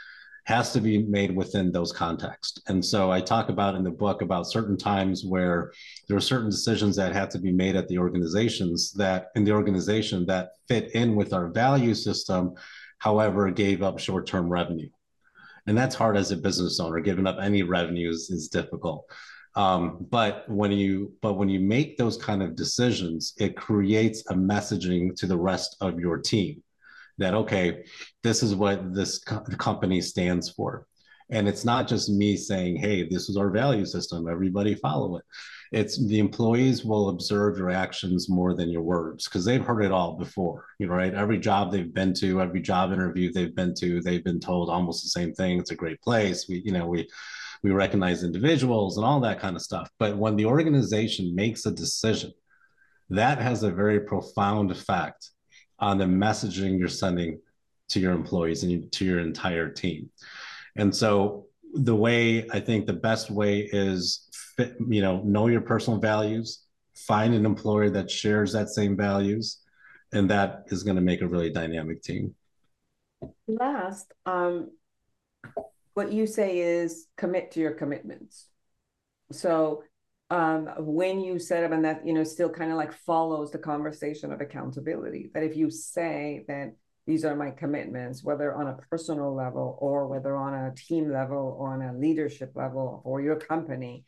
has 0.49 0.73
to 0.73 0.81
be 0.81 1.03
made 1.03 1.37
within 1.37 1.71
those 1.71 1.93
contexts. 1.93 2.59
And 2.69 2.83
so 2.83 3.11
i 3.11 3.21
talk 3.21 3.51
about 3.51 3.75
in 3.75 3.85
the 3.85 3.91
book 3.91 4.23
about 4.23 4.51
certain 4.51 4.79
times 4.79 5.23
where 5.23 5.73
there 6.09 6.17
are 6.17 6.33
certain 6.33 6.49
decisions 6.49 6.97
that 6.97 7.13
had 7.13 7.31
to 7.33 7.39
be 7.39 7.53
made 7.53 7.77
at 7.77 7.87
the 7.89 7.99
organizations 7.99 8.91
that 8.95 9.27
in 9.35 9.45
the 9.45 9.53
organization 9.53 10.25
that 10.25 10.53
fit 10.67 10.93
in 10.93 11.15
with 11.15 11.35
our 11.35 11.49
value 11.49 11.95
system 11.95 12.55
however 12.97 13.51
gave 13.51 13.83
up 13.83 13.99
short-term 13.99 14.49
revenue. 14.49 14.89
And 15.67 15.77
that's 15.77 15.95
hard 15.95 16.17
as 16.17 16.31
a 16.31 16.37
business 16.37 16.81
owner. 16.81 17.01
Giving 17.01 17.27
up 17.27 17.37
any 17.43 17.63
revenues 17.63 18.31
is 18.31 18.49
difficult. 18.49 19.05
Um, 19.55 20.07
but 20.09 20.49
when 20.49 20.73
you 20.73 21.13
but 21.21 21.35
when 21.35 21.51
you 21.51 21.61
make 21.61 21.99
those 21.99 22.17
kind 22.17 22.43
of 22.43 22.57
decisions, 22.57 23.35
it 23.37 23.55
creates 23.55 24.23
a 24.31 24.35
messaging 24.35 25.15
to 25.17 25.27
the 25.27 25.37
rest 25.37 25.77
of 25.83 26.01
your 26.01 26.17
team 26.17 26.63
that 27.19 27.35
okay, 27.35 27.85
this 28.23 28.43
is 28.43 28.55
what 28.55 28.95
this 28.95 29.19
co- 29.19 29.45
company 29.59 30.01
stands 30.01 30.51
for. 30.51 30.87
And 31.31 31.47
it's 31.47 31.65
not 31.65 31.87
just 31.87 32.09
me 32.09 32.37
saying, 32.37 32.77
hey, 32.77 33.07
this 33.07 33.29
is 33.29 33.37
our 33.37 33.51
value 33.51 33.85
system, 33.85 34.29
everybody 34.29 34.75
follow 34.75 35.17
it. 35.17 35.25
It's 35.71 36.03
the 36.07 36.19
employees 36.19 36.85
will 36.85 37.11
observe 37.11 37.59
your 37.59 37.69
actions 37.69 38.31
more 38.31 38.55
than 38.55 38.71
your 38.71 38.81
words 38.81 39.25
because 39.25 39.45
they've 39.45 39.65
heard 39.65 39.85
it 39.85 39.93
all 39.93 40.17
before, 40.17 40.65
you 40.79 40.87
know, 40.87 40.95
right? 40.95 41.13
Every 41.13 41.39
job 41.39 41.71
they've 41.71 41.93
been 41.93 42.15
to, 42.15 42.41
every 42.41 42.63
job 42.63 42.93
interview 42.93 43.31
they've 43.31 43.55
been 43.55 43.75
to, 43.75 44.01
they've 44.01 44.25
been 44.25 44.41
told 44.41 44.71
almost 44.71 45.03
the 45.03 45.11
same 45.11 45.35
thing. 45.35 45.59
It's 45.59 45.71
a 45.71 45.77
great 45.77 46.01
place. 46.01 46.47
We, 46.49 46.63
you 46.65 46.73
know, 46.73 46.87
we 46.87 47.07
we 47.63 47.71
recognize 47.73 48.23
individuals 48.23 48.97
and 48.97 49.05
all 49.05 49.21
that 49.21 49.41
kind 49.41 49.57
of 49.57 49.63
stuff. 49.63 49.91
But 49.99 50.17
when 50.17 50.37
the 50.37 50.47
organization 50.47 51.35
makes 51.35 51.67
a 51.67 51.73
decision, 51.73 52.33
that 53.11 53.39
has 53.41 53.63
a 53.63 53.71
very 53.71 54.01
profound 54.01 54.71
effect 54.71 55.31
on 55.79 55.99
the 55.99 56.05
messaging 56.05 56.79
you're 56.79 56.89
sending 56.89 57.39
to 57.89 58.01
your 58.01 58.13
employees 58.13 58.63
and 58.63 58.91
to 58.93 59.05
your 59.05 59.21
entire 59.21 59.69
team. 59.69 60.11
And 60.77 60.95
so 60.95 61.47
the 61.75 61.95
way 61.95 62.49
I 62.51 62.61
think 62.61 62.87
the 62.87 62.93
best 62.93 63.31
way 63.31 63.61
is 63.73 64.29
fit, 64.57 64.77
you 64.89 65.03
know, 65.03 65.23
know 65.23 65.49
your 65.49 65.61
personal 65.61 65.99
values, 65.99 66.65
find 66.95 67.35
an 67.35 67.47
employer 67.47 67.91
that 67.91 68.11
shares 68.11 68.53
that 68.53 68.69
same 68.69 68.97
values, 68.97 69.61
and 70.13 70.31
that 70.31 70.65
is 70.69 70.83
going 70.83 70.97
to 70.97 71.03
make 71.03 71.21
a 71.21 71.29
really 71.29 71.51
dynamic 71.51 72.03
team. 72.03 72.35
Last, 73.47 74.13
um, 74.27 74.71
what 75.95 76.13
you 76.13 76.27
say 76.27 76.59
is 76.59 77.07
commit 77.17 77.53
to 77.53 77.61
your 77.61 77.73
commitments. 77.73 78.47
So 79.33 79.83
um, 80.31 80.69
when 80.79 81.21
you 81.21 81.39
set 81.39 81.65
up 81.65 81.73
and 81.73 81.85
that, 81.85 82.07
you 82.07 82.13
know, 82.13 82.25
still 82.25 82.51
kind 82.51 82.71
of 82.71 82.77
like 82.77 82.93
follows 82.93 83.51
the 83.51 83.59
conversation 83.59 84.33
of 84.33 84.41
accountability, 84.41 85.31
that 85.35 85.43
if 85.43 85.57
you 85.57 85.71
say 85.71 86.45
that 86.49 86.75
these 87.07 87.25
are 87.25 87.35
my 87.35 87.51
commitments, 87.51 88.23
whether 88.23 88.55
on 88.55 88.67
a 88.67 88.77
personal 88.91 89.35
level 89.35 89.79
or 89.81 90.07
whether 90.07 90.37
on 90.37 90.53
a 90.53 90.75
team 90.75 91.11
level 91.11 91.57
or 91.59 91.73
on 91.73 91.81
a 91.81 91.99
leadership 91.99 92.53
level 92.55 93.01
or 93.05 93.23
your 93.23 93.37
company, 93.37 94.05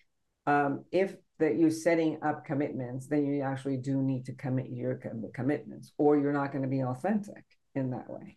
um, 0.47 0.85
if 0.93 1.17
that 1.39 1.57
you're 1.57 1.71
setting 1.71 2.19
up 2.23 2.45
commitments, 2.45 3.07
then 3.07 3.25
you 3.25 3.41
actually 3.41 3.79
do 3.79 4.03
need 4.03 4.27
to 4.27 4.35
commit 4.35 4.67
your 4.69 4.97
com- 4.97 5.25
commitments, 5.35 5.93
or 5.97 6.19
you're 6.19 6.35
not 6.35 6.53
going 6.53 6.63
to 6.63 6.69
be 6.69 6.83
authentic 6.83 7.45
in 7.75 7.91
that 7.91 8.11
way. 8.11 8.37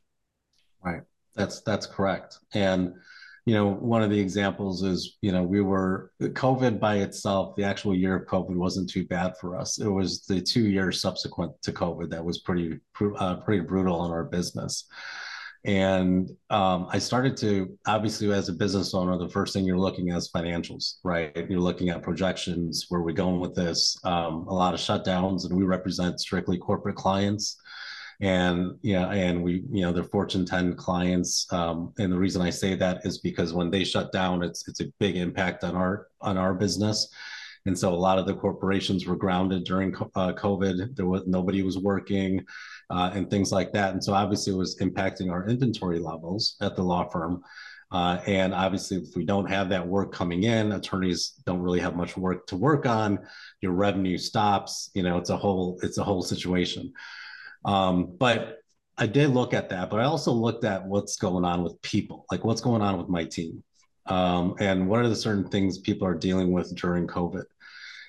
Right. 0.81 1.01
That's 1.35 1.61
that's 1.61 1.85
correct. 1.85 2.39
And 2.53 2.93
you 3.45 3.53
know, 3.53 3.67
one 3.67 4.01
of 4.01 4.09
the 4.09 4.19
examples 4.19 4.83
is, 4.83 5.17
you 5.21 5.31
know, 5.31 5.43
we 5.43 5.61
were 5.61 6.11
COVID 6.21 6.79
by 6.79 6.97
itself, 6.97 7.55
the 7.57 7.63
actual 7.63 7.93
year 7.93 8.15
of 8.15 8.27
COVID 8.27 8.55
wasn't 8.55 8.89
too 8.89 9.05
bad 9.05 9.33
for 9.39 9.57
us. 9.57 9.79
It 9.79 9.89
was 9.89 10.25
the 10.25 10.41
two 10.41 10.69
years 10.69 11.01
subsequent 11.01 11.51
to 11.63 11.73
COVID 11.73 12.09
that 12.11 12.23
was 12.23 12.39
pretty, 12.39 12.79
uh, 13.17 13.35
pretty 13.37 13.61
brutal 13.61 13.99
on 13.99 14.11
our 14.11 14.23
business. 14.23 14.87
And 15.65 16.29
um, 16.49 16.87
I 16.91 16.99
started 16.99 17.37
to 17.37 17.77
obviously, 17.85 18.31
as 18.31 18.49
a 18.49 18.53
business 18.53 18.93
owner, 18.93 19.17
the 19.17 19.29
first 19.29 19.53
thing 19.53 19.65
you're 19.65 19.77
looking 19.77 20.09
at 20.09 20.17
is 20.17 20.29
financials, 20.29 20.95
right? 21.03 21.31
You're 21.49 21.59
looking 21.59 21.89
at 21.89 22.01
projections, 22.01 22.87
where 22.89 23.01
we're 23.01 23.13
going 23.13 23.39
with 23.39 23.55
this. 23.55 23.97
Um, 24.03 24.45
a 24.47 24.53
lot 24.53 24.73
of 24.73 24.81
shutdowns, 24.81 25.45
and 25.45 25.57
we 25.57 25.63
represent 25.63 26.19
strictly 26.19 26.57
corporate 26.57 26.97
clients 26.97 27.57
and 28.23 28.77
yeah 28.83 29.11
and 29.11 29.43
we 29.43 29.65
you 29.69 29.81
know 29.81 29.91
they're 29.91 30.03
fortune 30.05 30.45
10 30.45 30.75
clients 30.75 31.45
um, 31.51 31.93
and 31.99 32.11
the 32.11 32.17
reason 32.17 32.41
i 32.41 32.49
say 32.49 32.73
that 32.73 33.01
is 33.03 33.17
because 33.17 33.53
when 33.53 33.69
they 33.69 33.83
shut 33.83 34.11
down 34.13 34.41
it's 34.41 34.65
it's 34.67 34.79
a 34.79 34.91
big 34.97 35.17
impact 35.17 35.63
on 35.63 35.75
our 35.75 36.07
on 36.21 36.37
our 36.37 36.53
business 36.53 37.13
and 37.65 37.77
so 37.77 37.93
a 37.93 37.95
lot 37.95 38.17
of 38.17 38.25
the 38.25 38.33
corporations 38.33 39.05
were 39.05 39.17
grounded 39.17 39.65
during 39.65 39.93
uh, 40.15 40.31
covid 40.33 40.95
there 40.95 41.05
was 41.05 41.27
nobody 41.27 41.63
was 41.63 41.77
working 41.77 42.43
uh, 42.89 43.11
and 43.13 43.29
things 43.29 43.51
like 43.51 43.73
that 43.73 43.91
and 43.91 44.01
so 44.01 44.13
obviously 44.13 44.53
it 44.53 44.57
was 44.57 44.79
impacting 44.79 45.29
our 45.29 45.45
inventory 45.49 45.99
levels 45.99 46.55
at 46.61 46.77
the 46.77 46.83
law 46.83 47.07
firm 47.09 47.43
uh, 47.91 48.19
and 48.25 48.55
obviously, 48.55 48.97
if 48.97 49.15
we 49.15 49.23
don't 49.23 49.47
have 49.47 49.69
that 49.69 49.87
work 49.87 50.11
coming 50.11 50.45
in, 50.45 50.71
attorneys 50.71 51.33
don't 51.45 51.61
really 51.61 51.79
have 51.79 51.95
much 51.95 52.17
work 52.17 52.47
to 52.47 52.55
work 52.55 52.87
on. 52.87 53.19
Your 53.61 53.73
revenue 53.73 54.17
stops. 54.17 54.89
You 54.95 55.03
know, 55.03 55.19
it's 55.19 55.29
a 55.29 55.37
whole 55.37 55.77
it's 55.83 55.99
a 55.99 56.03
whole 56.03 56.23
situation. 56.23 56.91
Um, 57.65 58.15
but 58.17 58.59
I 58.97 59.07
did 59.07 59.29
look 59.31 59.53
at 59.53 59.69
that, 59.69 59.89
but 59.89 59.99
I 59.99 60.05
also 60.05 60.31
looked 60.31 60.65
at 60.65 60.85
what's 60.85 61.17
going 61.17 61.45
on 61.45 61.63
with 61.63 61.81
people, 61.81 62.25
like 62.31 62.43
what's 62.43 62.61
going 62.61 62.81
on 62.81 62.97
with 62.97 63.09
my 63.09 63.25
team, 63.25 63.63
um, 64.05 64.55
and 64.59 64.87
what 64.87 64.99
are 64.99 65.09
the 65.09 65.15
certain 65.15 65.47
things 65.47 65.79
people 65.79 66.07
are 66.07 66.13
dealing 66.15 66.51
with 66.51 66.75
during 66.75 67.07
COVID. 67.07 67.45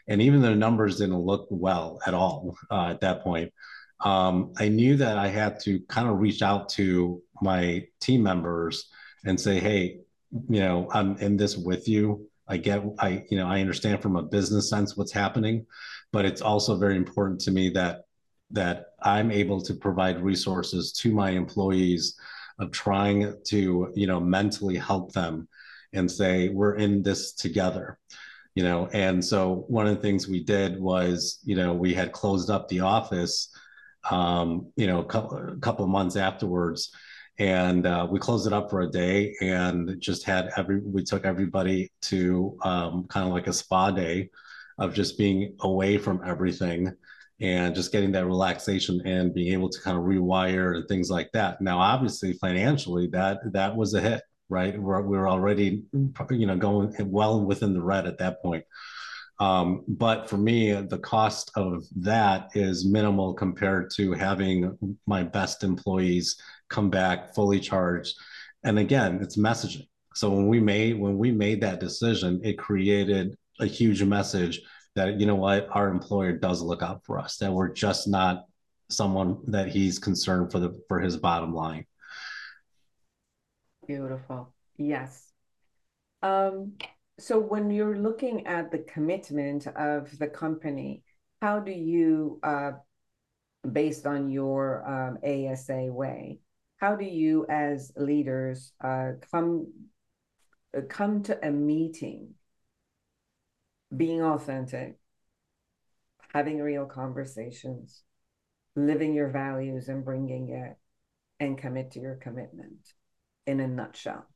And 0.09 0.21
even 0.21 0.43
though 0.43 0.51
the 0.51 0.57
numbers 0.57 0.99
didn't 0.99 1.19
look 1.19 1.47
well 1.51 2.01
at 2.07 2.13
all 2.15 2.57
uh, 2.71 2.89
at 2.91 3.01
that 3.01 3.23
point. 3.23 3.53
Um, 4.01 4.53
I 4.59 4.69
knew 4.69 4.97
that 4.97 5.17
I 5.17 5.29
had 5.29 5.61
to 5.61 5.81
kind 5.89 6.09
of 6.09 6.19
reach 6.19 6.43
out 6.43 6.69
to 6.71 7.23
my 7.41 7.87
team 8.01 8.23
members 8.23 8.91
and 9.25 9.41
say, 9.41 9.61
"Hey, 9.61 10.01
you 10.49 10.61
know, 10.61 10.89
I'm 10.93 11.17
in 11.19 11.37
this 11.37 11.57
with 11.57 11.89
you. 11.89 12.29
I 12.49 12.57
get, 12.59 12.83
I, 12.99 13.25
you 13.31 13.39
know, 13.39 13.47
I 13.47 13.61
understand 13.61 14.03
from 14.03 14.17
a 14.17 14.23
business 14.23 14.69
sense 14.69 14.97
what's 14.97 15.13
happening, 15.13 15.67
but 16.13 16.25
it's 16.25 16.43
also 16.43 16.77
very 16.77 16.97
important 16.97 17.41
to 17.43 17.51
me 17.51 17.71
that 17.71 18.05
that 18.55 18.87
I'm 19.03 19.31
able 19.31 19.61
to 19.63 19.75
provide 19.75 20.21
resources 20.21 20.93
to 21.01 21.13
my 21.13 21.31
employees 21.31 22.17
of 22.59 22.71
trying 22.71 23.35
to, 23.45 23.93
you 23.95 24.07
know, 24.07 24.21
mentally 24.21 24.77
help 24.77 25.13
them 25.13 25.49
and 25.93 26.11
say, 26.11 26.49
we're 26.49 26.77
in 26.77 27.03
this 27.03 27.33
together. 27.33 27.99
You 28.55 28.63
know, 28.63 28.89
and 28.93 29.25
so 29.25 29.65
one 29.67 29.89
of 29.89 29.97
the 29.97 30.03
things 30.03 30.29
we 30.29 30.45
did 30.45 30.81
was, 30.81 31.41
you 31.45 31.57
know, 31.57 31.73
we 31.73 31.93
had 31.93 32.13
closed 32.13 32.51
up 32.51 32.69
the 32.69 32.81
office, 32.81 33.49
um, 34.11 34.69
you 34.77 34.87
know, 34.87 35.01
a 35.01 35.05
couple, 35.05 35.37
a 35.37 35.57
couple 35.57 35.85
of 35.85 35.91
months 35.91 36.15
afterwards, 36.15 36.93
and 37.39 37.85
uh, 37.85 38.07
we 38.09 38.21
closed 38.21 38.47
it 38.47 38.53
up 38.53 38.71
for 38.71 38.83
a 38.83 38.91
day 38.91 39.35
and 39.41 40.01
just 40.01 40.25
had 40.25 40.51
every 40.57 40.79
we 40.81 41.03
took 41.03 41.25
everybody 41.25 41.91
to 42.03 42.57
um, 42.63 43.07
kind 43.09 43.27
of 43.27 43.33
like 43.33 43.49
a 43.49 43.53
spa 43.53 43.91
day 43.91 44.31
of 44.79 44.95
just 44.95 45.19
being 45.19 45.57
away 45.61 45.99
from 45.99 46.23
everything 46.25 46.95
and 47.45 47.75
just 47.75 47.93
getting 47.93 48.13
that 48.13 48.25
relaxation 48.25 49.03
and 49.05 49.35
being 49.35 49.53
able 49.53 49.69
to 49.69 49.81
kind 49.83 49.99
of 49.99 50.05
rewire 50.05 50.77
and 50.77 50.89
things 50.89 51.11
like 51.11 51.31
that. 51.33 51.61
Now, 51.61 51.79
obviously, 51.79 52.33
financially, 52.33 53.07
that 53.09 53.41
that 53.53 53.77
was 53.77 53.93
a 53.93 54.01
hit, 54.01 54.23
right? 54.49 54.81
We're, 54.81 55.03
we're 55.03 55.29
already, 55.29 55.83
you 56.31 56.47
know, 56.47 56.57
going 56.57 56.95
well 57.01 57.45
within 57.45 57.75
the 57.75 57.83
red 57.83 58.07
at 58.07 58.19
that 58.19 58.43
point. 58.43 58.65
Um, 59.41 59.85
but 59.87 60.31
for 60.31 60.39
me, 60.39 60.73
the 60.73 60.99
cost 60.99 61.51
of 61.55 61.85
that 61.97 62.51
is 62.55 62.87
minimal 62.87 63.35
compared 63.35 63.91
to 63.97 64.13
having 64.13 64.99
my 65.07 65.23
best 65.23 65.65
employees 65.65 66.37
come 66.71 66.89
back 66.89 67.35
fully 67.35 67.61
charged. 67.61 68.17
And 68.63 68.79
again, 68.79 69.19
it's 69.21 69.37
messaging. 69.37 69.87
So 70.15 70.31
when 70.31 70.47
we 70.47 70.61
made 70.61 70.99
when 70.99 71.19
we 71.19 71.31
made 71.31 71.61
that 71.61 71.81
decision, 71.81 72.41
it 72.43 72.57
created 72.57 73.37
a 73.61 73.67
huge 73.67 74.03
message 74.03 74.63
that 74.95 75.21
you 75.21 75.27
know 75.27 75.35
what 75.35 75.69
our 75.71 75.89
employer 75.89 76.33
does 76.33 76.63
look 76.63 76.83
out 76.83 77.05
for 77.05 77.19
us 77.19 77.37
that 77.39 77.53
we're 77.53 77.73
just 77.73 78.07
not 78.09 78.45
someone 78.89 79.39
that 79.47 79.69
he's 79.69 79.99
concerned 79.99 80.53
for 80.53 80.59
the 80.59 80.81
for 80.89 81.01
his 81.01 81.17
bottom 81.17 81.55
line. 81.55 81.87
Beautiful. 83.87 84.55
Yes. 84.77 85.33
Um 86.23 86.75
so 87.19 87.39
when 87.39 87.71
you're 87.71 87.97
looking 87.97 88.47
at 88.47 88.71
the 88.71 88.79
commitment 88.79 89.67
of 89.69 90.19
the 90.19 90.27
company 90.27 91.03
how 91.41 91.61
do 91.61 91.71
you 91.71 92.41
uh 92.43 92.73
based 93.71 94.07
on 94.07 94.31
your 94.31 94.85
um, 94.87 95.19
ASA 95.25 95.87
way 95.93 96.39
how 96.79 96.97
do 96.97 97.05
you 97.05 97.47
as 97.49 97.93
leaders 97.97 98.73
uh, 98.83 99.13
come 99.31 99.73
come 100.89 101.23
to 101.23 101.47
a 101.47 101.51
meeting 101.51 102.35
being 103.97 104.23
authentic 104.23 104.99
having 106.35 106.59
real 106.61 106.85
conversations 106.85 108.03
living 108.77 109.15
your 109.15 109.29
values 109.29 109.89
and 109.89 110.05
bringing 110.05 110.51
it 110.51 110.77
and 111.39 111.57
commit 111.57 111.93
to 111.93 112.01
your 112.01 112.17
commitment 112.17 112.93
in 113.47 113.61
a 113.61 113.69
nutshell. 113.69 114.27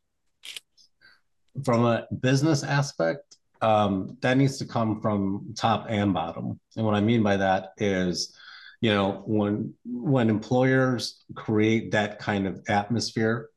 From 1.65 1.85
a 1.85 2.07
business 2.21 2.63
aspect 2.63 3.37
um, 3.61 4.17
that 4.21 4.37
needs 4.37 4.59
to 4.59 4.67
come 4.67 5.01
from 5.01 5.55
top 5.57 5.87
and 5.89 6.15
bottom. 6.15 6.61
And 6.77 6.87
what 6.87 6.95
i 6.95 7.01
mean 7.01 7.23
by 7.23 7.37
that 7.37 7.73
is 7.79 8.37
you 8.81 8.91
know 8.91 9.23
when 9.27 9.75
when 9.85 10.31
employers 10.31 11.25
create 11.35 11.91
that 11.93 12.21
kind 12.21 12.47
of 12.47 12.63
atmosphere 12.69 13.49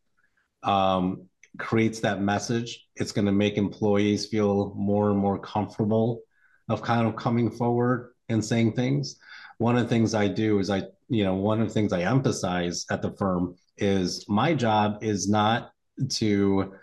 um, 0.64 1.28
creates 1.58 2.00
that 2.00 2.22
message 2.22 2.88
it's 2.96 3.12
going 3.12 3.26
to 3.26 3.32
make 3.32 3.58
employees 3.58 4.28
feel 4.28 4.74
more 4.76 5.10
and 5.10 5.20
more 5.20 5.40
comfortable 5.40 6.22
of 6.70 6.82
kind 6.82 7.08
of 7.08 7.16
coming 7.16 7.52
forward 7.52 8.14
and 8.30 8.44
saying 8.44 8.72
things 8.72 9.18
one 9.58 9.78
of 9.78 9.84
the 9.84 9.90
things 9.90 10.14
i 10.14 10.28
do 10.28 10.60
is 10.60 10.70
i 10.70 10.82
you 11.10 11.24
know 11.24 11.36
one 11.36 11.62
of 11.62 11.68
the 11.68 11.74
things 11.74 11.92
i 11.92 12.02
emphasize 12.02 12.86
at 12.90 13.02
the 13.02 13.12
firm 13.18 13.56
is 13.78 14.26
my 14.30 14.54
job 14.54 15.04
is 15.04 15.30
not 15.30 15.72
to 16.10 16.74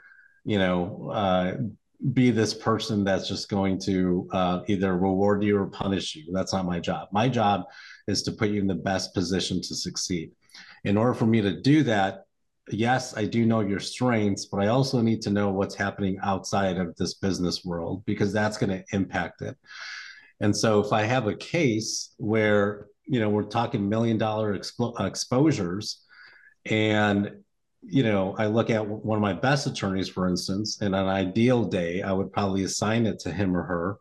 you 0.45 0.59
know 0.59 1.11
uh, 1.13 1.55
be 2.13 2.31
this 2.31 2.55
person 2.55 3.03
that's 3.05 3.29
just 3.29 3.49
going 3.49 3.79
to 3.79 4.29
uh, 4.33 4.61
either 4.69 4.97
reward 4.97 5.43
you 5.43 5.59
or 5.59 5.67
punish 5.67 6.15
you. 6.15 6.33
That's 6.33 6.53
not 6.53 6.65
my 6.65 6.79
job. 6.79 7.09
My 7.13 7.29
job 7.29 7.65
is 8.07 8.23
to 8.23 8.33
put 8.33 8.51
you 8.51 8.61
in 8.61 8.69
the 8.69 8.75
best 8.75 9.15
position 9.15 9.61
to 9.63 9.75
succeed. 9.75 10.31
In 10.85 10.97
order 10.97 11.15
for 11.15 11.27
me 11.27 11.41
to 11.41 11.61
do 11.61 11.83
that, 11.85 12.25
yes, 12.73 13.17
I 13.17 13.25
do 13.25 13.47
know 13.47 13.61
your 13.61 13.81
strengths, 13.81 14.47
but 14.47 14.61
I 14.61 14.69
also 14.69 15.01
need 15.01 15.23
to 15.23 15.31
know 15.31 15.51
what's 15.51 15.75
happening 15.75 16.19
outside 16.23 16.79
of 16.79 16.97
this 16.97 17.15
business 17.15 17.65
world 17.65 18.05
because 18.07 18.33
that's 18.33 18.59
going 18.59 18.71
to 18.71 18.85
impact 18.93 19.43
it. 19.43 19.57
And 20.41 20.57
so 20.57 20.81
if 20.81 20.93
I 20.93 21.03
have 21.03 21.27
a 21.27 21.35
case 21.35 22.15
where, 22.19 22.87
you 23.07 23.21
know, 23.21 23.29
we're 23.29 23.43
talking 23.45 23.89
million 23.89 24.19
dollar 24.19 24.57
expo- 24.57 24.99
exposures 25.01 26.05
and 26.67 27.31
you 27.83 28.03
know, 28.03 28.35
I 28.37 28.47
look 28.47 28.71
at 28.71 28.87
one 28.87 29.17
of 29.17 29.23
my 29.23 29.33
best 29.33 29.67
attorneys, 29.67 30.09
for 30.09 30.29
instance, 30.29 30.81
and 30.81 30.95
an 30.95 31.07
ideal 31.07 31.65
day, 31.65 32.03
I 32.03 32.13
would 32.13 32.33
probably 32.33 32.65
assign 32.65 33.07
it 33.07 33.19
to 33.21 33.33
him 33.33 33.57
or 33.57 33.63
her. 33.63 33.97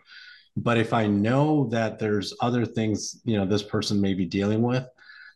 But 0.56 0.78
if 0.78 0.94
I 0.94 1.08
know 1.08 1.70
that 1.70 2.00
there's 2.00 2.34
other 2.42 2.66
things, 2.66 3.22
you 3.24 3.38
know, 3.38 3.46
this 3.46 3.64
person 3.64 4.02
may 4.02 4.14
be 4.14 4.26
dealing 4.26 4.62
with, 4.62 4.86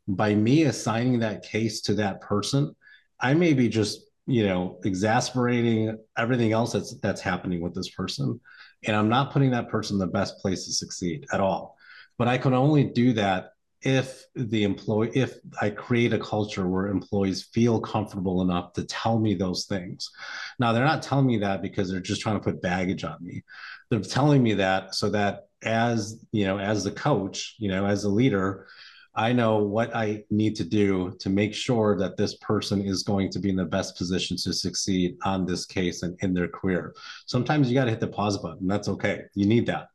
by 0.07 0.33
me 0.33 0.63
assigning 0.63 1.19
that 1.19 1.43
case 1.43 1.81
to 1.81 1.93
that 1.95 2.21
person, 2.21 2.75
I 3.21 3.33
may 3.33 3.53
be 3.53 3.69
just, 3.69 4.01
you 4.27 4.45
know, 4.45 4.79
exasperating 4.83 5.97
everything 6.17 6.51
else 6.51 6.73
that's 6.73 6.97
that's 6.99 7.21
happening 7.21 7.61
with 7.61 7.75
this 7.75 7.89
person. 7.89 8.39
And 8.83 8.95
I'm 8.95 9.09
not 9.09 9.31
putting 9.31 9.51
that 9.51 9.69
person 9.69 9.95
in 9.95 9.99
the 9.99 10.07
best 10.07 10.37
place 10.39 10.65
to 10.65 10.73
succeed 10.73 11.25
at 11.31 11.39
all. 11.39 11.77
But 12.17 12.27
I 12.27 12.37
can 12.37 12.53
only 12.53 12.83
do 12.83 13.13
that 13.13 13.51
if 13.83 14.25
the 14.35 14.63
employee 14.63 15.09
if 15.15 15.39
i 15.59 15.69
create 15.69 16.13
a 16.13 16.19
culture 16.19 16.67
where 16.67 16.87
employees 16.87 17.49
feel 17.51 17.79
comfortable 17.81 18.41
enough 18.41 18.73
to 18.73 18.83
tell 18.85 19.19
me 19.19 19.33
those 19.33 19.65
things 19.65 20.11
now 20.59 20.71
they're 20.71 20.85
not 20.85 21.01
telling 21.01 21.25
me 21.25 21.37
that 21.37 21.61
because 21.61 21.89
they're 21.89 21.99
just 21.99 22.21
trying 22.21 22.35
to 22.35 22.43
put 22.43 22.61
baggage 22.61 23.03
on 23.03 23.17
me 23.21 23.43
they're 23.89 23.99
telling 23.99 24.43
me 24.43 24.53
that 24.53 24.93
so 24.93 25.09
that 25.09 25.47
as 25.63 26.23
you 26.31 26.45
know 26.45 26.59
as 26.59 26.83
the 26.83 26.91
coach 26.91 27.55
you 27.57 27.69
know 27.69 27.85
as 27.85 28.03
a 28.03 28.09
leader 28.09 28.67
i 29.15 29.33
know 29.33 29.57
what 29.57 29.95
i 29.95 30.23
need 30.29 30.55
to 30.55 30.63
do 30.63 31.15
to 31.19 31.29
make 31.29 31.53
sure 31.53 31.97
that 31.97 32.17
this 32.17 32.35
person 32.35 32.81
is 32.81 33.03
going 33.03 33.29
to 33.29 33.39
be 33.39 33.49
in 33.49 33.55
the 33.55 33.65
best 33.65 33.97
position 33.97 34.37
to 34.37 34.53
succeed 34.53 35.17
on 35.23 35.45
this 35.45 35.65
case 35.65 36.03
and 36.03 36.17
in 36.21 36.33
their 36.33 36.47
career 36.47 36.93
sometimes 37.25 37.69
you 37.69 37.73
got 37.73 37.85
to 37.85 37.91
hit 37.91 37.99
the 37.99 38.07
pause 38.07 38.37
button 38.37 38.67
that's 38.67 38.87
okay 38.87 39.23
you 39.35 39.45
need 39.45 39.65
that 39.65 39.87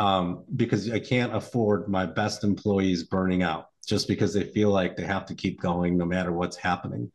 um, 0.00 0.44
because 0.56 0.90
I 0.90 0.98
can't 0.98 1.36
afford 1.36 1.88
my 1.88 2.06
best 2.06 2.42
employees 2.42 3.04
burning 3.04 3.42
out 3.42 3.66
just 3.86 4.08
because 4.08 4.32
they 4.32 4.44
feel 4.44 4.70
like 4.70 4.96
they 4.96 5.04
have 5.04 5.26
to 5.26 5.34
keep 5.34 5.60
going 5.60 5.96
no 5.96 6.06
matter 6.06 6.32
what's 6.32 6.56
happening. 6.56 7.12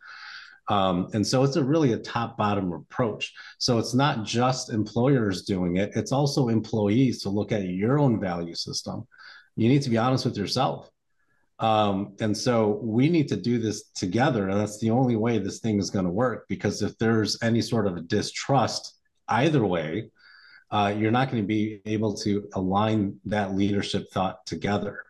Um, 0.67 1.09
and 1.13 1.25
so 1.25 1.43
it's 1.43 1.57
a 1.57 1.63
really 1.63 1.93
a 1.93 1.97
top 1.97 2.37
bottom 2.37 2.73
approach. 2.73 3.33
So 3.57 3.77
it's 3.79 3.93
not 3.93 4.23
just 4.23 4.71
employers 4.71 5.43
doing 5.43 5.77
it, 5.77 5.91
it's 5.95 6.11
also 6.11 6.49
employees 6.49 7.21
to 7.23 7.29
look 7.29 7.51
at 7.51 7.63
your 7.63 7.99
own 7.99 8.19
value 8.19 8.55
system. 8.55 9.07
You 9.55 9.67
need 9.67 9.81
to 9.83 9.89
be 9.89 9.97
honest 9.97 10.25
with 10.25 10.37
yourself. 10.37 10.89
Um, 11.59 12.15
and 12.19 12.37
so 12.37 12.79
we 12.83 13.09
need 13.09 13.29
to 13.29 13.37
do 13.37 13.59
this 13.59 13.89
together. 13.95 14.49
And 14.49 14.59
that's 14.59 14.79
the 14.79 14.89
only 14.89 15.15
way 15.15 15.37
this 15.37 15.59
thing 15.59 15.79
is 15.79 15.89
going 15.89 16.05
to 16.05 16.11
work 16.11 16.45
because 16.49 16.81
if 16.81 16.97
there's 16.97 17.41
any 17.41 17.61
sort 17.61 17.87
of 17.87 17.95
a 17.95 18.01
distrust 18.01 18.95
either 19.29 19.65
way, 19.65 20.09
uh, 20.71 20.93
you're 20.97 21.11
not 21.11 21.31
going 21.31 21.41
to 21.41 21.47
be 21.47 21.81
able 21.85 22.13
to 22.17 22.49
align 22.53 23.17
that 23.25 23.55
leadership 23.55 24.11
thought 24.11 24.45
together 24.45 25.03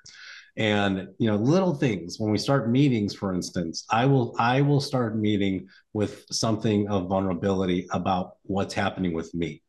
and 0.57 1.09
you 1.17 1.27
know 1.27 1.35
little 1.35 1.75
things 1.75 2.17
when 2.19 2.31
we 2.31 2.37
start 2.37 2.69
meetings 2.69 3.13
for 3.13 3.33
instance 3.33 3.85
i 3.89 4.05
will 4.05 4.33
i 4.39 4.61
will 4.61 4.79
start 4.79 5.17
meeting 5.17 5.67
with 5.93 6.25
something 6.31 6.87
of 6.87 7.07
vulnerability 7.07 7.87
about 7.91 8.37
what's 8.43 8.73
happening 8.73 9.13
with 9.13 9.33
me 9.33 9.61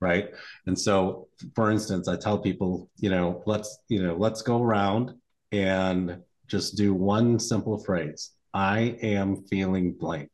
right 0.00 0.30
and 0.66 0.78
so 0.78 1.26
for 1.54 1.70
instance 1.70 2.06
i 2.06 2.16
tell 2.16 2.38
people 2.38 2.90
you 2.98 3.08
know 3.08 3.42
let's 3.46 3.78
you 3.88 4.02
know 4.02 4.14
let's 4.14 4.42
go 4.42 4.62
around 4.62 5.14
and 5.52 6.22
just 6.46 6.76
do 6.76 6.92
one 6.94 7.38
simple 7.38 7.78
phrase 7.78 8.30
i 8.52 8.96
am 9.02 9.44
feeling 9.44 9.92
blank. 9.92 10.30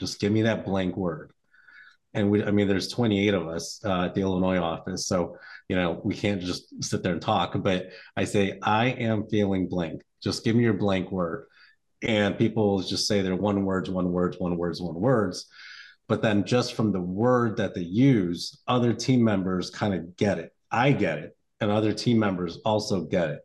Just 0.00 0.20
give 0.20 0.32
me 0.32 0.42
that 0.42 0.64
blank 0.64 0.96
word. 0.96 1.32
And 2.14 2.30
we 2.30 2.44
i 2.44 2.50
mean 2.50 2.68
there's 2.68 2.88
28 2.88 3.34
of 3.34 3.48
us 3.48 3.80
uh, 3.84 4.04
at 4.04 4.14
the 4.14 4.22
illinois 4.22 4.58
office 4.58 5.06
so 5.06 5.36
you 5.68 5.76
know 5.76 6.00
we 6.04 6.14
can't 6.14 6.40
just 6.40 6.82
sit 6.82 7.02
there 7.02 7.12
and 7.12 7.22
talk 7.22 7.54
but 7.62 7.90
i 8.16 8.24
say 8.24 8.58
i 8.62 8.86
am 8.86 9.26
feeling 9.28 9.68
blank. 9.68 10.02
Just 10.22 10.44
give 10.44 10.56
me 10.56 10.64
your 10.64 10.74
blank 10.74 11.12
word. 11.12 11.46
And 12.02 12.38
people 12.38 12.80
just 12.80 13.06
say 13.06 13.22
they're 13.22 13.36
one 13.36 13.64
words 13.64 13.90
one 13.90 14.12
words 14.12 14.38
one 14.38 14.56
words 14.56 14.80
one 14.80 14.94
words 14.94 15.46
but 16.08 16.22
then 16.22 16.44
just 16.44 16.72
from 16.72 16.90
the 16.90 17.00
word 17.00 17.58
that 17.58 17.74
they 17.74 17.82
use 17.82 18.62
other 18.66 18.94
team 18.94 19.22
members 19.22 19.68
kind 19.68 19.92
of 19.92 20.16
get 20.16 20.38
it. 20.38 20.54
I 20.70 20.92
get 20.92 21.18
it 21.18 21.36
and 21.60 21.70
other 21.70 21.92
team 21.92 22.18
members 22.18 22.58
also 22.64 23.02
get 23.02 23.30
it 23.30 23.40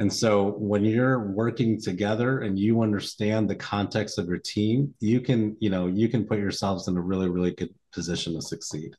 and 0.00 0.10
so 0.10 0.52
when 0.52 0.82
you're 0.82 1.30
working 1.30 1.78
together 1.78 2.40
and 2.40 2.58
you 2.58 2.80
understand 2.80 3.50
the 3.50 3.54
context 3.54 4.16
of 4.16 4.28
your 4.28 4.38
team, 4.38 4.94
you 4.98 5.20
can, 5.20 5.58
you 5.60 5.68
know, 5.68 5.88
you 5.88 6.08
can 6.08 6.24
put 6.24 6.38
yourselves 6.38 6.88
in 6.88 6.96
a 6.96 7.00
really, 7.02 7.28
really 7.28 7.50
good 7.50 7.74
position 7.92 8.32
to 8.32 8.40
succeed. 8.40 8.96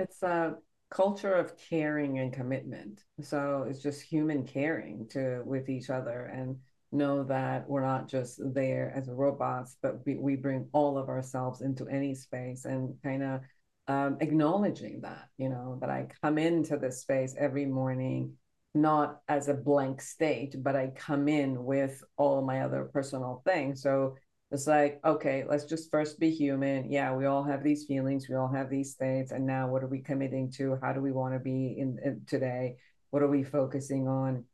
It's 0.00 0.24
a 0.24 0.56
culture 0.90 1.32
of 1.32 1.56
caring 1.56 2.18
and 2.18 2.32
commitment. 2.32 3.04
So 3.20 3.64
it's 3.70 3.80
just 3.80 4.02
human 4.02 4.44
caring 4.44 5.06
to 5.10 5.42
with 5.44 5.68
each 5.68 5.88
other 5.88 6.24
and 6.24 6.56
know 6.90 7.22
that 7.22 7.68
we're 7.68 7.86
not 7.86 8.08
just 8.08 8.40
there 8.52 8.92
as 8.96 9.08
robots, 9.08 9.76
but 9.80 10.04
we, 10.04 10.16
we 10.16 10.34
bring 10.34 10.68
all 10.72 10.98
of 10.98 11.08
ourselves 11.08 11.60
into 11.60 11.86
any 11.86 12.16
space 12.16 12.64
and 12.64 12.96
kind 13.04 13.22
of 13.22 13.40
um, 13.86 14.16
acknowledging 14.20 15.02
that, 15.02 15.28
you 15.38 15.48
know, 15.48 15.78
that 15.80 15.90
I 15.90 16.08
come 16.24 16.38
into 16.38 16.76
this 16.76 17.02
space 17.02 17.36
every 17.38 17.66
morning 17.66 18.32
not 18.74 19.20
as 19.28 19.48
a 19.48 19.54
blank 19.54 20.00
state, 20.00 20.54
but 20.58 20.76
I 20.76 20.92
come 20.94 21.28
in 21.28 21.64
with 21.64 22.02
all 22.16 22.42
my 22.42 22.60
other 22.60 22.84
personal 22.92 23.42
things. 23.44 23.82
So 23.82 24.16
it's 24.52 24.66
like, 24.66 25.00
okay, 25.04 25.44
let's 25.48 25.64
just 25.64 25.90
first 25.90 26.18
be 26.18 26.30
human. 26.30 26.90
Yeah, 26.90 27.14
we 27.14 27.26
all 27.26 27.44
have 27.44 27.62
these 27.62 27.84
feelings, 27.84 28.28
we 28.28 28.34
all 28.34 28.52
have 28.52 28.68
these 28.68 28.92
states, 28.92 29.32
and 29.32 29.46
now 29.46 29.68
what 29.68 29.82
are 29.82 29.88
we 29.88 30.00
committing 30.00 30.50
to? 30.52 30.78
How 30.82 30.92
do 30.92 31.00
we 31.00 31.12
want 31.12 31.34
to 31.34 31.40
be 31.40 31.76
in, 31.78 31.98
in 32.04 32.22
today? 32.26 32.76
What 33.10 33.22
are 33.22 33.28
we 33.28 33.44
focusing 33.44 34.08
on? 34.08 34.44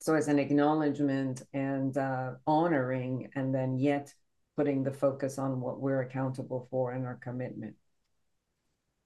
So 0.00 0.14
it's 0.14 0.28
an 0.28 0.38
acknowledgement 0.38 1.42
and 1.52 1.96
uh, 1.96 2.32
honoring, 2.46 3.30
and 3.34 3.54
then 3.54 3.78
yet 3.78 4.12
putting 4.56 4.82
the 4.82 4.92
focus 4.92 5.38
on 5.38 5.60
what 5.60 5.80
we're 5.80 6.02
accountable 6.02 6.66
for 6.70 6.92
and 6.92 7.06
our 7.06 7.18
commitment. 7.22 7.76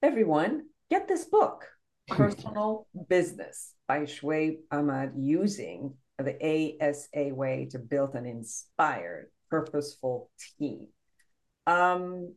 Everyone, 0.02 0.66
get 0.90 1.06
this 1.06 1.24
book, 1.24 1.66
Personal 2.08 2.86
Business 3.08 3.74
by 3.88 4.00
Shuaib 4.00 4.58
Ahmed 4.70 5.12
using 5.16 5.94
the 6.18 6.76
ASA 6.80 7.34
way 7.34 7.68
to 7.70 7.78
build 7.78 8.14
an 8.14 8.26
inspired, 8.26 9.30
purposeful 9.50 10.30
team. 10.58 10.88
Um, 11.66 12.34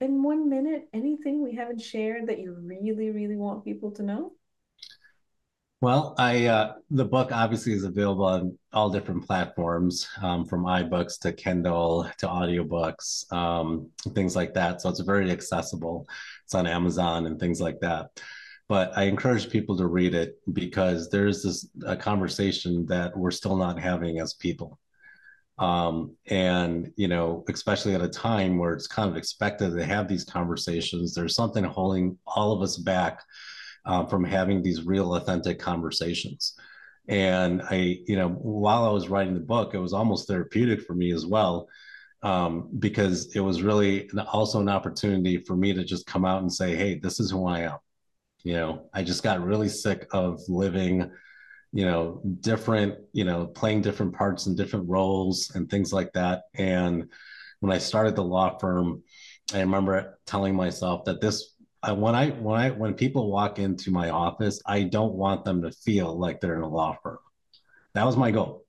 in 0.00 0.22
one 0.22 0.48
minute, 0.48 0.88
anything 0.92 1.42
we 1.42 1.54
haven't 1.54 1.80
shared 1.80 2.28
that 2.28 2.38
you 2.38 2.56
really, 2.58 3.10
really 3.10 3.36
want 3.36 3.64
people 3.64 3.90
to 3.92 4.02
know? 4.02 4.32
Well, 5.80 6.14
I 6.18 6.46
uh, 6.46 6.74
the 6.90 7.04
book 7.04 7.32
obviously 7.32 7.72
is 7.72 7.84
available 7.84 8.24
on 8.24 8.58
all 8.72 8.90
different 8.90 9.26
platforms, 9.26 10.08
um, 10.22 10.44
from 10.44 10.64
iBooks 10.64 11.18
to 11.20 11.32
Kindle 11.32 12.08
to 12.18 12.26
audiobooks, 12.26 13.30
um, 13.32 13.88
things 14.14 14.36
like 14.36 14.54
that. 14.54 14.80
So 14.80 14.88
it's 14.88 15.00
very 15.00 15.30
accessible. 15.30 16.08
It's 16.44 16.54
on 16.54 16.66
Amazon 16.66 17.26
and 17.26 17.38
things 17.38 17.60
like 17.60 17.80
that. 17.80 18.20
But 18.68 18.96
I 18.96 19.04
encourage 19.04 19.50
people 19.50 19.76
to 19.78 19.86
read 19.86 20.14
it 20.14 20.38
because 20.52 21.10
there's 21.10 21.42
this 21.42 21.68
a 21.84 21.96
conversation 21.96 22.86
that 22.86 23.16
we're 23.16 23.32
still 23.32 23.56
not 23.56 23.80
having 23.80 24.20
as 24.20 24.34
people. 24.34 24.78
Um, 25.58 26.16
and 26.26 26.92
you 26.96 27.08
know, 27.08 27.44
especially 27.48 27.94
at 27.94 28.02
a 28.02 28.08
time 28.08 28.56
where 28.56 28.72
it's 28.72 28.86
kind 28.86 29.10
of 29.10 29.16
expected 29.16 29.76
to 29.76 29.84
have 29.84 30.06
these 30.06 30.24
conversations, 30.24 31.12
there's 31.12 31.34
something 31.34 31.64
holding 31.64 32.16
all 32.26 32.52
of 32.52 32.62
us 32.62 32.76
back 32.76 33.20
um, 33.84 34.06
from 34.06 34.22
having 34.22 34.62
these 34.62 34.86
real 34.86 35.16
authentic 35.16 35.58
conversations 35.58 36.54
and 37.08 37.62
i 37.70 37.98
you 38.06 38.16
know 38.16 38.28
while 38.28 38.84
i 38.84 38.90
was 38.90 39.08
writing 39.08 39.34
the 39.34 39.40
book 39.40 39.74
it 39.74 39.78
was 39.78 39.92
almost 39.92 40.28
therapeutic 40.28 40.82
for 40.82 40.94
me 40.94 41.12
as 41.12 41.26
well 41.26 41.68
um, 42.22 42.68
because 42.78 43.34
it 43.34 43.40
was 43.40 43.62
really 43.62 44.10
also 44.30 44.60
an 44.60 44.68
opportunity 44.68 45.38
for 45.38 45.56
me 45.56 45.72
to 45.72 45.82
just 45.82 46.06
come 46.06 46.24
out 46.24 46.42
and 46.42 46.52
say 46.52 46.76
hey 46.76 46.98
this 46.98 47.18
is 47.18 47.30
who 47.30 47.46
i 47.46 47.60
am. 47.60 47.78
You 48.42 48.54
know 48.54 48.90
i 48.92 49.02
just 49.02 49.22
got 49.22 49.44
really 49.44 49.68
sick 49.68 50.06
of 50.12 50.40
living 50.48 51.10
you 51.72 51.84
know 51.84 52.20
different 52.40 52.96
you 53.12 53.24
know 53.24 53.46
playing 53.46 53.82
different 53.82 54.14
parts 54.14 54.46
and 54.46 54.56
different 54.56 54.88
roles 54.88 55.50
and 55.54 55.70
things 55.70 55.92
like 55.92 56.12
that. 56.12 56.42
And 56.54 57.08
when 57.60 57.72
i 57.72 57.78
started 57.78 58.16
the 58.16 58.24
law 58.24 58.58
firm 58.58 59.02
i 59.54 59.60
remember 59.60 60.18
telling 60.26 60.54
myself 60.54 61.04
that 61.04 61.20
this 61.20 61.54
I, 61.82 61.92
when 61.92 62.14
I 62.14 62.30
when 62.30 62.60
I 62.60 62.70
when 62.70 62.94
people 62.94 63.30
walk 63.30 63.58
into 63.58 63.90
my 63.90 64.10
office, 64.10 64.60
I 64.66 64.82
don't 64.82 65.14
want 65.14 65.44
them 65.44 65.62
to 65.62 65.70
feel 65.70 66.18
like 66.18 66.40
they're 66.40 66.56
in 66.56 66.62
a 66.62 66.68
law 66.68 66.96
firm. 67.02 67.18
That 67.94 68.04
was 68.04 68.16
my 68.16 68.30
goal, 68.30 68.64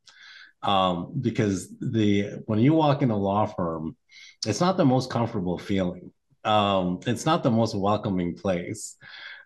um, 0.64 1.14
because 1.20 1.70
the 1.80 2.42
when 2.46 2.60
you 2.60 2.74
walk 2.74 3.02
in 3.02 3.12
a 3.12 3.18
law 3.18 3.46
firm, 3.46 3.98
it's 4.46 4.62
not 4.62 4.78
the 4.78 4.86
most 4.86 5.10
comfortable 5.10 5.58
feeling. 5.58 6.12
Um, 6.44 7.00
it's 7.06 7.26
not 7.26 7.44
the 7.44 7.52
most 7.52 7.76
welcoming 7.76 8.36
place. 8.36 8.98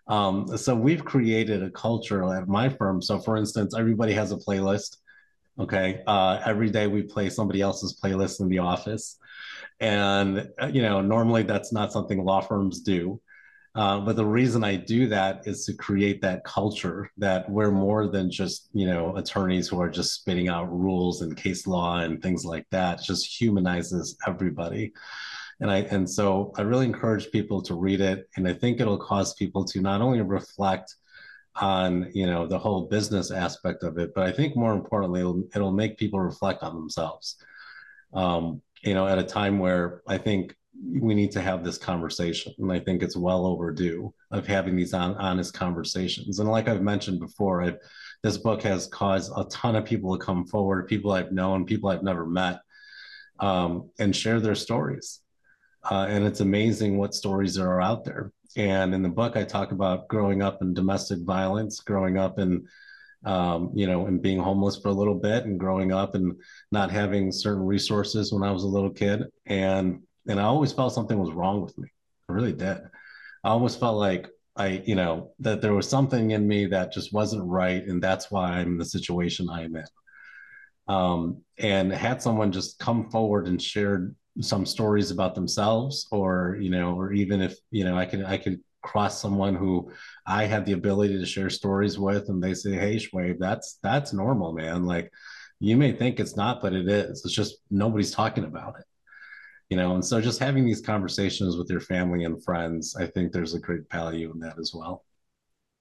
Um, 0.08 0.56
so 0.56 0.74
we've 0.74 1.04
created 1.04 1.62
a 1.62 1.70
culture 1.70 2.32
at 2.32 2.46
my 2.46 2.68
firm. 2.68 3.02
So, 3.02 3.18
for 3.18 3.36
instance, 3.36 3.74
everybody 3.76 4.12
has 4.12 4.30
a 4.30 4.36
playlist. 4.36 4.98
Okay, 5.58 6.02
uh, 6.06 6.40
every 6.44 6.70
day 6.70 6.86
we 6.86 7.02
play 7.02 7.30
somebody 7.30 7.62
else's 7.62 7.98
playlist 8.00 8.40
in 8.40 8.48
the 8.48 8.58
office, 8.58 9.18
and 9.80 10.48
uh, 10.62 10.66
you 10.72 10.82
know 10.82 11.00
normally 11.00 11.42
that's 11.42 11.72
not 11.72 11.92
something 11.92 12.24
law 12.24 12.40
firms 12.40 12.80
do 12.82 13.20
uh, 13.76 14.00
but 14.00 14.16
the 14.16 14.24
reason 14.24 14.64
I 14.64 14.76
do 14.76 15.06
that 15.08 15.46
is 15.46 15.66
to 15.66 15.74
create 15.74 16.22
that 16.22 16.44
culture 16.44 17.10
that 17.18 17.48
we're 17.50 17.70
more 17.70 18.08
than 18.08 18.30
just, 18.30 18.70
you 18.72 18.86
know, 18.86 19.14
attorneys 19.16 19.68
who 19.68 19.78
are 19.82 19.90
just 19.90 20.14
spitting 20.14 20.48
out 20.48 20.72
rules 20.72 21.20
and 21.20 21.36
case 21.36 21.66
law 21.66 21.98
and 21.98 22.22
things 22.22 22.42
like 22.42 22.66
that. 22.70 23.00
It 23.00 23.04
just 23.04 23.38
humanizes 23.38 24.16
everybody. 24.26 24.94
And 25.60 25.70
I 25.70 25.80
and 25.90 26.08
so 26.08 26.54
I 26.56 26.62
really 26.62 26.86
encourage 26.86 27.30
people 27.30 27.60
to 27.62 27.74
read 27.74 28.00
it. 28.00 28.26
And 28.36 28.48
I 28.48 28.54
think 28.54 28.80
it'll 28.80 28.96
cause 28.96 29.34
people 29.34 29.62
to 29.66 29.82
not 29.82 30.00
only 30.00 30.22
reflect 30.22 30.94
on, 31.56 32.10
you 32.14 32.26
know, 32.26 32.46
the 32.46 32.58
whole 32.58 32.86
business 32.86 33.30
aspect 33.30 33.82
of 33.82 33.98
it, 33.98 34.12
but 34.14 34.24
I 34.24 34.32
think 34.32 34.56
more 34.56 34.72
importantly, 34.72 35.20
it'll, 35.20 35.44
it'll 35.54 35.72
make 35.72 35.98
people 35.98 36.20
reflect 36.20 36.62
on 36.62 36.74
themselves. 36.74 37.36
Um, 38.14 38.62
you 38.82 38.94
know, 38.94 39.06
at 39.06 39.18
a 39.18 39.24
time 39.24 39.58
where 39.58 40.00
I 40.08 40.16
think 40.16 40.56
we 40.84 41.14
need 41.14 41.32
to 41.32 41.40
have 41.40 41.64
this 41.64 41.78
conversation. 41.78 42.52
And 42.58 42.72
I 42.72 42.80
think 42.80 43.02
it's 43.02 43.16
well 43.16 43.46
overdue 43.46 44.12
of 44.30 44.46
having 44.46 44.76
these 44.76 44.94
on, 44.94 45.14
honest 45.16 45.54
conversations. 45.54 46.38
And 46.38 46.50
like 46.50 46.68
I've 46.68 46.82
mentioned 46.82 47.20
before, 47.20 47.62
I've, 47.62 47.78
this 48.22 48.38
book 48.38 48.62
has 48.62 48.86
caused 48.86 49.32
a 49.36 49.44
ton 49.44 49.76
of 49.76 49.84
people 49.84 50.16
to 50.16 50.24
come 50.24 50.46
forward, 50.46 50.88
people 50.88 51.12
I've 51.12 51.32
known, 51.32 51.66
people 51.66 51.90
I've 51.90 52.02
never 52.02 52.26
met, 52.26 52.60
um, 53.40 53.90
and 53.98 54.14
share 54.14 54.40
their 54.40 54.54
stories. 54.54 55.20
Uh, 55.88 56.06
and 56.08 56.24
it's 56.24 56.40
amazing 56.40 56.98
what 56.98 57.14
stories 57.14 57.54
there 57.54 57.70
are 57.70 57.80
out 57.80 58.04
there. 58.04 58.32
And 58.56 58.94
in 58.94 59.02
the 59.02 59.08
book, 59.08 59.36
I 59.36 59.44
talk 59.44 59.72
about 59.72 60.08
growing 60.08 60.42
up 60.42 60.62
in 60.62 60.74
domestic 60.74 61.20
violence, 61.20 61.80
growing 61.80 62.18
up 62.18 62.38
in, 62.38 62.66
um, 63.24 63.70
you 63.74 63.86
know, 63.86 64.06
and 64.06 64.22
being 64.22 64.38
homeless 64.38 64.76
for 64.76 64.88
a 64.88 64.94
little 64.94 65.14
bit, 65.14 65.44
and 65.44 65.60
growing 65.60 65.92
up 65.92 66.14
and 66.14 66.34
not 66.72 66.90
having 66.90 67.30
certain 67.30 67.64
resources 67.64 68.32
when 68.32 68.42
I 68.42 68.50
was 68.50 68.64
a 68.64 68.68
little 68.68 68.90
kid, 68.90 69.24
and 69.44 70.00
and 70.28 70.40
I 70.40 70.44
always 70.44 70.72
felt 70.72 70.94
something 70.94 71.18
was 71.18 71.32
wrong 71.32 71.62
with 71.62 71.76
me. 71.78 71.88
I 72.28 72.32
really 72.32 72.52
did. 72.52 72.78
I 73.44 73.50
almost 73.50 73.80
felt 73.80 73.96
like 73.96 74.28
I, 74.56 74.82
you 74.86 74.94
know, 74.94 75.32
that 75.40 75.60
there 75.60 75.74
was 75.74 75.88
something 75.88 76.30
in 76.30 76.48
me 76.48 76.66
that 76.66 76.92
just 76.92 77.12
wasn't 77.12 77.44
right, 77.44 77.86
and 77.86 78.02
that's 78.02 78.30
why 78.30 78.52
I'm 78.52 78.72
in 78.72 78.78
the 78.78 78.84
situation 78.84 79.48
I'm 79.50 79.76
in. 79.76 79.84
Um, 80.88 81.42
and 81.58 81.92
had 81.92 82.22
someone 82.22 82.52
just 82.52 82.78
come 82.78 83.10
forward 83.10 83.48
and 83.48 83.60
shared 83.60 84.14
some 84.40 84.66
stories 84.66 85.10
about 85.10 85.34
themselves, 85.34 86.06
or 86.10 86.58
you 86.60 86.70
know, 86.70 86.94
or 86.98 87.12
even 87.12 87.40
if 87.40 87.56
you 87.70 87.84
know, 87.84 87.96
I 87.96 88.06
can 88.06 88.24
I 88.24 88.38
could 88.38 88.60
cross 88.82 89.20
someone 89.20 89.54
who 89.56 89.90
I 90.26 90.44
had 90.44 90.64
the 90.64 90.72
ability 90.72 91.18
to 91.18 91.26
share 91.26 91.50
stories 91.50 91.98
with, 91.98 92.28
and 92.28 92.42
they 92.42 92.54
say, 92.54 92.72
"Hey, 92.72 92.96
Shuaib, 92.96 93.38
that's 93.38 93.78
that's 93.82 94.12
normal, 94.12 94.52
man. 94.52 94.86
Like, 94.86 95.10
you 95.60 95.76
may 95.76 95.92
think 95.92 96.20
it's 96.20 96.36
not, 96.36 96.62
but 96.62 96.72
it 96.72 96.88
is. 96.88 97.24
It's 97.24 97.34
just 97.34 97.56
nobody's 97.70 98.12
talking 98.12 98.44
about 98.44 98.76
it." 98.78 98.86
You 99.70 99.76
know 99.76 99.94
and 99.94 100.04
so 100.04 100.20
just 100.20 100.38
having 100.38 100.64
these 100.64 100.80
conversations 100.80 101.56
with 101.56 101.68
your 101.68 101.80
family 101.80 102.24
and 102.24 102.42
friends 102.44 102.94
i 103.00 103.06
think 103.06 103.32
there's 103.32 103.54
a 103.54 103.60
great 103.60 103.82
value 103.90 104.30
in 104.32 104.38
that 104.40 104.58
as 104.58 104.72
well. 104.74 105.04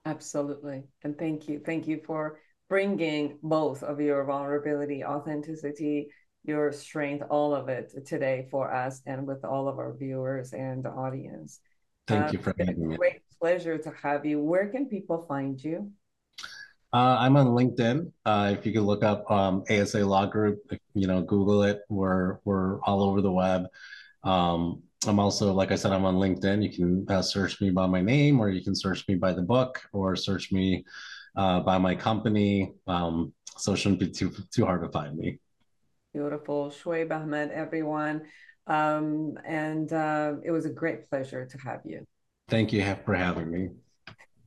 Absolutely. 0.05 0.83
And 1.03 1.17
thank 1.17 1.47
you 1.47 1.59
thank 1.65 1.88
you 1.88 1.99
for 2.05 2.39
bringing 2.69 3.39
both 3.41 3.81
of 3.83 3.99
your 3.99 4.23
vulnerability 4.23 5.03
authenticity 5.03 6.09
your 6.43 6.71
strength 6.71 7.25
all 7.31 7.55
of 7.55 7.69
it 7.69 7.91
today 8.05 8.47
for 8.51 8.71
us 8.71 9.01
and 9.07 9.25
with 9.25 9.43
all 9.43 9.67
of 9.67 9.79
our 9.79 9.95
viewers 9.97 10.53
and 10.53 10.83
the 10.83 10.89
audience. 10.89 11.59
Thank 12.05 12.25
uh, 12.25 12.29
you 12.33 12.38
for 12.38 12.53
having 12.59 12.88
me. 12.88 12.97
great 12.97 13.21
pleasure 13.41 13.79
to 13.79 13.91
have 14.03 14.27
you. 14.27 14.39
Where 14.39 14.67
can 14.67 14.86
people 14.88 15.25
find 15.27 15.61
you 15.63 15.91
uh, 16.95 17.17
I'm 17.19 17.35
on 17.35 17.47
LinkedIn. 17.47 18.09
Uh, 18.25 18.55
if 18.57 18.65
you 18.65 18.71
could 18.71 18.83
look 18.83 19.03
up 19.03 19.29
um, 19.29 19.65
ASA 19.69 20.05
Law 20.05 20.25
Group, 20.25 20.61
you 20.93 21.07
know, 21.07 21.21
Google 21.21 21.63
it. 21.63 21.81
We're 21.89 22.37
we're 22.45 22.79
all 22.83 23.03
over 23.03 23.19
the 23.19 23.31
web. 23.31 23.65
Um, 24.23 24.81
I'm 25.05 25.19
also, 25.19 25.51
like 25.51 25.73
I 25.73 25.75
said, 25.75 25.91
I'm 25.91 26.05
on 26.05 26.15
LinkedIn. 26.15 26.63
You 26.63 26.69
can 26.69 27.05
uh, 27.09 27.21
search 27.21 27.59
me 27.59 27.69
by 27.69 27.85
my 27.85 27.99
name, 27.99 28.39
or 28.39 28.49
you 28.49 28.63
can 28.63 28.73
search 28.73 29.05
me 29.09 29.15
by 29.15 29.33
the 29.33 29.41
book, 29.41 29.81
or 29.91 30.15
search 30.15 30.53
me 30.53 30.85
uh, 31.35 31.59
by 31.59 31.77
my 31.77 31.95
company. 31.95 32.71
Um, 32.87 33.33
so 33.57 33.73
it 33.73 33.77
shouldn't 33.77 33.99
be 33.99 34.09
too 34.09 34.31
too 34.49 34.65
hard 34.65 34.81
to 34.83 34.89
find 34.89 35.17
me. 35.17 35.39
Beautiful, 36.13 36.69
Shuaib 36.69 37.11
Ahmed, 37.11 37.51
everyone, 37.51 38.21
um, 38.67 39.37
and 39.45 39.91
uh, 39.91 40.35
it 40.45 40.51
was 40.51 40.63
a 40.63 40.71
great 40.71 41.09
pleasure 41.09 41.45
to 41.45 41.57
have 41.57 41.81
you. 41.83 42.05
Thank 42.47 42.71
you 42.71 42.85
for 43.03 43.15
having 43.15 43.51
me. 43.51 43.71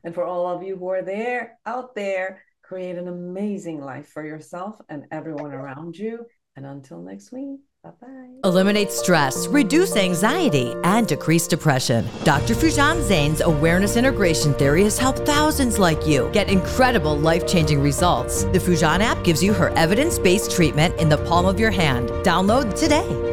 And 0.05 0.15
for 0.15 0.25
all 0.25 0.47
of 0.47 0.63
you 0.63 0.77
who 0.77 0.89
are 0.89 1.03
there, 1.03 1.59
out 1.67 1.95
there, 1.95 2.43
create 2.63 2.97
an 2.97 3.09
amazing 3.09 3.81
life 3.81 4.09
for 4.09 4.25
yourself 4.25 4.81
and 4.89 5.05
everyone 5.11 5.53
around 5.53 5.97
you. 5.97 6.27
And 6.57 6.67
until 6.67 7.01
next 7.01 7.33
week, 7.33 7.61
bye 7.85 7.91
bye. 8.01 8.29
Eliminate 8.45 8.91
stress, 8.91 9.47
reduce 9.47 9.97
anxiety, 9.97 10.75
and 10.83 11.07
decrease 11.07 11.47
depression. 11.47 12.05
Dr. 12.25 12.55
Foojan 12.55 13.01
Zeine's 13.01 13.41
awareness 13.41 13.97
integration 13.97 14.53
theory 14.55 14.83
has 14.83 14.99
helped 14.99 15.21
thousands 15.21 15.79
like 15.79 16.07
you 16.07 16.29
get 16.33 16.51
incredible 16.51 17.17
life 17.17 17.47
changing 17.47 17.81
results. 17.81 18.45
The 18.45 18.59
Foojan 18.59 19.01
app 19.01 19.23
gives 19.25 19.43
you 19.43 19.53
her 19.53 19.71
evidence 19.71 20.19
based 20.19 20.51
treatment 20.51 20.99
in 21.01 21.09
the 21.09 21.19
palm 21.19 21.47
of 21.47 21.61
your 21.61 21.71
hand. 21.71 22.09
Download 22.25 22.79
today. 22.79 23.28